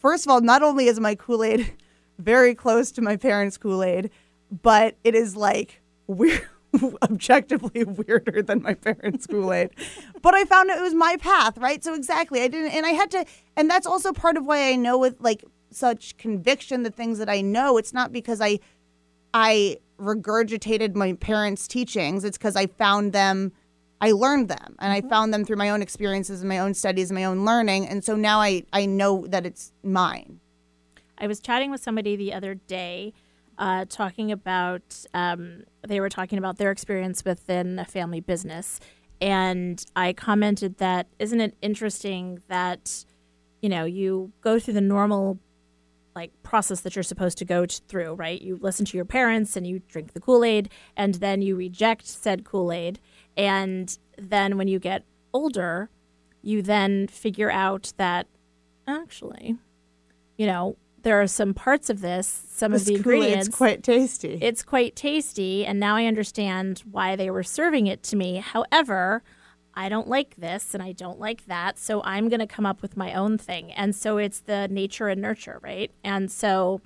First 0.00 0.26
of 0.26 0.30
all, 0.32 0.40
not 0.40 0.62
only 0.62 0.86
is 0.86 0.98
my 0.98 1.14
Kool 1.14 1.44
Aid 1.44 1.72
very 2.18 2.54
close 2.54 2.90
to 2.92 3.00
my 3.00 3.16
parents' 3.16 3.56
Kool 3.58 3.82
Aid, 3.84 4.10
but 4.50 4.96
it 5.04 5.14
is 5.14 5.36
like 5.36 5.82
weird. 6.08 6.48
objectively 7.02 7.84
weirder 7.84 8.42
than 8.42 8.62
my 8.62 8.74
parents' 8.74 9.26
Kool 9.26 9.52
Aid. 9.52 9.70
but 10.22 10.34
I 10.34 10.44
found 10.44 10.70
it 10.70 10.80
was 10.80 10.94
my 10.94 11.16
path, 11.16 11.58
right? 11.58 11.82
So 11.82 11.94
exactly, 11.94 12.42
I 12.42 12.48
didn't, 12.48 12.72
and 12.72 12.86
I 12.86 12.90
had 12.90 13.10
to, 13.12 13.24
and 13.56 13.68
that's 13.68 13.86
also 13.86 14.12
part 14.12 14.36
of 14.36 14.46
why 14.46 14.70
I 14.70 14.76
know 14.76 14.98
with 14.98 15.20
like 15.20 15.44
such 15.70 16.16
conviction 16.16 16.82
the 16.82 16.90
things 16.90 17.18
that 17.18 17.28
I 17.28 17.40
know. 17.40 17.78
It's 17.78 17.92
not 17.92 18.12
because 18.12 18.40
I, 18.40 18.60
I 19.32 19.78
regurgitated 19.98 20.94
my 20.94 21.14
parents' 21.14 21.66
teachings. 21.68 22.24
It's 22.24 22.38
because 22.38 22.56
I 22.56 22.66
found 22.66 23.12
them, 23.12 23.52
I 24.00 24.12
learned 24.12 24.48
them, 24.48 24.76
and 24.78 24.92
mm-hmm. 24.92 25.06
I 25.06 25.08
found 25.08 25.32
them 25.32 25.44
through 25.44 25.56
my 25.56 25.70
own 25.70 25.82
experiences 25.82 26.40
and 26.40 26.48
my 26.48 26.58
own 26.58 26.74
studies 26.74 27.10
and 27.10 27.18
my 27.18 27.24
own 27.24 27.44
learning. 27.44 27.88
And 27.88 28.04
so 28.04 28.16
now 28.16 28.40
I, 28.40 28.64
I 28.72 28.86
know 28.86 29.26
that 29.28 29.46
it's 29.46 29.72
mine. 29.82 30.40
I 31.18 31.26
was 31.26 31.40
chatting 31.40 31.70
with 31.70 31.82
somebody 31.82 32.16
the 32.16 32.32
other 32.32 32.54
day, 32.54 33.12
uh, 33.58 33.84
talking 33.88 34.32
about 34.32 35.04
um, 35.14 35.64
they 35.86 36.00
were 36.00 36.08
talking 36.08 36.38
about 36.38 36.58
their 36.58 36.70
experience 36.70 37.24
within 37.24 37.78
a 37.78 37.84
family 37.84 38.20
business, 38.20 38.80
and 39.20 39.84
I 39.94 40.12
commented 40.12 40.78
that 40.78 41.06
isn't 41.18 41.40
it 41.40 41.56
interesting 41.62 42.42
that 42.48 43.04
you 43.60 43.68
know 43.68 43.84
you 43.84 44.32
go 44.40 44.58
through 44.58 44.74
the 44.74 44.80
normal 44.80 45.38
like 46.14 46.30
process 46.42 46.80
that 46.82 46.94
you're 46.94 47.02
supposed 47.02 47.38
to 47.38 47.44
go 47.44 47.66
through, 47.66 48.14
right? 48.14 48.40
You 48.40 48.56
listen 48.60 48.86
to 48.86 48.96
your 48.96 49.04
parents 49.04 49.56
and 49.56 49.66
you 49.66 49.80
drink 49.88 50.12
the 50.12 50.20
Kool 50.20 50.44
Aid, 50.44 50.70
and 50.96 51.14
then 51.14 51.42
you 51.42 51.56
reject 51.56 52.06
said 52.06 52.44
Kool 52.44 52.72
Aid, 52.72 53.00
and 53.36 53.96
then 54.16 54.56
when 54.56 54.68
you 54.68 54.78
get 54.78 55.04
older, 55.32 55.90
you 56.42 56.62
then 56.62 57.08
figure 57.08 57.50
out 57.50 57.92
that 57.96 58.26
actually, 58.86 59.56
you 60.36 60.46
know, 60.46 60.76
there 61.04 61.20
are 61.22 61.26
some 61.26 61.54
parts 61.54 61.88
of 61.88 62.00
this, 62.00 62.44
some 62.48 62.72
this 62.72 62.82
of 62.82 62.86
the 62.88 62.94
ingredients. 62.96 63.48
It's 63.48 63.56
quite 63.56 63.82
tasty. 63.82 64.38
It's 64.40 64.62
quite 64.62 64.96
tasty, 64.96 65.64
and 65.64 65.78
now 65.78 65.96
I 65.96 66.06
understand 66.06 66.82
why 66.90 67.14
they 67.14 67.30
were 67.30 67.44
serving 67.44 67.86
it 67.86 68.02
to 68.04 68.16
me. 68.16 68.38
However, 68.38 69.22
I 69.74 69.88
don't 69.88 70.08
like 70.08 70.36
this 70.36 70.72
and 70.74 70.82
I 70.82 70.92
don't 70.92 71.18
like 71.18 71.46
that, 71.46 71.78
so 71.78 72.02
I'm 72.04 72.28
going 72.28 72.40
to 72.40 72.46
come 72.46 72.66
up 72.66 72.80
with 72.80 72.96
my 72.96 73.14
own 73.14 73.38
thing. 73.38 73.72
And 73.72 73.94
so 73.94 74.18
it's 74.18 74.40
the 74.40 74.68
nature 74.68 75.08
and 75.08 75.20
nurture, 75.20 75.60
right? 75.62 75.90
And 76.02 76.30
so 76.30 76.80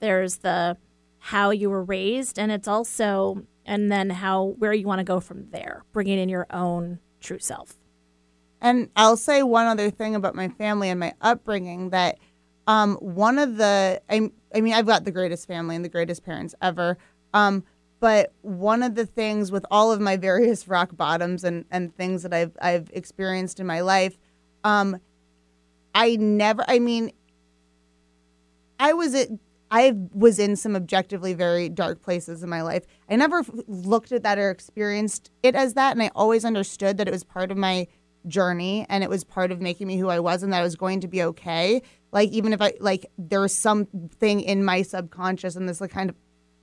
there's 0.00 0.38
the 0.38 0.76
how 1.18 1.50
you 1.50 1.70
were 1.70 1.82
raised, 1.82 2.38
and 2.38 2.52
it's 2.52 2.68
also 2.68 3.46
and 3.66 3.90
then 3.90 4.10
how 4.10 4.54
where 4.58 4.74
you 4.74 4.86
want 4.86 5.00
to 5.00 5.04
go 5.04 5.20
from 5.20 5.50
there, 5.50 5.84
bringing 5.92 6.18
in 6.18 6.28
your 6.28 6.46
own 6.50 6.98
true 7.20 7.38
self. 7.38 7.74
And 8.60 8.90
I'll 8.94 9.16
say 9.16 9.42
one 9.42 9.66
other 9.66 9.90
thing 9.90 10.14
about 10.14 10.34
my 10.34 10.48
family 10.48 10.90
and 10.90 11.00
my 11.00 11.14
upbringing 11.20 11.90
that 11.90 12.18
um, 12.66 12.96
one 12.96 13.38
of 13.38 13.56
the, 13.56 14.00
I, 14.08 14.30
I 14.54 14.60
mean, 14.60 14.74
I've 14.74 14.86
got 14.86 15.04
the 15.04 15.10
greatest 15.10 15.46
family 15.46 15.76
and 15.76 15.84
the 15.84 15.88
greatest 15.88 16.24
parents 16.24 16.54
ever. 16.62 16.98
Um, 17.32 17.64
but 18.00 18.32
one 18.42 18.82
of 18.82 18.94
the 18.94 19.06
things 19.06 19.50
with 19.50 19.64
all 19.70 19.90
of 19.90 20.00
my 20.00 20.16
various 20.16 20.68
rock 20.68 20.96
bottoms 20.96 21.44
and, 21.44 21.64
and 21.70 21.96
things 21.96 22.22
that 22.22 22.34
I've 22.34 22.56
I've 22.60 22.90
experienced 22.92 23.60
in 23.60 23.66
my 23.66 23.80
life, 23.80 24.18
um, 24.62 24.98
I 25.94 26.16
never. 26.16 26.64
I 26.68 26.80
mean, 26.80 27.12
I 28.78 28.92
was 28.92 29.14
at 29.14 29.28
I 29.70 29.94
was 30.12 30.38
in 30.38 30.54
some 30.56 30.76
objectively 30.76 31.34
very 31.34 31.68
dark 31.68 32.02
places 32.02 32.42
in 32.42 32.50
my 32.50 32.62
life. 32.62 32.84
I 33.08 33.16
never 33.16 33.42
looked 33.66 34.12
at 34.12 34.22
that 34.22 34.38
or 34.38 34.50
experienced 34.50 35.30
it 35.42 35.54
as 35.54 35.74
that, 35.74 35.92
and 35.92 36.02
I 36.02 36.10
always 36.14 36.44
understood 36.44 36.98
that 36.98 37.08
it 37.08 37.10
was 37.10 37.24
part 37.24 37.50
of 37.50 37.56
my 37.56 37.86
journey 38.26 38.86
and 38.88 39.04
it 39.04 39.10
was 39.10 39.24
part 39.24 39.52
of 39.52 39.60
making 39.60 39.86
me 39.86 39.98
who 39.98 40.08
I 40.08 40.20
was 40.20 40.42
and 40.42 40.52
that 40.52 40.60
I 40.60 40.62
was 40.62 40.76
going 40.76 41.00
to 41.00 41.08
be 41.08 41.22
okay. 41.22 41.82
Like 42.12 42.30
even 42.30 42.52
if 42.52 42.60
I 42.62 42.74
like 42.80 43.06
there 43.18 43.40
was 43.40 43.54
something 43.54 44.40
in 44.40 44.64
my 44.64 44.82
subconscious 44.82 45.56
and 45.56 45.68
this 45.68 45.80
like 45.80 45.90
kind 45.90 46.10
of 46.10 46.16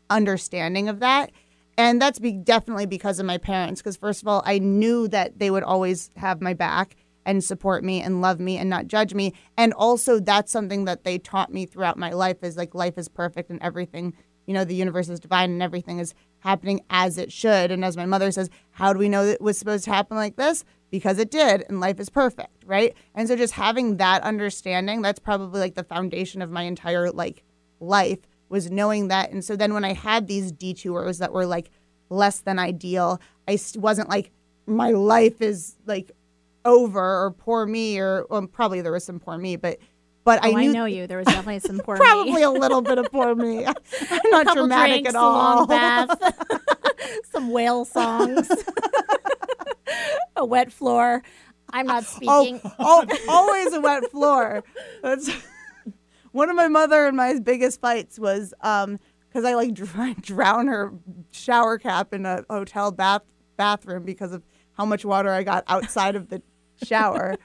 understanding 0.10 0.90
of 0.90 1.00
that. 1.00 1.32
And 1.78 2.02
that's 2.02 2.20
be 2.20 2.34
definitely 2.34 2.86
because 2.86 3.20
of 3.20 3.26
my 3.26 3.38
parents. 3.38 3.82
Because 3.82 3.98
first 3.98 4.22
of 4.22 4.28
all, 4.28 4.44
I 4.46 4.60
knew 4.60 5.08
that 5.08 5.40
they 5.40 5.50
would 5.50 5.64
always 5.64 6.12
have 6.18 6.42
my 6.42 6.54
back 6.54 6.96
and 7.26 7.44
support 7.44 7.84
me 7.84 8.02
and 8.02 8.22
love 8.22 8.40
me 8.40 8.58
and 8.58 8.70
not 8.70 8.88
judge 8.88 9.14
me. 9.14 9.34
And 9.58 9.74
also 9.74 10.20
that's 10.20 10.52
something 10.52 10.86
that 10.86 11.04
they 11.04 11.18
taught 11.18 11.54
me 11.54 11.66
throughout 11.66 11.98
my 11.98 12.12
life 12.12 12.44
is 12.44 12.58
like 12.58 12.76
life 12.76 12.98
is 12.98 13.08
perfect 13.08 13.50
and 13.50 13.62
everything, 13.62 14.14
you 14.48 14.54
know, 14.54 14.66
the 14.66 14.76
universe 14.76 15.10
is 15.10 15.20
divine 15.20 15.52
and 15.52 15.64
everything 15.64 16.00
is 16.00 16.14
happening 16.40 16.82
as 16.90 17.18
it 17.18 17.32
should. 17.32 17.72
And 17.72 17.86
as 17.86 17.96
my 17.96 18.06
mother 18.06 18.32
says, 18.32 18.50
how 18.72 18.92
do 18.92 19.00
we 19.00 19.10
know 19.10 19.26
that 19.26 19.36
it 19.36 19.42
was 19.42 19.58
supposed 19.58 19.86
to 19.86 19.92
happen 19.92 20.18
like 20.18 20.36
this? 20.36 20.66
Because 20.92 21.18
it 21.18 21.32
did 21.32 21.64
and 21.68 21.80
life 21.80 22.00
is 22.00 22.10
perfect 22.10 22.64
right 22.66 22.96
and 23.16 23.28
so 23.28 23.36
just 23.36 23.54
having 23.54 23.98
that 23.98 24.22
understanding 24.24 25.02
that's 25.02 25.20
probably 25.20 25.60
like 25.60 25.76
the 25.76 25.84
foundation 25.84 26.42
of 26.42 26.52
my 26.52 26.64
entire 26.64 27.10
like 27.12 27.44
life 27.80 28.20
was 28.50 28.70
knowing 28.70 29.08
that 29.08 29.32
and 29.32 29.44
so 29.44 29.56
then 29.56 29.74
when 29.74 29.84
i 29.86 29.94
had 29.94 30.28
these 30.28 30.52
detours 30.52 31.18
that 31.18 31.32
were 31.34 31.46
like 31.46 31.72
less 32.10 32.40
than 32.42 32.60
ideal 32.60 33.20
i 33.48 33.58
wasn't 33.76 34.08
like 34.10 34.32
my 34.68 34.92
life 34.92 35.42
is 35.42 35.76
like 35.86 36.12
over 36.66 37.26
or 37.26 37.32
poor 37.32 37.66
me 37.66 38.00
or 38.00 38.26
well, 38.30 38.46
probably 38.48 38.82
there 38.82 38.92
was 38.92 39.04
some 39.04 39.20
poor 39.20 39.38
me, 39.38 39.56
but 39.56 39.80
but 40.24 40.40
Oh, 40.44 40.50
I 40.56 40.60
I, 40.60 40.66
knew 40.66 40.74
know 40.74 40.86
you. 40.86 41.08
There 41.08 41.18
was 41.18 41.26
definitely 41.26 41.60
some 41.60 41.80
poor 41.80 41.96
me. 41.96 42.02
probably 42.06 42.34
me. 42.34 42.44
a 42.44 42.52
little 42.52 42.82
bit 42.82 42.98
of 43.00 43.12
poor 43.12 43.34
me. 43.34 43.66
I'm 44.12 44.30
not 44.30 44.56
dramatic 44.56 45.04
drinks, 45.04 45.10
at 45.10 45.16
all. 45.16 45.68
some 47.32 47.50
whale 47.50 47.86
songs, 47.86 48.48
a 50.36 50.46
wet 50.46 50.72
floor. 50.72 51.24
I'm 51.74 51.88
not 51.88 52.04
speaking. 52.04 52.60
Oh, 52.64 52.72
oh, 52.80 53.18
always 53.30 53.74
a 53.74 53.82
wet 53.82 54.12
floor. 54.12 54.64
That's 55.02 55.30
one 56.32 56.50
of 56.50 56.56
my 56.56 56.68
mother 56.68 57.06
and 57.06 57.16
my 57.16 57.40
biggest 57.40 57.80
fights 57.82 58.20
was 58.20 58.54
um 58.62 59.00
because 59.28 59.46
I 59.46 59.56
like 59.56 59.74
dr- 59.74 60.22
drown 60.22 60.68
her 60.68 60.94
shower 61.32 61.78
cap 61.78 62.14
in 62.14 62.26
a 62.26 62.44
hotel 62.50 62.92
bath 62.92 63.22
bathroom 63.56 64.04
because 64.04 64.34
of 64.34 64.44
how 64.74 64.86
much 64.86 65.06
water 65.06 65.30
I 65.30 65.44
got 65.44 65.64
outside 65.68 66.16
of 66.16 66.30
the 66.30 66.42
shower. 66.84 67.36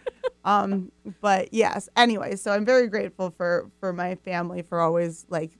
um, 0.44 0.90
but 1.20 1.52
yes. 1.52 1.88
Anyway, 1.96 2.36
so 2.36 2.50
I'm 2.50 2.64
very 2.64 2.88
grateful 2.88 3.30
for 3.30 3.70
for 3.80 3.92
my 3.92 4.16
family 4.16 4.62
for 4.62 4.80
always 4.80 5.26
like 5.28 5.52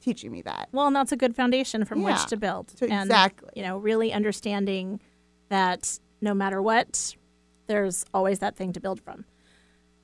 teaching 0.00 0.30
me 0.30 0.42
that. 0.42 0.68
Well, 0.72 0.86
and 0.86 0.94
that's 0.96 1.12
a 1.12 1.16
good 1.16 1.34
foundation 1.34 1.84
from 1.84 2.00
Yeah, 2.00 2.12
which 2.12 2.26
to 2.26 2.36
build. 2.36 2.70
so 2.78 2.86
and, 2.86 3.04
exactly. 3.04 3.50
You 3.56 3.62
know, 3.62 3.78
really 3.78 4.12
understanding 4.12 5.00
that 5.54 5.98
no 6.20 6.34
matter 6.34 6.60
what, 6.60 7.14
there's 7.66 8.04
always 8.12 8.40
that 8.40 8.56
thing 8.56 8.72
to 8.72 8.80
build 8.80 9.00
from. 9.00 9.24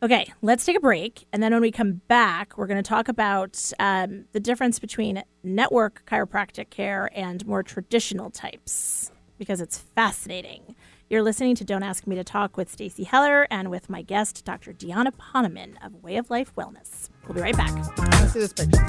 Okay, 0.03 0.33
let's 0.41 0.65
take 0.65 0.79
a 0.79 0.81
break. 0.81 1.27
And 1.31 1.43
then 1.43 1.53
when 1.53 1.61
we 1.61 1.71
come 1.71 2.01
back, 2.09 2.57
we're 2.57 2.67
going 2.67 2.83
to 2.83 2.89
talk 2.89 3.09
about 3.09 3.71
um, 3.79 4.25
the 4.33 4.41
difference 4.41 4.79
between 4.79 5.23
network 5.43 6.03
chiropractic 6.07 6.71
care 6.71 7.11
and 7.15 7.47
more 7.47 7.63
traditional 7.63 8.31
types 8.31 9.13
because 9.37 9.61
it's 9.61 9.77
fascinating. 9.77 10.75
You're 11.11 11.23
listening 11.23 11.55
to 11.57 11.65
Don't 11.65 11.83
Ask 11.83 12.07
Me 12.07 12.17
to 12.17 12.25
Talk 12.25 12.57
with 12.57 12.71
Stacy 12.71 13.05
Heller 13.05 13.47
and 13.51 13.71
with 13.71 13.91
my 13.91 14.01
guest, 14.01 14.45
Dr. 14.45 14.73
Deanna 14.73 15.13
Poneman 15.13 15.75
of 15.85 16.03
Way 16.03 16.17
of 16.17 16.31
Life 16.31 16.55
Wellness. 16.55 17.11
We'll 17.27 17.35
be 17.35 17.43
right 17.43 17.57
back. 17.57 17.75
Let's 17.99 18.33
see 18.33 18.39
this 18.39 18.53
picture. 18.55 18.87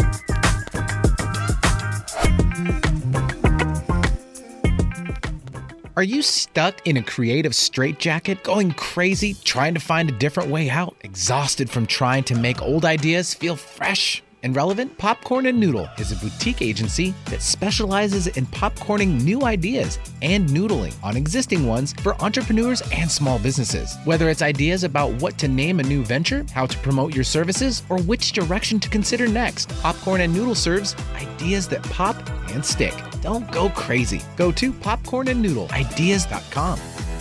Are 5.98 6.04
you 6.04 6.22
stuck 6.22 6.88
in 6.88 6.96
a 6.96 7.04
creative 7.04 7.54
straitjacket, 7.54 8.44
going 8.44 8.72
crazy, 8.72 9.34
trying 9.44 9.74
to 9.74 9.82
find 9.82 10.08
a 10.08 10.14
different 10.14 10.50
way 10.50 10.70
out? 10.70 10.96
Exhausted 11.02 11.70
from 11.70 11.86
trying 11.86 12.24
to 12.26 12.36
make 12.36 12.62
old 12.62 12.86
ideas 12.86 13.34
feel 13.34 13.58
fresh 13.58 14.24
and 14.44 14.56
relevant? 14.56 14.98
Popcorn 14.98 15.46
and 15.46 15.60
Noodle 15.60 15.88
is 15.98 16.12
a 16.12 16.16
boutique 16.16 16.62
agency 16.62 17.14
that 17.26 17.42
specializes 17.42 18.28
in 18.28 18.46
popcorning 18.48 19.24
new 19.24 19.44
ideas 19.44 20.00
and 20.22 20.50
noodling 20.50 20.94
on 21.04 21.18
existing 21.18 21.68
ones 21.68 21.94
for 22.02 22.22
entrepreneurs 22.22 22.82
and 22.92 23.10
small 23.10 23.40
businesses. 23.40 23.96
Whether 24.06 24.30
it's 24.30 24.42
ideas 24.42 24.84
about 24.84 25.12
what 25.22 25.38
to 25.38 25.48
name 25.48 25.80
a 25.80 25.84
new 25.84 26.04
venture, 26.04 26.46
how 26.54 26.66
to 26.66 26.78
promote 26.80 27.16
your 27.16 27.24
services, 27.24 27.84
or 27.90 28.02
which 28.02 28.32
direction 28.32 28.80
to 28.80 28.90
consider 28.90 29.28
next, 29.28 29.70
Popcorn 29.82 30.22
and 30.22 30.34
Noodle 30.34 30.56
serves 30.56 30.96
ideas 31.16 31.68
that 31.70 31.84
pop 31.84 32.16
and 32.52 32.66
stick. 32.66 32.94
Don't 33.22 33.50
go 33.52 33.70
crazy. 33.70 34.22
Go 34.36 34.52
to 34.54 34.74
popcornandnoodleideas.com. 34.74 36.80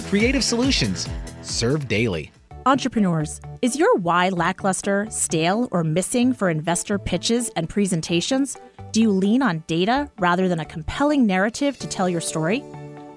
Creative 0.08 0.42
solutions 0.42 1.08
served 1.42 1.88
daily. 1.88 2.32
Entrepreneurs, 2.70 3.40
is 3.62 3.74
your 3.74 3.96
why 3.96 4.28
lackluster, 4.28 5.04
stale, 5.10 5.66
or 5.72 5.82
missing 5.82 6.32
for 6.32 6.48
investor 6.48 7.00
pitches 7.00 7.48
and 7.56 7.68
presentations? 7.68 8.56
Do 8.92 9.00
you 9.00 9.10
lean 9.10 9.42
on 9.42 9.64
data 9.66 10.08
rather 10.20 10.46
than 10.46 10.60
a 10.60 10.64
compelling 10.64 11.26
narrative 11.26 11.80
to 11.80 11.88
tell 11.88 12.08
your 12.08 12.20
story? 12.20 12.62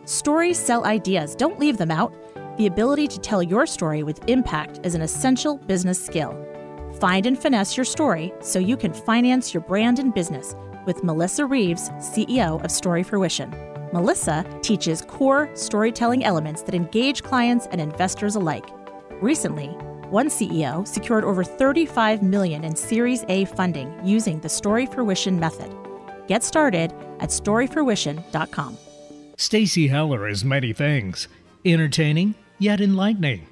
Stories 0.06 0.58
sell 0.58 0.86
ideas, 0.86 1.36
don't 1.36 1.60
leave 1.60 1.78
them 1.78 1.92
out. 1.92 2.12
The 2.58 2.66
ability 2.66 3.08
to 3.10 3.20
tell 3.20 3.44
your 3.44 3.68
story 3.68 4.02
with 4.02 4.28
impact 4.28 4.80
is 4.84 4.96
an 4.96 5.04
essential 5.04 5.58
business 5.58 6.04
skill. 6.04 6.36
Find 7.00 7.28
and 7.28 7.40
finesse 7.40 7.78
your 7.78 7.86
story 7.86 8.34
so 8.42 8.58
you 8.58 8.76
can 8.76 8.92
finance 8.92 9.54
your 9.54 9.62
brand 9.62 10.00
and 10.00 10.16
business 10.16 10.56
with 10.88 11.04
Melissa 11.04 11.46
Reeves, 11.46 11.92
CEO 12.00 12.60
of 12.66 12.72
Story 12.72 13.04
Fruition. 13.04 13.52
Melissa 13.94 14.44
teaches 14.64 15.04
core 15.04 15.48
storytelling 15.54 16.24
elements 16.24 16.64
that 16.64 16.74
engage 16.74 17.22
clients 17.22 17.68
and 17.68 17.80
investors 17.80 18.34
alike. 18.34 18.66
Recently, 19.22 19.68
one 20.10 20.30
CEO 20.30 20.88
secured 20.88 21.24
over 21.24 21.44
35 21.44 22.22
million 22.22 22.64
in 22.64 22.76
Series 22.76 23.24
A 23.30 23.46
funding 23.46 23.94
using 24.04 24.40
the 24.40 24.50
Story 24.50 24.86
Fruition 24.86 25.40
method. 25.40 25.74
Get 26.28 26.44
started 26.44 26.94
at 27.20 27.30
storyfruition.com. 27.30 28.78
Stacy 29.38 29.88
Heller 29.88 30.28
is 30.28 30.46
many 30.46 30.74
things 30.74 31.28
entertaining, 31.66 32.36
yet 32.60 32.82
enlightening. 32.82 33.48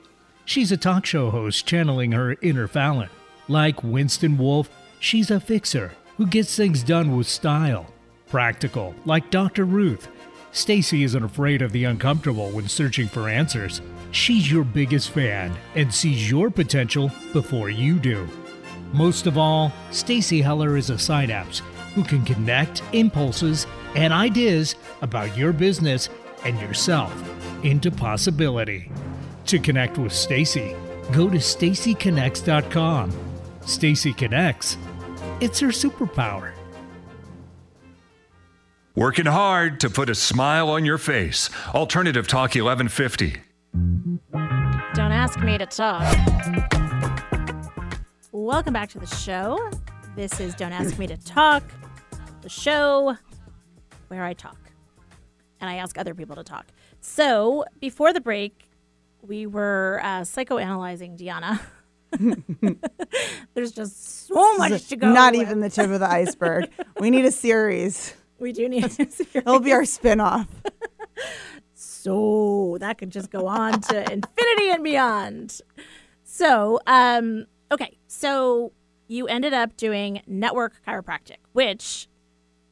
She's 0.45 0.71
a 0.71 0.77
talk 0.77 1.05
show 1.05 1.29
host 1.29 1.65
channeling 1.65 2.11
her 2.11 2.35
inner 2.41 2.67
Fallon. 2.67 3.09
Like 3.47 3.83
Winston 3.83 4.37
Wolfe, 4.37 4.69
she's 4.99 5.31
a 5.31 5.39
fixer 5.39 5.93
who 6.17 6.27
gets 6.27 6.55
things 6.55 6.83
done 6.83 7.15
with 7.15 7.27
style. 7.27 7.87
Practical, 8.27 8.93
like 9.05 9.31
Dr. 9.31 9.65
Ruth. 9.65 10.07
Stacy 10.51 11.03
isn't 11.03 11.23
afraid 11.23 11.61
of 11.61 11.71
the 11.71 11.85
uncomfortable 11.85 12.49
when 12.51 12.67
searching 12.67 13.07
for 13.07 13.29
answers. 13.29 13.81
She's 14.11 14.51
your 14.51 14.63
biggest 14.63 15.11
fan 15.11 15.55
and 15.75 15.93
sees 15.93 16.29
your 16.29 16.49
potential 16.49 17.11
before 17.31 17.69
you 17.69 17.97
do. 17.97 18.27
Most 18.93 19.25
of 19.25 19.37
all, 19.37 19.71
Stacy 19.91 20.41
Heller 20.41 20.75
is 20.75 20.89
a 20.89 20.99
synapse 20.99 21.61
who 21.95 22.03
can 22.03 22.23
connect 22.25 22.83
impulses 22.91 23.67
and 23.95 24.13
ideas 24.13 24.75
about 25.01 25.37
your 25.37 25.53
business 25.53 26.09
and 26.43 26.59
yourself 26.59 27.13
into 27.63 27.89
possibility. 27.89 28.91
To 29.45 29.59
connect 29.59 29.97
with 29.97 30.13
Stacy, 30.13 30.75
go 31.11 31.29
to 31.29 31.37
stacyconnects.com. 31.37 33.11
Stacy 33.65 34.13
Connects. 34.13 34.77
It's 35.39 35.59
her 35.59 35.67
superpower. 35.67 36.53
Working 38.95 39.25
hard 39.25 39.79
to 39.79 39.89
put 39.89 40.09
a 40.09 40.15
smile 40.15 40.69
on 40.69 40.83
your 40.83 40.97
face. 40.97 41.49
Alternative 41.73 42.27
Talk 42.27 42.55
1150. 42.55 43.50
Don't 43.73 45.11
ask 45.11 45.39
me 45.39 45.57
to 45.57 45.65
talk. 45.65 46.03
Welcome 48.31 48.73
back 48.73 48.89
to 48.89 48.99
the 48.99 49.07
show. 49.07 49.57
This 50.15 50.39
is 50.41 50.53
Don't 50.55 50.73
Ask 50.73 50.99
Me 50.99 51.07
to 51.07 51.15
Talk, 51.15 51.63
the 52.41 52.49
show 52.49 53.15
where 54.09 54.25
I 54.25 54.33
talk 54.33 54.57
and 55.61 55.69
I 55.69 55.75
ask 55.75 55.97
other 55.97 56.13
people 56.13 56.35
to 56.35 56.43
talk. 56.43 56.67
So 56.99 57.63
before 57.79 58.11
the 58.11 58.19
break, 58.19 58.69
we 59.21 59.45
were 59.45 60.01
uh, 60.03 60.21
psychoanalyzing 60.21 61.17
Deanna. 61.17 61.61
There's 63.53 63.71
just 63.71 64.27
so 64.27 64.57
much 64.57 64.87
to 64.89 64.97
go. 64.97 65.13
Not 65.13 65.31
with. 65.31 65.43
even 65.43 65.61
the 65.61 65.69
tip 65.69 65.89
of 65.89 66.01
the 66.01 66.09
iceberg. 66.09 66.69
we 66.99 67.09
need 67.09 67.25
a 67.25 67.31
series. 67.31 68.13
We 68.41 68.53
do 68.53 68.67
need 68.67 68.89
to 68.89 69.11
see. 69.11 69.27
It'll 69.35 69.59
be 69.59 69.71
our 69.71 69.85
spin-off. 69.85 70.47
So 72.01 72.77
that 72.79 72.97
could 72.97 73.11
just 73.11 73.29
go 73.29 73.45
on 73.45 73.79
to 73.81 73.99
infinity 74.11 74.69
and 74.71 74.83
beyond. 74.83 75.61
So, 76.23 76.79
um, 76.87 77.45
okay, 77.71 77.97
so 78.07 78.71
you 79.07 79.27
ended 79.27 79.53
up 79.53 79.77
doing 79.77 80.21
network 80.25 80.73
chiropractic, 80.87 81.37
which 81.53 82.07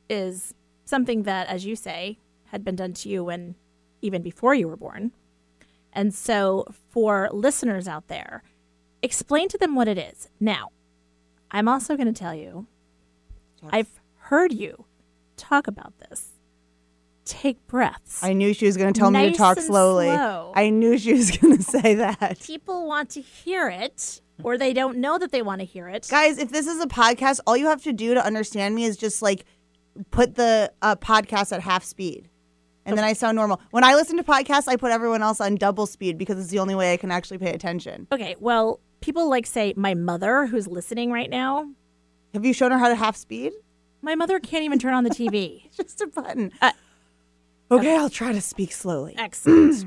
is 0.09 0.53
something 0.85 1.23
that, 1.23 1.47
as 1.47 1.65
you 1.65 1.75
say, 1.75 2.17
had 2.45 2.63
been 2.63 2.75
done 2.75 2.93
to 2.93 3.09
you 3.09 3.23
when 3.23 3.53
even 4.01 4.23
before 4.23 4.55
you 4.55 4.67
were 4.67 4.77
born. 4.77 5.11
And 5.93 6.13
so, 6.13 6.65
for 6.89 7.29
listeners 7.31 7.87
out 7.87 8.07
there, 8.07 8.41
explain 9.03 9.47
to 9.49 9.57
them 9.57 9.75
what 9.75 9.87
it 9.87 9.97
is. 9.97 10.29
Now, 10.39 10.69
I'm 11.51 11.67
also 11.67 11.95
going 11.95 12.11
to 12.11 12.19
tell 12.19 12.33
you, 12.33 12.65
I've 13.69 13.99
heard 14.15 14.53
you 14.53 14.85
talk 15.35 15.67
about 15.67 15.93
this. 15.99 16.31
Take 17.29 17.67
breaths. 17.67 18.23
I 18.23 18.33
knew 18.33 18.53
she 18.55 18.65
was 18.65 18.75
going 18.75 18.91
to 18.91 18.99
tell 18.99 19.11
me 19.11 19.29
to 19.31 19.37
talk 19.37 19.59
slowly. 19.59 20.07
slow. 20.07 20.51
I 20.55 20.71
knew 20.71 20.97
she 20.97 21.13
was 21.13 21.29
going 21.37 21.57
to 21.57 21.63
say 21.63 21.93
that. 21.95 22.39
people 22.41 22.87
want 22.87 23.11
to 23.11 23.21
hear 23.21 23.69
it 23.69 24.21
or 24.43 24.57
they 24.57 24.73
don't 24.73 24.97
know 24.97 25.19
that 25.19 25.31
they 25.31 25.41
want 25.43 25.59
to 25.59 25.65
hear 25.65 25.87
it. 25.87 26.07
Guys, 26.09 26.39
if 26.39 26.49
this 26.49 26.65
is 26.65 26.81
a 26.81 26.87
podcast, 26.87 27.39
all 27.45 27.55
you 27.55 27.67
have 27.67 27.83
to 27.83 27.93
do 27.93 28.13
to 28.15 28.25
understand 28.25 28.73
me 28.73 28.83
is 28.85 28.97
just 28.97 29.21
like 29.21 29.45
put 30.11 30.35
the 30.35 30.71
uh, 30.81 30.95
podcast 30.95 31.51
at 31.51 31.61
half 31.61 31.83
speed. 31.83 32.29
And 32.85 32.97
then 32.97 33.05
I 33.05 33.13
sound 33.13 33.35
normal. 33.35 33.61
When 33.69 33.83
I 33.83 33.93
listen 33.93 34.17
to 34.17 34.23
podcasts, 34.23 34.67
I 34.67 34.75
put 34.75 34.91
everyone 34.91 35.21
else 35.21 35.39
on 35.39 35.55
double 35.55 35.85
speed 35.85 36.17
because 36.17 36.39
it's 36.39 36.49
the 36.49 36.57
only 36.59 36.73
way 36.73 36.93
I 36.93 36.97
can 36.97 37.11
actually 37.11 37.37
pay 37.37 37.51
attention. 37.53 38.07
Okay, 38.11 38.35
well, 38.39 38.79
people 39.01 39.29
like 39.29 39.45
say 39.45 39.73
my 39.77 39.93
mother 39.93 40.47
who's 40.47 40.67
listening 40.67 41.11
right 41.11 41.29
now, 41.29 41.69
Have 42.33 42.43
you 42.43 42.53
shown 42.53 42.71
her 42.71 42.79
how 42.79 42.89
to 42.89 42.95
half 42.95 43.15
speed? 43.15 43.53
my 44.01 44.15
mother 44.15 44.39
can't 44.39 44.63
even 44.63 44.79
turn 44.79 44.93
on 44.93 45.03
the 45.03 45.09
TV. 45.09 45.69
Just 45.75 46.01
a 46.01 46.07
button. 46.07 46.51
Uh, 46.61 46.71
okay, 47.71 47.95
I'll 47.97 48.09
try 48.09 48.31
to 48.31 48.41
speak 48.41 48.71
slowly. 48.71 49.15
Excellent. 49.17 49.85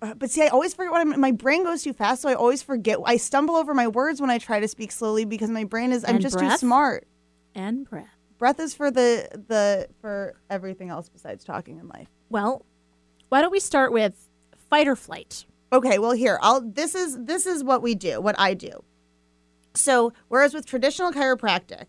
Uh, 0.00 0.14
but 0.14 0.30
see, 0.30 0.42
I 0.42 0.48
always 0.48 0.74
forget 0.74 0.90
what 0.90 1.00
I'm. 1.00 1.20
My 1.20 1.30
brain 1.32 1.62
goes 1.64 1.82
too 1.84 1.92
fast, 1.92 2.22
so 2.22 2.28
I 2.28 2.34
always 2.34 2.62
forget. 2.62 2.98
I 3.04 3.16
stumble 3.16 3.54
over 3.56 3.72
my 3.74 3.86
words 3.88 4.20
when 4.20 4.30
I 4.30 4.38
try 4.38 4.58
to 4.60 4.66
speak 4.68 4.90
slowly 4.90 5.24
because 5.24 5.48
my 5.50 5.64
brain 5.64 5.92
is. 5.92 6.04
I'm 6.04 6.16
And 6.16 6.20
just 6.22 6.38
too 6.38 6.46
breath? 6.46 6.58
smart. 6.60 7.06
and 7.54 7.88
breath. 7.88 8.08
Breath 8.38 8.58
is 8.58 8.74
for 8.74 8.90
the 8.90 9.28
the 9.48 9.88
for 10.00 10.34
everything 10.50 10.88
else 10.90 11.08
besides 11.08 11.44
talking 11.44 11.78
in 11.78 11.86
life. 11.88 12.08
Well, 12.30 12.66
why 13.28 13.40
don't 13.42 13.52
we 13.52 13.60
start 13.60 13.92
with 13.92 14.28
fight 14.68 14.88
or 14.88 14.96
flight? 14.96 15.44
Okay, 15.72 15.98
well 16.00 16.10
here, 16.12 16.38
I'll 16.42 16.60
this 16.60 16.96
is 16.96 17.16
this 17.20 17.46
is 17.46 17.62
what 17.62 17.80
we 17.82 17.94
do, 17.94 18.20
what 18.20 18.34
I 18.38 18.54
do. 18.54 18.82
So, 19.74 20.12
whereas 20.28 20.52
with 20.52 20.66
traditional 20.66 21.12
chiropractic, 21.12 21.86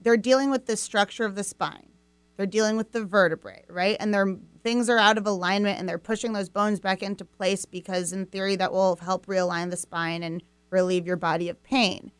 they're 0.00 0.16
dealing 0.16 0.50
with 0.50 0.64
the 0.66 0.76
structure 0.76 1.24
of 1.26 1.34
the 1.34 1.44
spine. 1.44 1.88
They're 2.40 2.46
dealing 2.46 2.78
with 2.78 2.92
the 2.92 3.04
vertebrae, 3.04 3.66
right? 3.68 3.98
And 4.00 4.14
their 4.14 4.34
things 4.64 4.88
are 4.88 4.96
out 4.96 5.18
of 5.18 5.26
alignment 5.26 5.78
and 5.78 5.86
they're 5.86 5.98
pushing 5.98 6.32
those 6.32 6.48
bones 6.48 6.80
back 6.80 7.02
into 7.02 7.22
place 7.22 7.66
because 7.66 8.14
in 8.14 8.24
theory 8.24 8.56
that 8.56 8.72
will 8.72 8.96
help 8.96 9.26
realign 9.26 9.68
the 9.68 9.76
spine 9.76 10.22
and 10.22 10.42
relieve 10.70 11.06
your 11.06 11.18
body 11.18 11.50
of 11.50 11.62
pain. 11.62 12.12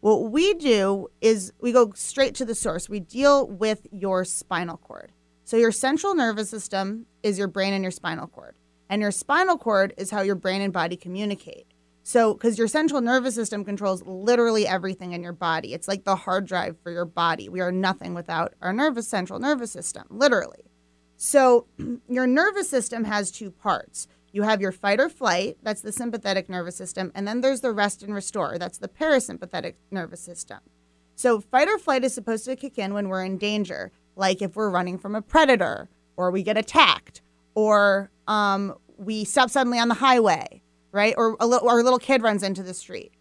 What 0.00 0.30
we 0.30 0.54
do 0.54 1.08
is 1.20 1.52
we 1.60 1.72
go 1.72 1.92
straight 1.94 2.34
to 2.36 2.46
the 2.46 2.54
source. 2.54 2.88
We 2.88 3.00
deal 3.00 3.46
with 3.46 3.86
your 3.92 4.24
spinal 4.24 4.78
cord. 4.78 5.12
So 5.44 5.58
your 5.58 5.70
central 5.70 6.14
nervous 6.14 6.48
system 6.48 7.04
is 7.22 7.38
your 7.38 7.48
brain 7.48 7.74
and 7.74 7.84
your 7.84 7.90
spinal 7.90 8.26
cord. 8.26 8.54
And 8.88 9.02
your 9.02 9.10
spinal 9.10 9.58
cord 9.58 9.92
is 9.98 10.10
how 10.10 10.22
your 10.22 10.34
brain 10.34 10.62
and 10.62 10.72
body 10.72 10.96
communicate. 10.96 11.66
So, 12.08 12.32
because 12.32 12.56
your 12.56 12.68
central 12.68 13.02
nervous 13.02 13.34
system 13.34 13.66
controls 13.66 14.02
literally 14.06 14.66
everything 14.66 15.12
in 15.12 15.22
your 15.22 15.34
body, 15.34 15.74
it's 15.74 15.86
like 15.86 16.04
the 16.04 16.16
hard 16.16 16.46
drive 16.46 16.78
for 16.82 16.90
your 16.90 17.04
body. 17.04 17.50
We 17.50 17.60
are 17.60 17.70
nothing 17.70 18.14
without 18.14 18.54
our 18.62 18.72
nervous 18.72 19.06
central 19.06 19.38
nervous 19.38 19.72
system, 19.72 20.06
literally. 20.08 20.70
So, 21.18 21.66
your 22.08 22.26
nervous 22.26 22.70
system 22.70 23.04
has 23.04 23.30
two 23.30 23.50
parts. 23.50 24.08
You 24.32 24.44
have 24.44 24.62
your 24.62 24.72
fight 24.72 25.00
or 25.00 25.10
flight, 25.10 25.58
that's 25.62 25.82
the 25.82 25.92
sympathetic 25.92 26.48
nervous 26.48 26.76
system, 26.76 27.12
and 27.14 27.28
then 27.28 27.42
there's 27.42 27.60
the 27.60 27.72
rest 27.72 28.02
and 28.02 28.14
restore, 28.14 28.56
that's 28.56 28.78
the 28.78 28.88
parasympathetic 28.88 29.74
nervous 29.90 30.20
system. 30.20 30.60
So, 31.14 31.42
fight 31.42 31.68
or 31.68 31.76
flight 31.76 32.04
is 32.04 32.14
supposed 32.14 32.46
to 32.46 32.56
kick 32.56 32.78
in 32.78 32.94
when 32.94 33.10
we're 33.10 33.26
in 33.26 33.36
danger, 33.36 33.92
like 34.16 34.40
if 34.40 34.56
we're 34.56 34.70
running 34.70 34.96
from 34.96 35.14
a 35.14 35.20
predator, 35.20 35.90
or 36.16 36.30
we 36.30 36.42
get 36.42 36.56
attacked, 36.56 37.20
or 37.54 38.10
um, 38.26 38.76
we 38.96 39.24
stop 39.24 39.50
suddenly 39.50 39.78
on 39.78 39.88
the 39.88 39.94
highway 39.96 40.62
right? 40.92 41.14
Or 41.16 41.36
a 41.40 41.46
little, 41.46 41.66
little 41.66 41.98
kid 41.98 42.22
runs 42.22 42.42
into 42.42 42.62
the 42.62 42.74
street. 42.74 43.12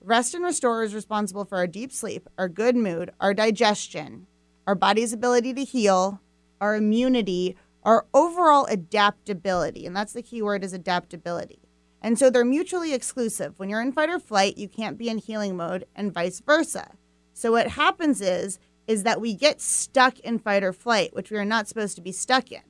Rest 0.00 0.34
and 0.34 0.44
restore 0.44 0.84
is 0.84 0.94
responsible 0.94 1.44
for 1.44 1.58
our 1.58 1.66
deep 1.66 1.92
sleep, 1.92 2.28
our 2.38 2.48
good 2.48 2.76
mood, 2.76 3.10
our 3.20 3.34
digestion, 3.34 4.26
our 4.66 4.74
body's 4.74 5.12
ability 5.12 5.52
to 5.54 5.64
heal, 5.64 6.20
our 6.60 6.76
immunity, 6.76 7.56
our 7.82 8.06
overall 8.14 8.66
adaptability. 8.66 9.86
And 9.86 9.96
that's 9.96 10.12
the 10.12 10.22
key 10.22 10.42
word 10.42 10.64
is 10.64 10.72
adaptability. 10.72 11.60
And 12.02 12.18
so 12.18 12.30
they're 12.30 12.44
mutually 12.44 12.92
exclusive. 12.94 13.58
When 13.58 13.68
you're 13.68 13.80
in 13.80 13.92
fight 13.92 14.10
or 14.10 14.20
flight, 14.20 14.58
you 14.58 14.68
can't 14.68 14.98
be 14.98 15.08
in 15.08 15.18
healing 15.18 15.56
mode 15.56 15.86
and 15.94 16.12
vice 16.12 16.40
versa. 16.40 16.92
So 17.32 17.52
what 17.52 17.70
happens 17.70 18.20
is 18.20 18.58
is 18.86 19.02
that 19.02 19.20
we 19.20 19.34
get 19.34 19.60
stuck 19.60 20.18
in 20.20 20.38
fight 20.38 20.62
or 20.62 20.72
flight, 20.72 21.14
which 21.14 21.30
we 21.30 21.36
are 21.36 21.44
not 21.44 21.66
supposed 21.66 21.96
to 21.96 22.02
be 22.02 22.12
stuck 22.12 22.52
in. 22.52 22.62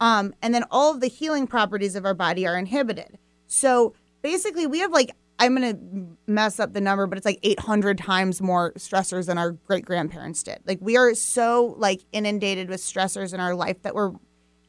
Um, 0.00 0.32
and 0.40 0.54
then 0.54 0.64
all 0.70 0.94
of 0.94 1.00
the 1.00 1.08
healing 1.08 1.46
properties 1.46 1.94
of 1.94 2.06
our 2.06 2.14
body 2.14 2.46
are 2.46 2.56
inhibited. 2.56 3.18
So 3.50 3.94
basically, 4.22 4.66
we 4.66 4.78
have 4.78 4.92
like, 4.92 5.10
I'm 5.40 5.56
going 5.56 5.76
to 5.76 6.16
mess 6.30 6.60
up 6.60 6.72
the 6.72 6.80
number, 6.80 7.06
but 7.06 7.18
it's 7.18 7.24
like 7.24 7.40
800 7.42 7.98
times 7.98 8.40
more 8.40 8.72
stressors 8.74 9.26
than 9.26 9.38
our 9.38 9.52
great 9.52 9.84
grandparents 9.84 10.42
did. 10.42 10.60
Like, 10.66 10.78
we 10.80 10.96
are 10.96 11.14
so 11.14 11.74
like 11.76 12.02
inundated 12.12 12.68
with 12.68 12.80
stressors 12.80 13.34
in 13.34 13.40
our 13.40 13.54
life 13.54 13.82
that 13.82 13.94
we're, 13.94 14.12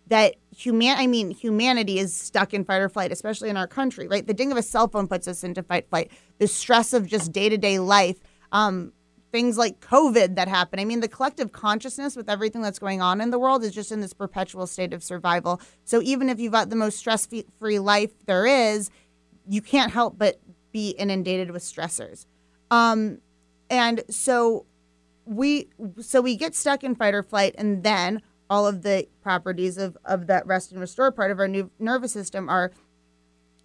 that 0.07 0.35
human, 0.49 0.97
I 0.97 1.05
mean, 1.05 1.29
humanity 1.29 1.99
is 1.99 2.13
stuck 2.13 2.55
in 2.55 2.65
fight 2.65 2.81
or 2.81 2.89
flight, 2.89 3.11
especially 3.11 3.49
in 3.49 3.57
our 3.57 3.67
country, 3.67 4.07
right? 4.07 4.25
The 4.25 4.33
ding 4.33 4.51
of 4.51 4.57
a 4.57 4.63
cell 4.63 4.87
phone 4.87 5.07
puts 5.07 5.27
us 5.27 5.43
into 5.43 5.61
fight 5.61 5.87
flight. 5.89 6.11
The 6.39 6.47
stress 6.47 6.91
of 6.93 7.05
just 7.05 7.31
day 7.31 7.49
to 7.49 7.57
day 7.57 7.77
life, 7.77 8.17
um, 8.51 8.93
things 9.31 9.57
like 9.57 9.79
COVID 9.79 10.35
that 10.35 10.47
happen. 10.47 10.79
I 10.79 10.85
mean, 10.85 10.99
the 10.99 11.07
collective 11.07 11.51
consciousness 11.51 12.15
with 12.15 12.29
everything 12.29 12.61
that's 12.61 12.79
going 12.79 13.01
on 13.01 13.21
in 13.21 13.31
the 13.31 13.39
world 13.39 13.63
is 13.63 13.73
just 13.73 13.91
in 13.91 14.01
this 14.01 14.13
perpetual 14.13 14.67
state 14.67 14.93
of 14.93 15.03
survival. 15.03 15.61
So 15.85 16.01
even 16.01 16.29
if 16.29 16.39
you've 16.39 16.51
got 16.51 16.69
the 16.69 16.75
most 16.75 16.97
stress 16.97 17.27
free 17.59 17.79
life 17.79 18.11
there 18.25 18.45
is, 18.45 18.89
you 19.47 19.61
can't 19.61 19.91
help 19.91 20.17
but 20.17 20.39
be 20.71 20.91
inundated 20.91 21.51
with 21.51 21.63
stressors. 21.63 22.25
Um, 22.69 23.19
and 23.69 24.03
so 24.09 24.65
we 25.25 25.69
so 25.99 26.21
we 26.21 26.35
get 26.35 26.55
stuck 26.55 26.83
in 26.83 26.95
fight 26.95 27.13
or 27.13 27.23
flight, 27.23 27.55
and 27.57 27.83
then 27.83 28.21
all 28.49 28.67
of 28.67 28.81
the 28.81 29.07
properties 29.21 29.77
of, 29.77 29.97
of 30.03 30.27
that 30.27 30.45
rest 30.45 30.71
and 30.71 30.81
restore 30.81 31.11
part 31.11 31.31
of 31.31 31.39
our 31.39 31.47
new 31.47 31.71
nervous 31.79 32.11
system 32.11 32.49
are 32.49 32.71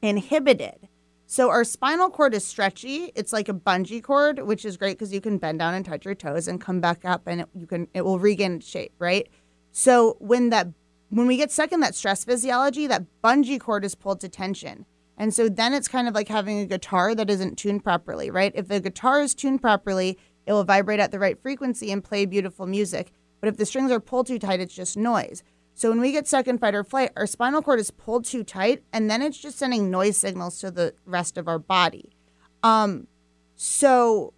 inhibited. 0.00 0.88
So 1.28 1.50
our 1.50 1.64
spinal 1.64 2.08
cord 2.08 2.34
is 2.34 2.46
stretchy. 2.46 3.10
It's 3.16 3.32
like 3.32 3.48
a 3.48 3.52
bungee 3.52 4.02
cord, 4.02 4.38
which 4.38 4.64
is 4.64 4.76
great 4.76 4.96
because 4.96 5.12
you 5.12 5.20
can 5.20 5.38
bend 5.38 5.58
down 5.58 5.74
and 5.74 5.84
touch 5.84 6.04
your 6.04 6.14
toes 6.14 6.46
and 6.46 6.60
come 6.60 6.80
back 6.80 7.04
up, 7.04 7.26
and 7.26 7.40
it, 7.40 7.48
you 7.52 7.66
can 7.66 7.88
it 7.94 8.04
will 8.04 8.20
regain 8.20 8.60
shape, 8.60 8.92
right? 9.00 9.28
So 9.72 10.16
when 10.20 10.50
that 10.50 10.68
when 11.10 11.26
we 11.26 11.36
get 11.36 11.50
stuck 11.50 11.72
in 11.72 11.80
that 11.80 11.96
stress 11.96 12.24
physiology, 12.24 12.86
that 12.86 13.06
bungee 13.24 13.60
cord 13.60 13.84
is 13.84 13.96
pulled 13.96 14.20
to 14.20 14.28
tension. 14.28 14.86
And 15.18 15.34
so 15.34 15.48
then 15.48 15.72
it's 15.72 15.88
kind 15.88 16.06
of 16.06 16.14
like 16.14 16.28
having 16.28 16.60
a 16.60 16.66
guitar 16.66 17.14
that 17.14 17.30
isn't 17.30 17.56
tuned 17.56 17.82
properly, 17.82 18.30
right? 18.30 18.52
If 18.54 18.68
the 18.68 18.80
guitar 18.80 19.20
is 19.22 19.34
tuned 19.34 19.62
properly, 19.62 20.18
it 20.46 20.52
will 20.52 20.64
vibrate 20.64 21.00
at 21.00 21.10
the 21.10 21.18
right 21.18 21.38
frequency 21.38 21.90
and 21.90 22.04
play 22.04 22.26
beautiful 22.26 22.66
music. 22.66 23.12
But 23.40 23.48
if 23.48 23.56
the 23.56 23.66
strings 23.66 23.90
are 23.90 24.00
pulled 24.00 24.26
too 24.26 24.38
tight, 24.38 24.60
it's 24.60 24.74
just 24.74 24.96
noise. 24.96 25.42
So 25.76 25.90
when 25.90 26.00
we 26.00 26.10
get 26.10 26.26
stuck 26.26 26.48
in 26.48 26.56
fight 26.56 26.74
or 26.74 26.84
flight, 26.84 27.10
our 27.16 27.26
spinal 27.26 27.60
cord 27.60 27.78
is 27.78 27.90
pulled 27.90 28.24
too 28.24 28.42
tight, 28.42 28.82
and 28.94 29.10
then 29.10 29.20
it's 29.20 29.36
just 29.36 29.58
sending 29.58 29.90
noise 29.90 30.16
signals 30.16 30.58
to 30.60 30.70
the 30.70 30.94
rest 31.04 31.36
of 31.36 31.48
our 31.48 31.58
body. 31.58 32.16
Um, 32.62 33.08
so 33.56 34.32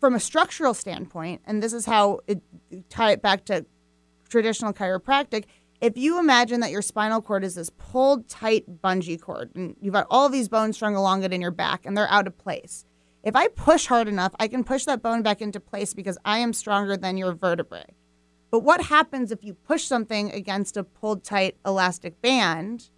from 0.00 0.14
a 0.14 0.20
structural 0.20 0.72
standpoint, 0.72 1.42
and 1.44 1.62
this 1.62 1.74
is 1.74 1.84
how 1.84 2.20
it 2.26 2.40
tie 2.88 3.10
it 3.10 3.20
back 3.20 3.44
to 3.44 3.66
traditional 4.30 4.72
chiropractic. 4.72 5.44
If 5.82 5.98
you 5.98 6.18
imagine 6.18 6.60
that 6.60 6.70
your 6.70 6.80
spinal 6.80 7.20
cord 7.20 7.44
is 7.44 7.54
this 7.56 7.68
pulled 7.68 8.26
tight 8.30 8.80
bungee 8.80 9.20
cord, 9.20 9.50
and 9.54 9.76
you've 9.78 9.92
got 9.92 10.06
all 10.10 10.30
these 10.30 10.48
bones 10.48 10.76
strung 10.76 10.96
along 10.96 11.22
it 11.22 11.34
in 11.34 11.42
your 11.42 11.50
back, 11.50 11.84
and 11.84 11.94
they're 11.94 12.10
out 12.10 12.26
of 12.26 12.38
place. 12.38 12.86
If 13.22 13.36
I 13.36 13.48
push 13.48 13.88
hard 13.88 14.08
enough, 14.08 14.34
I 14.40 14.48
can 14.48 14.64
push 14.64 14.86
that 14.86 15.02
bone 15.02 15.22
back 15.22 15.42
into 15.42 15.60
place 15.60 15.92
because 15.92 16.16
I 16.24 16.38
am 16.38 16.54
stronger 16.54 16.96
than 16.96 17.18
your 17.18 17.34
vertebrae. 17.34 17.94
But 18.52 18.60
what 18.60 18.82
happens 18.82 19.32
if 19.32 19.42
you 19.42 19.54
push 19.54 19.84
something 19.84 20.30
against 20.30 20.76
a 20.76 20.84
pulled 20.84 21.24
tight 21.24 21.56
elastic 21.64 22.20
band? 22.20 22.90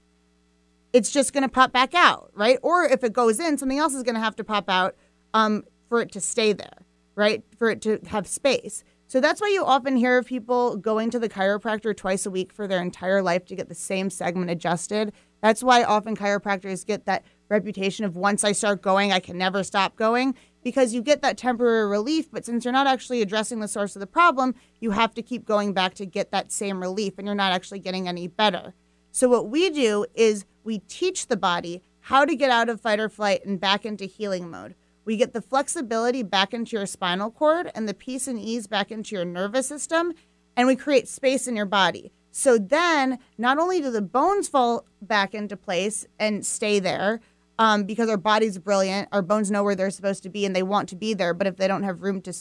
It's 0.92 1.12
just 1.12 1.32
going 1.32 1.44
to 1.44 1.48
pop 1.48 1.72
back 1.72 1.94
out, 1.94 2.32
right? 2.34 2.58
Or 2.60 2.84
if 2.84 3.04
it 3.04 3.12
goes 3.12 3.38
in, 3.38 3.56
something 3.56 3.78
else 3.78 3.94
is 3.94 4.02
going 4.02 4.16
to 4.16 4.20
have 4.20 4.34
to 4.36 4.44
pop 4.44 4.68
out 4.68 4.96
um, 5.32 5.62
for 5.88 6.00
it 6.00 6.10
to 6.12 6.20
stay 6.20 6.52
there, 6.52 6.84
right? 7.14 7.44
For 7.56 7.70
it 7.70 7.80
to 7.82 8.00
have 8.08 8.26
space. 8.26 8.82
So 9.06 9.20
that's 9.20 9.40
why 9.40 9.48
you 9.48 9.64
often 9.64 9.94
hear 9.94 10.18
of 10.18 10.26
people 10.26 10.76
going 10.76 11.10
to 11.10 11.20
the 11.20 11.28
chiropractor 11.28 11.96
twice 11.96 12.26
a 12.26 12.32
week 12.32 12.52
for 12.52 12.66
their 12.66 12.82
entire 12.82 13.22
life 13.22 13.44
to 13.46 13.54
get 13.54 13.68
the 13.68 13.76
same 13.76 14.10
segment 14.10 14.50
adjusted. 14.50 15.12
That's 15.40 15.62
why 15.62 15.84
often 15.84 16.16
chiropractors 16.16 16.84
get 16.84 17.06
that 17.06 17.22
reputation 17.48 18.04
of 18.04 18.16
once 18.16 18.42
I 18.42 18.50
start 18.50 18.82
going, 18.82 19.12
I 19.12 19.20
can 19.20 19.38
never 19.38 19.62
stop 19.62 19.94
going 19.94 20.34
because 20.64 20.94
you 20.94 21.02
get 21.02 21.22
that 21.22 21.38
temporary 21.38 21.86
relief, 21.86 22.30
but 22.32 22.44
since 22.44 22.64
you're 22.64 22.72
not 22.72 22.86
actually 22.86 23.22
addressing 23.22 23.60
the 23.60 23.68
source 23.68 23.94
of 23.94 24.00
the 24.00 24.06
problem, 24.06 24.54
you 24.80 24.90
have 24.92 25.14
to 25.14 25.22
keep 25.22 25.44
going 25.44 25.72
back 25.74 25.94
to 25.94 26.06
get 26.06 26.32
that 26.32 26.50
same 26.50 26.80
relief 26.80 27.18
and 27.18 27.26
you're 27.26 27.34
not 27.34 27.52
actually 27.52 27.78
getting 27.78 28.08
any 28.08 28.26
better. 28.26 28.74
So, 29.12 29.28
what 29.28 29.48
we 29.48 29.70
do 29.70 30.06
is 30.14 30.44
we 30.64 30.78
teach 30.80 31.28
the 31.28 31.36
body 31.36 31.82
how 32.00 32.24
to 32.24 32.34
get 32.34 32.50
out 32.50 32.68
of 32.68 32.80
fight 32.80 32.98
or 32.98 33.08
flight 33.08 33.44
and 33.44 33.60
back 33.60 33.86
into 33.86 34.06
healing 34.06 34.50
mode. 34.50 34.74
We 35.04 35.16
get 35.16 35.34
the 35.34 35.42
flexibility 35.42 36.22
back 36.22 36.54
into 36.54 36.76
your 36.76 36.86
spinal 36.86 37.30
cord 37.30 37.70
and 37.74 37.88
the 37.88 37.94
peace 37.94 38.26
and 38.26 38.40
ease 38.40 38.66
back 38.66 38.90
into 38.90 39.14
your 39.14 39.24
nervous 39.24 39.68
system, 39.68 40.14
and 40.56 40.66
we 40.66 40.76
create 40.76 41.08
space 41.08 41.46
in 41.46 41.56
your 41.56 41.66
body. 41.66 42.10
So 42.30 42.58
then, 42.58 43.20
not 43.38 43.58
only 43.58 43.80
do 43.80 43.90
the 43.90 44.02
bones 44.02 44.48
fall 44.48 44.86
back 45.00 45.34
into 45.34 45.56
place 45.56 46.06
and 46.18 46.44
stay 46.44 46.80
there, 46.80 47.20
um, 47.58 47.84
because 47.84 48.08
our 48.08 48.16
body's 48.16 48.58
brilliant. 48.58 49.08
Our 49.12 49.22
bones 49.22 49.50
know 49.50 49.62
where 49.62 49.74
they're 49.74 49.90
supposed 49.90 50.22
to 50.24 50.28
be 50.28 50.44
and 50.44 50.54
they 50.54 50.62
want 50.62 50.88
to 50.90 50.96
be 50.96 51.14
there. 51.14 51.34
But 51.34 51.46
if 51.46 51.56
they 51.56 51.68
don't 51.68 51.82
have 51.82 52.02
room 52.02 52.20
to 52.22 52.32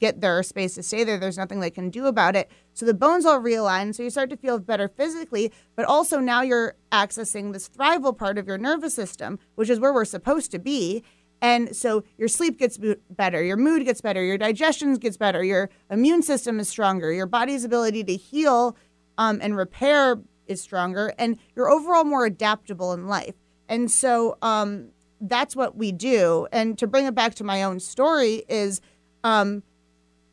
get 0.00 0.20
there 0.20 0.38
or 0.38 0.42
space 0.42 0.74
to 0.74 0.82
stay 0.82 1.04
there, 1.04 1.18
there's 1.18 1.38
nothing 1.38 1.60
they 1.60 1.70
can 1.70 1.88
do 1.88 2.06
about 2.06 2.34
it. 2.34 2.50
So 2.74 2.84
the 2.84 2.94
bones 2.94 3.24
all 3.24 3.40
realign. 3.40 3.94
So 3.94 4.02
you 4.02 4.10
start 4.10 4.30
to 4.30 4.36
feel 4.36 4.58
better 4.58 4.88
physically, 4.88 5.52
but 5.76 5.84
also 5.84 6.18
now 6.18 6.42
you're 6.42 6.74
accessing 6.90 7.52
this 7.52 7.68
thrival 7.68 8.16
part 8.16 8.36
of 8.36 8.48
your 8.48 8.58
nervous 8.58 8.94
system, 8.94 9.38
which 9.54 9.70
is 9.70 9.78
where 9.78 9.92
we're 9.92 10.04
supposed 10.04 10.50
to 10.50 10.58
be. 10.58 11.04
And 11.40 11.74
so 11.74 12.04
your 12.18 12.28
sleep 12.28 12.58
gets 12.58 12.78
better, 13.10 13.42
your 13.42 13.56
mood 13.56 13.84
gets 13.84 14.00
better, 14.00 14.22
your 14.22 14.38
digestion 14.38 14.94
gets 14.94 15.16
better, 15.16 15.42
your 15.42 15.70
immune 15.90 16.22
system 16.22 16.60
is 16.60 16.68
stronger, 16.68 17.12
your 17.12 17.26
body's 17.26 17.64
ability 17.64 18.04
to 18.04 18.14
heal 18.14 18.76
um, 19.18 19.40
and 19.42 19.56
repair 19.56 20.20
is 20.46 20.60
stronger, 20.60 21.12
and 21.18 21.38
you're 21.56 21.68
overall 21.68 22.04
more 22.04 22.26
adaptable 22.26 22.92
in 22.92 23.08
life. 23.08 23.34
And 23.72 23.90
so 23.90 24.36
um, 24.42 24.90
that's 25.18 25.56
what 25.56 25.78
we 25.78 25.92
do. 25.92 26.46
And 26.52 26.76
to 26.76 26.86
bring 26.86 27.06
it 27.06 27.14
back 27.14 27.34
to 27.36 27.44
my 27.44 27.62
own 27.62 27.80
story 27.80 28.42
is 28.46 28.82
um, 29.24 29.62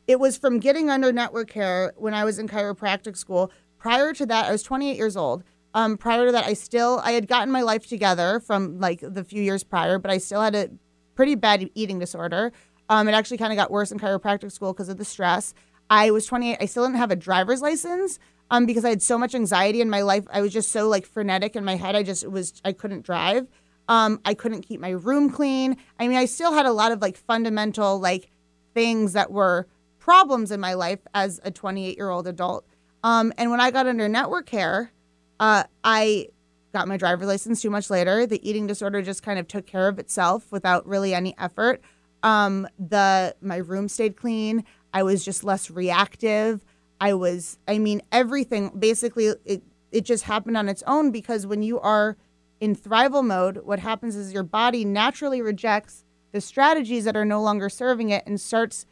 it 0.06 0.20
was 0.20 0.36
from 0.36 0.60
getting 0.60 0.90
under 0.90 1.10
network 1.10 1.48
care 1.48 1.94
when 1.96 2.12
I 2.12 2.22
was 2.24 2.38
in 2.38 2.48
chiropractic 2.48 3.16
school. 3.16 3.50
Prior 3.78 4.12
to 4.12 4.26
that, 4.26 4.44
I 4.44 4.52
was 4.52 4.62
28 4.62 4.94
years 4.94 5.16
old. 5.16 5.42
Um, 5.72 5.96
prior 5.96 6.26
to 6.26 6.32
that, 6.32 6.44
I 6.44 6.52
still 6.52 7.00
I 7.02 7.12
had 7.12 7.28
gotten 7.28 7.50
my 7.50 7.62
life 7.62 7.86
together 7.86 8.40
from 8.40 8.78
like 8.78 9.00
the 9.00 9.24
few 9.24 9.40
years 9.40 9.64
prior, 9.64 9.98
but 9.98 10.10
I 10.10 10.18
still 10.18 10.42
had 10.42 10.54
a 10.54 10.68
pretty 11.14 11.34
bad 11.34 11.70
eating 11.74 11.98
disorder. 11.98 12.52
Um, 12.90 13.08
it 13.08 13.12
actually 13.12 13.38
kind 13.38 13.54
of 13.54 13.56
got 13.56 13.70
worse 13.70 13.90
in 13.90 13.98
chiropractic 13.98 14.52
school 14.52 14.74
because 14.74 14.90
of 14.90 14.98
the 14.98 15.04
stress. 15.06 15.54
I 15.88 16.10
was 16.10 16.26
28. 16.26 16.58
I 16.60 16.66
still 16.66 16.84
didn't 16.84 16.98
have 16.98 17.10
a 17.10 17.16
driver's 17.16 17.62
license 17.62 18.18
um, 18.50 18.66
because 18.66 18.84
I 18.84 18.90
had 18.90 19.02
so 19.02 19.16
much 19.16 19.34
anxiety 19.34 19.80
in 19.80 19.90
my 19.90 20.02
life. 20.02 20.24
I 20.32 20.40
was 20.40 20.52
just 20.52 20.70
so 20.72 20.88
like 20.88 21.06
frenetic 21.06 21.56
in 21.56 21.64
my 21.64 21.76
head. 21.76 21.96
I 21.96 22.02
just 22.02 22.28
was 22.28 22.60
I 22.64 22.72
couldn't 22.72 23.02
drive. 23.02 23.46
Um, 23.88 24.20
I 24.24 24.34
couldn't 24.34 24.62
keep 24.62 24.80
my 24.80 24.90
room 24.90 25.30
clean. 25.30 25.76
I 25.98 26.08
mean, 26.08 26.16
I 26.16 26.26
still 26.26 26.52
had 26.52 26.66
a 26.66 26.72
lot 26.72 26.92
of 26.92 27.00
like 27.00 27.16
fundamental 27.16 27.98
like 27.98 28.30
things 28.74 29.14
that 29.14 29.32
were 29.32 29.66
problems 29.98 30.50
in 30.50 30.60
my 30.60 30.74
life 30.74 31.00
as 31.14 31.40
a 31.44 31.50
28 31.50 31.96
year 31.96 32.10
old 32.10 32.26
adult. 32.26 32.66
Um, 33.02 33.32
and 33.38 33.50
when 33.50 33.60
I 33.60 33.70
got 33.70 33.86
under 33.86 34.08
network 34.08 34.46
care, 34.46 34.92
uh, 35.38 35.64
I 35.82 36.28
got 36.72 36.86
my 36.86 36.96
driver's 36.96 37.26
license 37.26 37.62
too 37.62 37.70
much 37.70 37.90
later. 37.90 38.26
The 38.26 38.48
eating 38.48 38.66
disorder 38.66 39.02
just 39.02 39.22
kind 39.22 39.38
of 39.38 39.48
took 39.48 39.66
care 39.66 39.88
of 39.88 39.98
itself 39.98 40.50
without 40.52 40.86
really 40.86 41.14
any 41.14 41.36
effort. 41.38 41.80
Um, 42.22 42.68
the 42.78 43.34
my 43.40 43.56
room 43.56 43.88
stayed 43.88 44.16
clean. 44.16 44.64
I 44.92 45.02
was 45.02 45.24
just 45.24 45.44
less 45.44 45.70
reactive. 45.70 46.64
I 47.00 47.14
was, 47.14 47.58
I 47.66 47.78
mean, 47.78 48.02
everything 48.12 48.70
basically 48.78 49.32
it 49.44 49.62
it 49.90 50.04
just 50.04 50.24
happened 50.24 50.56
on 50.56 50.68
its 50.68 50.82
own 50.86 51.10
because 51.10 51.46
when 51.46 51.62
you 51.62 51.80
are 51.80 52.16
in 52.60 52.76
thrival 52.76 53.24
mode, 53.24 53.58
what 53.64 53.80
happens 53.80 54.14
is 54.14 54.32
your 54.32 54.42
body 54.42 54.84
naturally 54.84 55.42
rejects 55.42 56.04
the 56.32 56.40
strategies 56.40 57.04
that 57.04 57.16
are 57.16 57.24
no 57.24 57.42
longer 57.42 57.68
serving 57.68 58.10
it 58.10 58.22
and 58.26 58.40
starts 58.40 58.86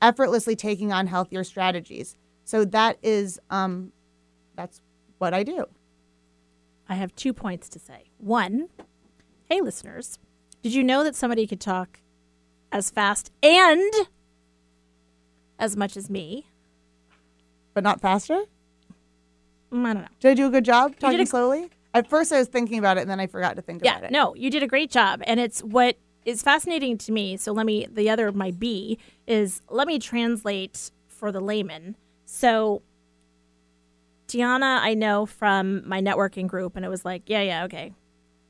effortlessly 0.00 0.56
taking 0.56 0.92
on 0.92 1.06
healthier 1.06 1.44
strategies. 1.44 2.16
So 2.44 2.64
that 2.64 2.98
is 3.02 3.38
um 3.50 3.92
that's 4.56 4.80
what 5.18 5.34
I 5.34 5.42
do. 5.42 5.66
I 6.88 6.94
have 6.94 7.14
two 7.14 7.32
points 7.32 7.68
to 7.70 7.78
say. 7.78 8.10
One, 8.18 8.68
hey, 9.44 9.60
listeners, 9.60 10.18
did 10.62 10.74
you 10.74 10.82
know 10.82 11.04
that 11.04 11.14
somebody 11.14 11.46
could 11.46 11.60
talk 11.60 12.00
as 12.72 12.90
fast 12.90 13.30
and 13.42 13.92
as 15.58 15.76
much 15.76 15.96
as 15.96 16.10
me? 16.10 16.46
But 17.74 17.84
not 17.84 18.00
faster? 18.00 18.42
Mm, 19.72 19.86
I 19.86 19.92
don't 19.94 20.02
know. 20.02 20.08
Did 20.20 20.30
I 20.30 20.34
do 20.34 20.46
a 20.46 20.50
good 20.50 20.64
job 20.64 20.98
talking 20.98 21.20
a- 21.20 21.26
slowly? 21.26 21.70
At 21.94 22.08
first 22.08 22.32
I 22.32 22.38
was 22.38 22.48
thinking 22.48 22.78
about 22.78 22.96
it 22.96 23.02
and 23.02 23.10
then 23.10 23.20
I 23.20 23.26
forgot 23.26 23.56
to 23.56 23.62
think 23.62 23.84
Yeah, 23.84 23.96
about 23.98 24.04
it. 24.04 24.10
no, 24.12 24.34
you 24.34 24.50
did 24.50 24.62
a 24.62 24.66
great 24.66 24.90
job. 24.90 25.22
And 25.26 25.38
it's 25.38 25.60
what 25.62 25.96
is 26.24 26.40
fascinating 26.42 26.96
to 26.98 27.12
me. 27.12 27.36
So 27.36 27.52
let 27.52 27.66
me, 27.66 27.86
the 27.90 28.08
other, 28.08 28.32
my 28.32 28.50
B 28.50 28.98
is 29.26 29.60
let 29.68 29.86
me 29.86 29.98
translate 29.98 30.90
for 31.08 31.30
the 31.32 31.40
layman. 31.40 31.96
So 32.24 32.82
Deanna, 34.28 34.78
I 34.80 34.94
know 34.94 35.26
from 35.26 35.86
my 35.86 36.00
networking 36.00 36.46
group, 36.46 36.76
and 36.76 36.84
it 36.84 36.88
was 36.88 37.04
like, 37.04 37.24
yeah, 37.26 37.42
yeah, 37.42 37.64
okay, 37.64 37.92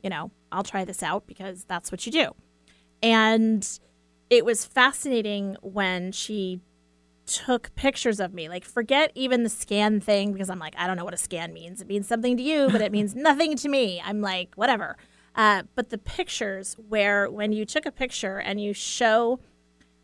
you 0.02 0.10
know, 0.10 0.30
I'll 0.52 0.62
try 0.62 0.84
this 0.84 1.02
out 1.02 1.26
because 1.26 1.64
that's 1.64 1.90
what 1.90 2.06
you 2.06 2.12
do. 2.12 2.30
And 3.02 3.68
it 4.30 4.44
was 4.44 4.64
fascinating 4.64 5.56
when 5.62 6.12
she 6.12 6.60
took 7.32 7.74
pictures 7.74 8.20
of 8.20 8.34
me. 8.34 8.48
Like, 8.48 8.64
forget 8.64 9.10
even 9.14 9.42
the 9.42 9.48
scan 9.48 10.00
thing 10.00 10.32
because 10.32 10.50
I'm 10.50 10.58
like, 10.58 10.74
I 10.76 10.86
don't 10.86 10.96
know 10.96 11.04
what 11.04 11.14
a 11.14 11.18
scan 11.18 11.52
means. 11.52 11.80
It 11.80 11.88
means 11.88 12.06
something 12.06 12.36
to 12.36 12.42
you, 12.42 12.68
but 12.70 12.80
it 12.80 12.92
means 12.92 13.14
nothing 13.28 13.56
to 13.56 13.68
me. 13.68 14.02
I'm 14.04 14.20
like, 14.20 14.54
whatever. 14.54 14.96
Uh, 15.34 15.62
but 15.74 15.88
the 15.88 15.98
pictures 15.98 16.76
where 16.88 17.30
when 17.30 17.52
you 17.52 17.64
took 17.64 17.86
a 17.86 17.92
picture 17.92 18.38
and 18.38 18.60
you 18.60 18.74
show 18.74 19.40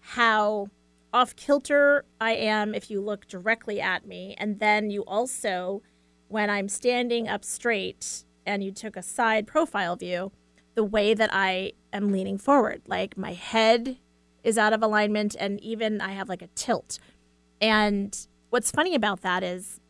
how 0.01 0.69
off 1.13 1.37
kilter 1.37 2.05
I 2.21 2.33
am 2.33 2.75
if 2.75 2.91
you 2.91 3.01
look 3.01 3.27
directly 3.27 3.81
at 3.81 4.07
me, 4.07 4.35
and 4.39 4.59
then 4.59 4.91
you 4.91 5.05
also, 5.05 5.83
when 6.29 6.49
I'm 6.49 6.69
standing 6.69 7.29
up 7.29 7.45
straight 7.45 8.25
and 8.47 8.65
you 8.65 8.73
took 8.73 8.97
a 8.97 9.03
side 9.03 9.47
profile 9.47 9.97
view, 9.97 10.33
the 10.75 10.85
way 10.85 11.13
that 11.13 11.31
I 11.33 11.73
am 11.93 12.11
leaning 12.11 12.39
forward, 12.39 12.83
like 12.87 13.19
my 13.19 13.33
head 13.35 13.99
is 14.43 14.57
out 14.57 14.73
of 14.73 14.83
alignment, 14.83 15.37
and 15.39 15.61
even 15.61 16.01
I 16.01 16.13
have 16.13 16.29
like 16.29 16.43
a 16.43 16.49
tilt. 16.55 16.99
And 17.61 18.27
what's 18.51 18.71
funny 18.71 18.95
about 18.95 19.23
that 19.23 19.43
is 19.43 19.81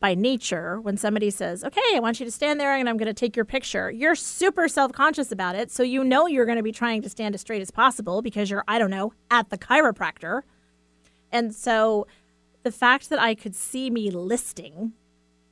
by 0.00 0.14
nature, 0.14 0.80
when 0.80 0.96
somebody 0.96 1.30
says, 1.30 1.62
Okay, 1.64 1.80
I 1.94 2.00
want 2.00 2.18
you 2.18 2.26
to 2.26 2.32
stand 2.32 2.58
there 2.58 2.74
and 2.74 2.88
I'm 2.88 2.96
going 2.96 3.06
to 3.06 3.14
take 3.14 3.36
your 3.36 3.44
picture, 3.44 3.90
you're 3.90 4.16
super 4.16 4.68
self 4.68 4.92
conscious 4.92 5.30
about 5.30 5.54
it. 5.54 5.70
So 5.70 5.82
you 5.82 6.02
know 6.02 6.26
you're 6.26 6.44
going 6.44 6.56
to 6.56 6.62
be 6.62 6.72
trying 6.72 7.02
to 7.02 7.08
stand 7.08 7.34
as 7.34 7.40
straight 7.40 7.62
as 7.62 7.70
possible 7.70 8.20
because 8.20 8.50
you're, 8.50 8.64
I 8.66 8.78
don't 8.78 8.90
know, 8.90 9.12
at 9.30 9.50
the 9.50 9.56
chiropractor. 9.56 10.42
And 11.30 11.54
so 11.54 12.06
the 12.64 12.72
fact 12.72 13.10
that 13.10 13.20
I 13.20 13.34
could 13.34 13.54
see 13.54 13.90
me 13.90 14.10
listing 14.10 14.92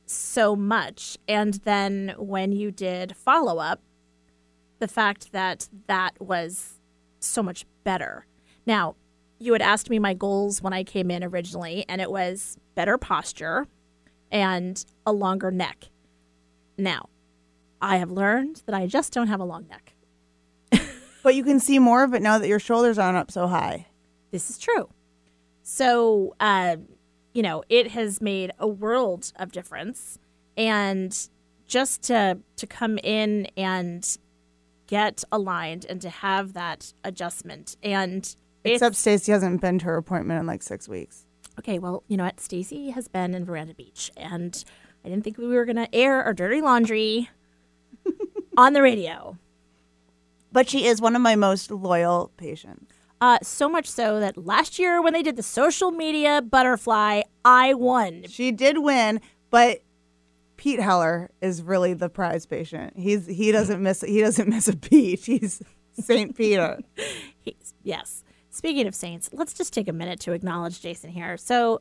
so 0.05 0.55
much, 0.55 1.17
and 1.27 1.55
then 1.63 2.13
when 2.17 2.51
you 2.51 2.71
did 2.71 3.15
follow 3.15 3.57
up, 3.57 3.81
the 4.79 4.87
fact 4.87 5.31
that 5.31 5.69
that 5.87 6.19
was 6.19 6.79
so 7.19 7.41
much 7.41 7.65
better. 7.83 8.25
Now, 8.65 8.95
you 9.41 9.53
had 9.53 9.61
asked 9.61 9.89
me 9.89 9.97
my 9.97 10.13
goals 10.13 10.61
when 10.61 10.71
I 10.71 10.83
came 10.83 11.09
in 11.09 11.23
originally, 11.23 11.83
and 11.89 11.99
it 11.99 12.11
was 12.11 12.57
better 12.75 12.97
posture 12.97 13.67
and 14.31 14.85
a 15.05 15.11
longer 15.11 15.49
neck. 15.49 15.89
Now, 16.77 17.09
I 17.81 17.97
have 17.97 18.11
learned 18.11 18.61
that 18.67 18.75
I 18.75 18.85
just 18.85 19.11
don't 19.11 19.27
have 19.27 19.39
a 19.39 19.45
long 19.45 19.67
neck. 19.67 19.93
But 21.23 21.35
you 21.35 21.43
can 21.43 21.59
see 21.59 21.77
more 21.77 22.03
of 22.03 22.15
it 22.15 22.21
now 22.23 22.39
that 22.39 22.47
your 22.47 22.57
shoulders 22.57 22.97
aren't 22.97 23.17
up 23.17 23.29
so 23.29 23.45
high. 23.45 23.85
This 24.31 24.49
is 24.49 24.57
true. 24.57 24.89
So, 25.61 26.35
uh, 26.39 26.77
you 27.33 27.43
know, 27.43 27.63
it 27.69 27.91
has 27.91 28.21
made 28.21 28.51
a 28.57 28.67
world 28.67 29.31
of 29.35 29.51
difference. 29.51 30.17
And 30.57 31.15
just 31.67 32.01
to 32.03 32.39
to 32.55 32.65
come 32.65 32.97
in 33.03 33.47
and 33.55 34.17
get 34.87 35.23
aligned 35.31 35.85
and 35.85 36.01
to 36.01 36.09
have 36.09 36.53
that 36.53 36.91
adjustment 37.03 37.77
and 37.83 38.35
Except 38.63 38.95
Stacy 38.95 39.31
hasn't 39.31 39.61
been 39.61 39.79
to 39.79 39.85
her 39.85 39.97
appointment 39.97 40.39
in 40.39 40.45
like 40.45 40.61
six 40.61 40.87
weeks. 40.87 41.25
Okay, 41.59 41.79
well, 41.79 42.03
you 42.07 42.17
know 42.17 42.25
what? 42.25 42.39
Stacy 42.39 42.91
has 42.91 43.07
been 43.07 43.33
in 43.33 43.45
Veranda 43.45 43.73
Beach, 43.73 44.11
and 44.15 44.63
I 45.03 45.09
didn't 45.09 45.23
think 45.23 45.37
we 45.37 45.47
were 45.47 45.65
going 45.65 45.75
to 45.75 45.93
air 45.93 46.23
our 46.23 46.33
dirty 46.33 46.61
laundry 46.61 47.29
on 48.57 48.73
the 48.73 48.81
radio. 48.81 49.37
But 50.51 50.69
she 50.69 50.85
is 50.85 51.01
one 51.01 51.15
of 51.15 51.21
my 51.21 51.35
most 51.35 51.71
loyal 51.71 52.31
patients. 52.37 52.93
Uh, 53.19 53.37
so 53.43 53.69
much 53.69 53.87
so 53.87 54.19
that 54.19 54.35
last 54.35 54.79
year 54.79 55.01
when 55.01 55.13
they 55.13 55.21
did 55.21 55.35
the 55.35 55.43
social 55.43 55.91
media 55.91 56.41
butterfly, 56.41 57.21
I 57.45 57.75
won. 57.75 58.25
She 58.27 58.51
did 58.51 58.79
win, 58.79 59.21
but 59.51 59.83
Pete 60.57 60.79
Heller 60.79 61.29
is 61.39 61.61
really 61.61 61.93
the 61.93 62.09
prize 62.09 62.47
patient. 62.47 62.93
He's 62.95 63.27
he 63.27 63.51
doesn't 63.51 63.81
miss 63.81 64.01
he 64.01 64.21
doesn't 64.21 64.49
miss 64.49 64.67
a 64.67 64.75
beat. 64.75 65.25
He's 65.25 65.61
Saint 65.93 66.35
Peter. 66.35 66.79
He's, 67.41 67.73
yes. 67.83 68.23
Speaking 68.51 68.85
of 68.85 68.93
saints, 68.93 69.29
let's 69.31 69.53
just 69.53 69.73
take 69.73 69.87
a 69.87 69.93
minute 69.93 70.19
to 70.21 70.33
acknowledge 70.33 70.81
Jason 70.81 71.09
here. 71.09 71.37
So, 71.37 71.79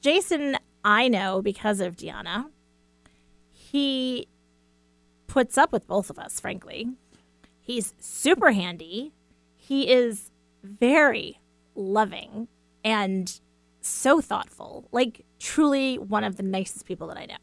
Jason, 0.00 0.56
I 0.82 1.06
know 1.08 1.42
because 1.42 1.80
of 1.80 1.96
Deanna. 1.96 2.46
He 3.52 4.26
puts 5.26 5.58
up 5.58 5.70
with 5.70 5.86
both 5.86 6.08
of 6.08 6.18
us, 6.18 6.40
frankly. 6.40 6.88
He's 7.60 7.92
super 8.00 8.52
handy. 8.52 9.12
He 9.54 9.90
is 9.92 10.30
very 10.64 11.38
loving 11.74 12.48
and 12.82 13.38
so 13.82 14.20
thoughtful. 14.22 14.88
Like, 14.92 15.24
truly 15.38 15.98
one 15.98 16.24
of 16.24 16.36
the 16.36 16.42
nicest 16.42 16.86
people 16.86 17.06
that 17.08 17.18
I 17.18 17.26
know. 17.26 17.36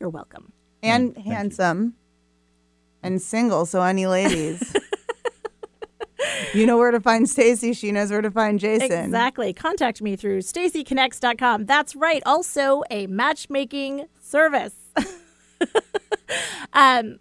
You're 0.00 0.10
welcome. 0.10 0.52
And 0.82 1.14
Thank 1.14 1.26
you. 1.26 1.32
handsome. 1.32 1.94
And 3.02 3.22
single, 3.22 3.66
so 3.66 3.82
any 3.82 4.06
ladies. 4.06 4.74
you 6.54 6.66
know 6.66 6.76
where 6.76 6.90
to 6.90 7.00
find 7.00 7.28
Stacy, 7.28 7.72
she 7.72 7.92
knows 7.92 8.10
where 8.10 8.22
to 8.22 8.30
find 8.30 8.58
Jason. 8.58 9.06
Exactly. 9.06 9.52
Contact 9.52 10.02
me 10.02 10.16
through 10.16 10.40
stacyconnects.com. 10.40 11.66
That's 11.66 11.96
right. 11.96 12.22
Also 12.26 12.82
a 12.90 13.06
matchmaking 13.06 14.06
service. 14.20 14.74
um, 16.72 17.18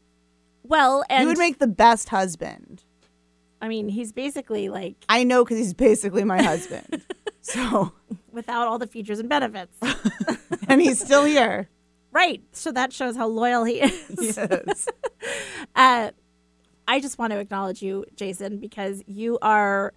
well, 0.64 1.04
and 1.10 1.24
you 1.24 1.28
would 1.28 1.38
make 1.38 1.60
the 1.60 1.68
best 1.68 2.10
husband. 2.10 2.84
I 3.62 3.68
mean, 3.68 3.88
he's 3.90 4.12
basically 4.12 4.70
like 4.70 4.96
I 5.08 5.24
know 5.24 5.44
because 5.44 5.58
he's 5.58 5.74
basically 5.74 6.24
my 6.24 6.42
husband. 6.42 7.02
so, 7.42 7.94
without 8.32 8.68
all 8.68 8.78
the 8.78 8.88
features 8.88 9.20
and 9.20 9.30
benefits. 9.30 9.78
and 10.68 10.82
he's 10.82 11.00
still 11.00 11.26
here. 11.26 11.70
right. 12.12 12.42
So 12.52 12.72
that 12.72 12.92
shows 12.92 13.16
how 13.16 13.28
loyal 13.28 13.64
he 13.64 13.82
is. 13.82 14.38
Yes. 14.38 14.88
Uh, 15.76 16.12
I 16.88 17.00
just 17.00 17.18
want 17.18 17.32
to 17.34 17.40
acknowledge 17.40 17.82
you, 17.82 18.06
Jason, 18.16 18.60
because 18.60 19.04
you 19.08 19.38
are 19.42 19.94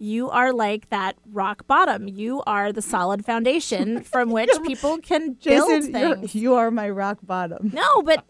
you 0.00 0.30
are 0.30 0.52
like 0.52 0.88
that 0.90 1.16
rock 1.32 1.66
bottom. 1.66 2.06
You 2.06 2.42
are 2.46 2.72
the 2.72 2.82
solid 2.82 3.24
foundation 3.24 4.02
from 4.04 4.30
which 4.30 4.50
people 4.66 4.98
can 4.98 5.32
build 5.32 5.68
Jason, 5.68 5.94
you're, 5.98 6.16
things. 6.16 6.34
you 6.34 6.54
are 6.54 6.70
my 6.70 6.88
rock 6.88 7.18
bottom. 7.22 7.70
No, 7.74 8.02
but 8.02 8.24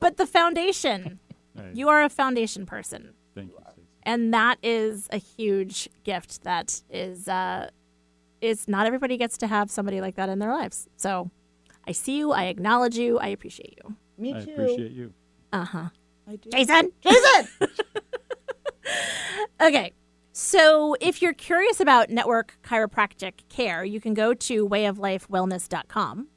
but 0.00 0.16
the 0.16 0.26
foundation. 0.26 1.18
Right. 1.54 1.76
You 1.76 1.90
are 1.90 2.02
a 2.02 2.08
foundation 2.08 2.64
person. 2.64 3.12
Thank 3.34 3.50
you, 3.50 3.58
And 4.04 4.32
that 4.32 4.56
is 4.62 5.06
a 5.12 5.18
huge 5.18 5.86
gift 6.02 6.44
that 6.44 6.80
is 6.88 7.28
uh 7.28 7.68
is 8.40 8.66
not 8.66 8.86
everybody 8.86 9.18
gets 9.18 9.36
to 9.36 9.46
have 9.46 9.70
somebody 9.70 10.00
like 10.00 10.14
that 10.14 10.30
in 10.30 10.38
their 10.38 10.50
lives. 10.50 10.88
So 10.96 11.30
I 11.86 11.92
see 11.92 12.16
you, 12.16 12.32
I 12.32 12.44
acknowledge 12.44 12.96
you, 12.96 13.18
I 13.18 13.26
appreciate 13.28 13.78
you. 13.84 13.96
Me 14.16 14.34
I 14.34 14.40
too. 14.40 14.52
appreciate 14.52 14.92
you. 14.92 15.12
Uh-huh. 15.52 15.88
I 16.28 16.36
do. 16.36 16.50
Jason. 16.50 16.92
Jason! 17.02 17.48
Okay. 19.60 19.92
So 20.32 20.96
if 21.00 21.22
you're 21.22 21.34
curious 21.34 21.78
about 21.78 22.10
network 22.10 22.56
chiropractic 22.64 23.34
care, 23.48 23.84
you 23.84 24.00
can 24.00 24.14
go 24.14 24.34
to 24.34 24.68
wayoflifewellness.com. 24.68 26.28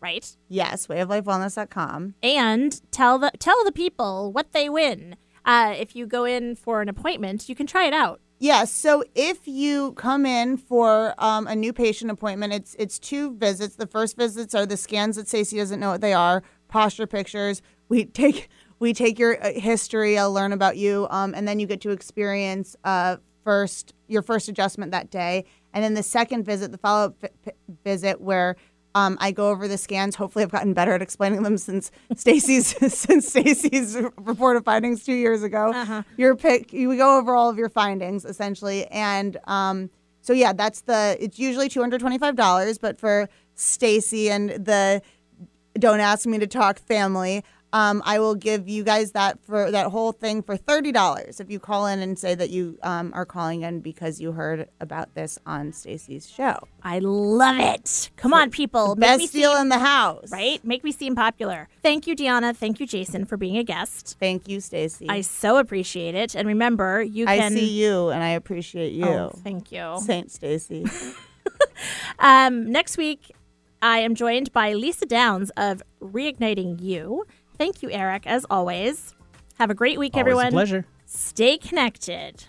right? 0.00 0.36
Yes, 0.48 0.86
wayoflifewellness.com. 0.86 2.14
And 2.22 2.80
tell 2.90 3.18
the 3.18 3.30
tell 3.38 3.62
the 3.64 3.72
people 3.72 4.32
what 4.32 4.52
they 4.52 4.68
win. 4.68 5.16
Uh, 5.44 5.74
if 5.76 5.96
you 5.96 6.06
go 6.06 6.24
in 6.24 6.54
for 6.54 6.80
an 6.80 6.88
appointment, 6.88 7.48
you 7.48 7.54
can 7.54 7.66
try 7.66 7.86
it 7.86 7.92
out. 7.94 8.20
Yes. 8.38 8.70
So 8.72 9.02
if 9.14 9.48
you 9.48 9.92
come 9.92 10.24
in 10.24 10.56
for 10.56 11.14
um, 11.18 11.46
a 11.48 11.56
new 11.56 11.72
patient 11.72 12.10
appointment, 12.10 12.52
it's 12.52 12.76
it's 12.78 12.98
two 12.98 13.34
visits. 13.36 13.74
The 13.76 13.86
first 13.86 14.16
visits 14.16 14.54
are 14.54 14.64
the 14.64 14.76
scans 14.76 15.16
that 15.16 15.28
Stacy 15.28 15.56
doesn't 15.58 15.80
know 15.80 15.90
what 15.90 16.00
they 16.00 16.12
are, 16.14 16.42
posture 16.68 17.06
pictures. 17.06 17.60
We 17.88 18.04
take 18.04 18.48
we 18.78 18.92
take 18.92 19.18
your 19.18 19.42
uh, 19.44 19.52
history. 19.52 20.18
I'll 20.18 20.32
learn 20.32 20.52
about 20.52 20.76
you, 20.76 21.06
um, 21.10 21.34
and 21.34 21.46
then 21.46 21.58
you 21.60 21.66
get 21.66 21.80
to 21.82 21.90
experience 21.90 22.76
uh, 22.84 23.16
first 23.44 23.94
your 24.06 24.22
first 24.22 24.48
adjustment 24.48 24.92
that 24.92 25.10
day, 25.10 25.44
and 25.72 25.82
then 25.84 25.94
the 25.94 26.02
second 26.02 26.44
visit, 26.44 26.72
the 26.72 26.78
follow 26.78 27.06
up 27.06 27.20
vi- 27.20 27.52
visit, 27.84 28.20
where 28.20 28.56
um, 28.94 29.16
I 29.20 29.32
go 29.32 29.50
over 29.50 29.68
the 29.68 29.78
scans. 29.78 30.16
Hopefully, 30.16 30.42
I've 30.42 30.50
gotten 30.50 30.74
better 30.74 30.92
at 30.92 31.02
explaining 31.02 31.42
them 31.42 31.58
since 31.58 31.90
Stacy's 32.16 32.66
since 32.94 33.28
Stacy's 33.28 33.96
report 34.16 34.56
of 34.56 34.64
findings 34.64 35.04
two 35.04 35.14
years 35.14 35.42
ago. 35.42 36.04
Your 36.16 36.36
pick, 36.36 36.72
you 36.72 36.96
go 36.96 37.18
over 37.18 37.34
all 37.34 37.50
of 37.50 37.58
your 37.58 37.68
findings 37.68 38.24
essentially, 38.24 38.86
and 38.86 39.36
um, 39.44 39.90
so 40.20 40.32
yeah, 40.32 40.52
that's 40.52 40.82
the. 40.82 41.16
It's 41.20 41.38
usually 41.38 41.68
two 41.68 41.80
hundred 41.80 42.00
twenty 42.00 42.18
five 42.18 42.36
dollars, 42.36 42.78
but 42.78 42.98
for 42.98 43.28
Stacy 43.54 44.30
and 44.30 44.50
the 44.50 45.02
don't 45.78 46.00
ask 46.00 46.26
me 46.26 46.38
to 46.38 46.46
talk 46.46 46.78
family. 46.78 47.44
Um, 47.72 48.02
I 48.06 48.18
will 48.18 48.34
give 48.34 48.66
you 48.66 48.82
guys 48.82 49.12
that 49.12 49.38
for 49.44 49.70
that 49.70 49.88
whole 49.88 50.12
thing 50.12 50.42
for 50.42 50.56
thirty 50.56 50.90
dollars 50.90 51.38
if 51.38 51.50
you 51.50 51.58
call 51.60 51.86
in 51.86 51.98
and 52.00 52.18
say 52.18 52.34
that 52.34 52.48
you 52.48 52.78
um, 52.82 53.12
are 53.14 53.26
calling 53.26 53.60
in 53.62 53.80
because 53.80 54.20
you 54.20 54.32
heard 54.32 54.68
about 54.80 55.14
this 55.14 55.38
on 55.44 55.72
Stacy's 55.74 56.26
show. 56.28 56.56
I 56.82 57.00
love 57.00 57.58
it. 57.58 58.10
Come 58.16 58.32
on, 58.32 58.50
people. 58.50 58.96
Make 58.96 59.18
me 59.18 59.24
Best 59.24 59.32
deal 59.34 59.52
seem- 59.52 59.62
in 59.62 59.68
the 59.68 59.78
house, 59.78 60.30
right? 60.32 60.64
Make 60.64 60.82
me 60.82 60.92
seem 60.92 61.14
popular. 61.14 61.68
Thank 61.82 62.06
you, 62.06 62.16
Deanna. 62.16 62.56
Thank 62.56 62.80
you, 62.80 62.86
Jason, 62.86 63.26
for 63.26 63.36
being 63.36 63.58
a 63.58 63.64
guest. 63.64 64.16
Thank 64.18 64.48
you, 64.48 64.60
Stacy. 64.60 65.06
I 65.10 65.20
so 65.20 65.58
appreciate 65.58 66.14
it. 66.14 66.34
And 66.34 66.48
remember, 66.48 67.02
you 67.02 67.26
I 67.26 67.36
can. 67.36 67.52
see 67.52 67.68
you 67.84 68.08
and 68.08 68.22
I 68.22 68.30
appreciate 68.30 68.92
you. 68.94 69.04
Oh, 69.04 69.32
thank 69.44 69.70
you. 69.72 69.98
Saint 70.00 70.30
Stacy. 70.30 70.86
Um, 72.18 72.70
next 72.72 72.96
week, 72.96 73.32
I 73.80 73.98
am 74.00 74.14
joined 74.14 74.52
by 74.52 74.72
Lisa 74.72 75.06
Downs 75.06 75.50
of 75.56 75.82
Reigniting 76.02 76.80
You. 76.82 77.26
Thank 77.58 77.82
you, 77.82 77.90
Eric, 77.90 78.26
as 78.26 78.46
always. 78.48 79.14
Have 79.58 79.70
a 79.70 79.74
great 79.74 79.98
week, 79.98 80.14
Always 80.14 80.20
everyone. 80.22 80.46
a 80.46 80.50
pleasure. 80.52 80.86
Stay 81.06 81.58
connected. 81.58 82.44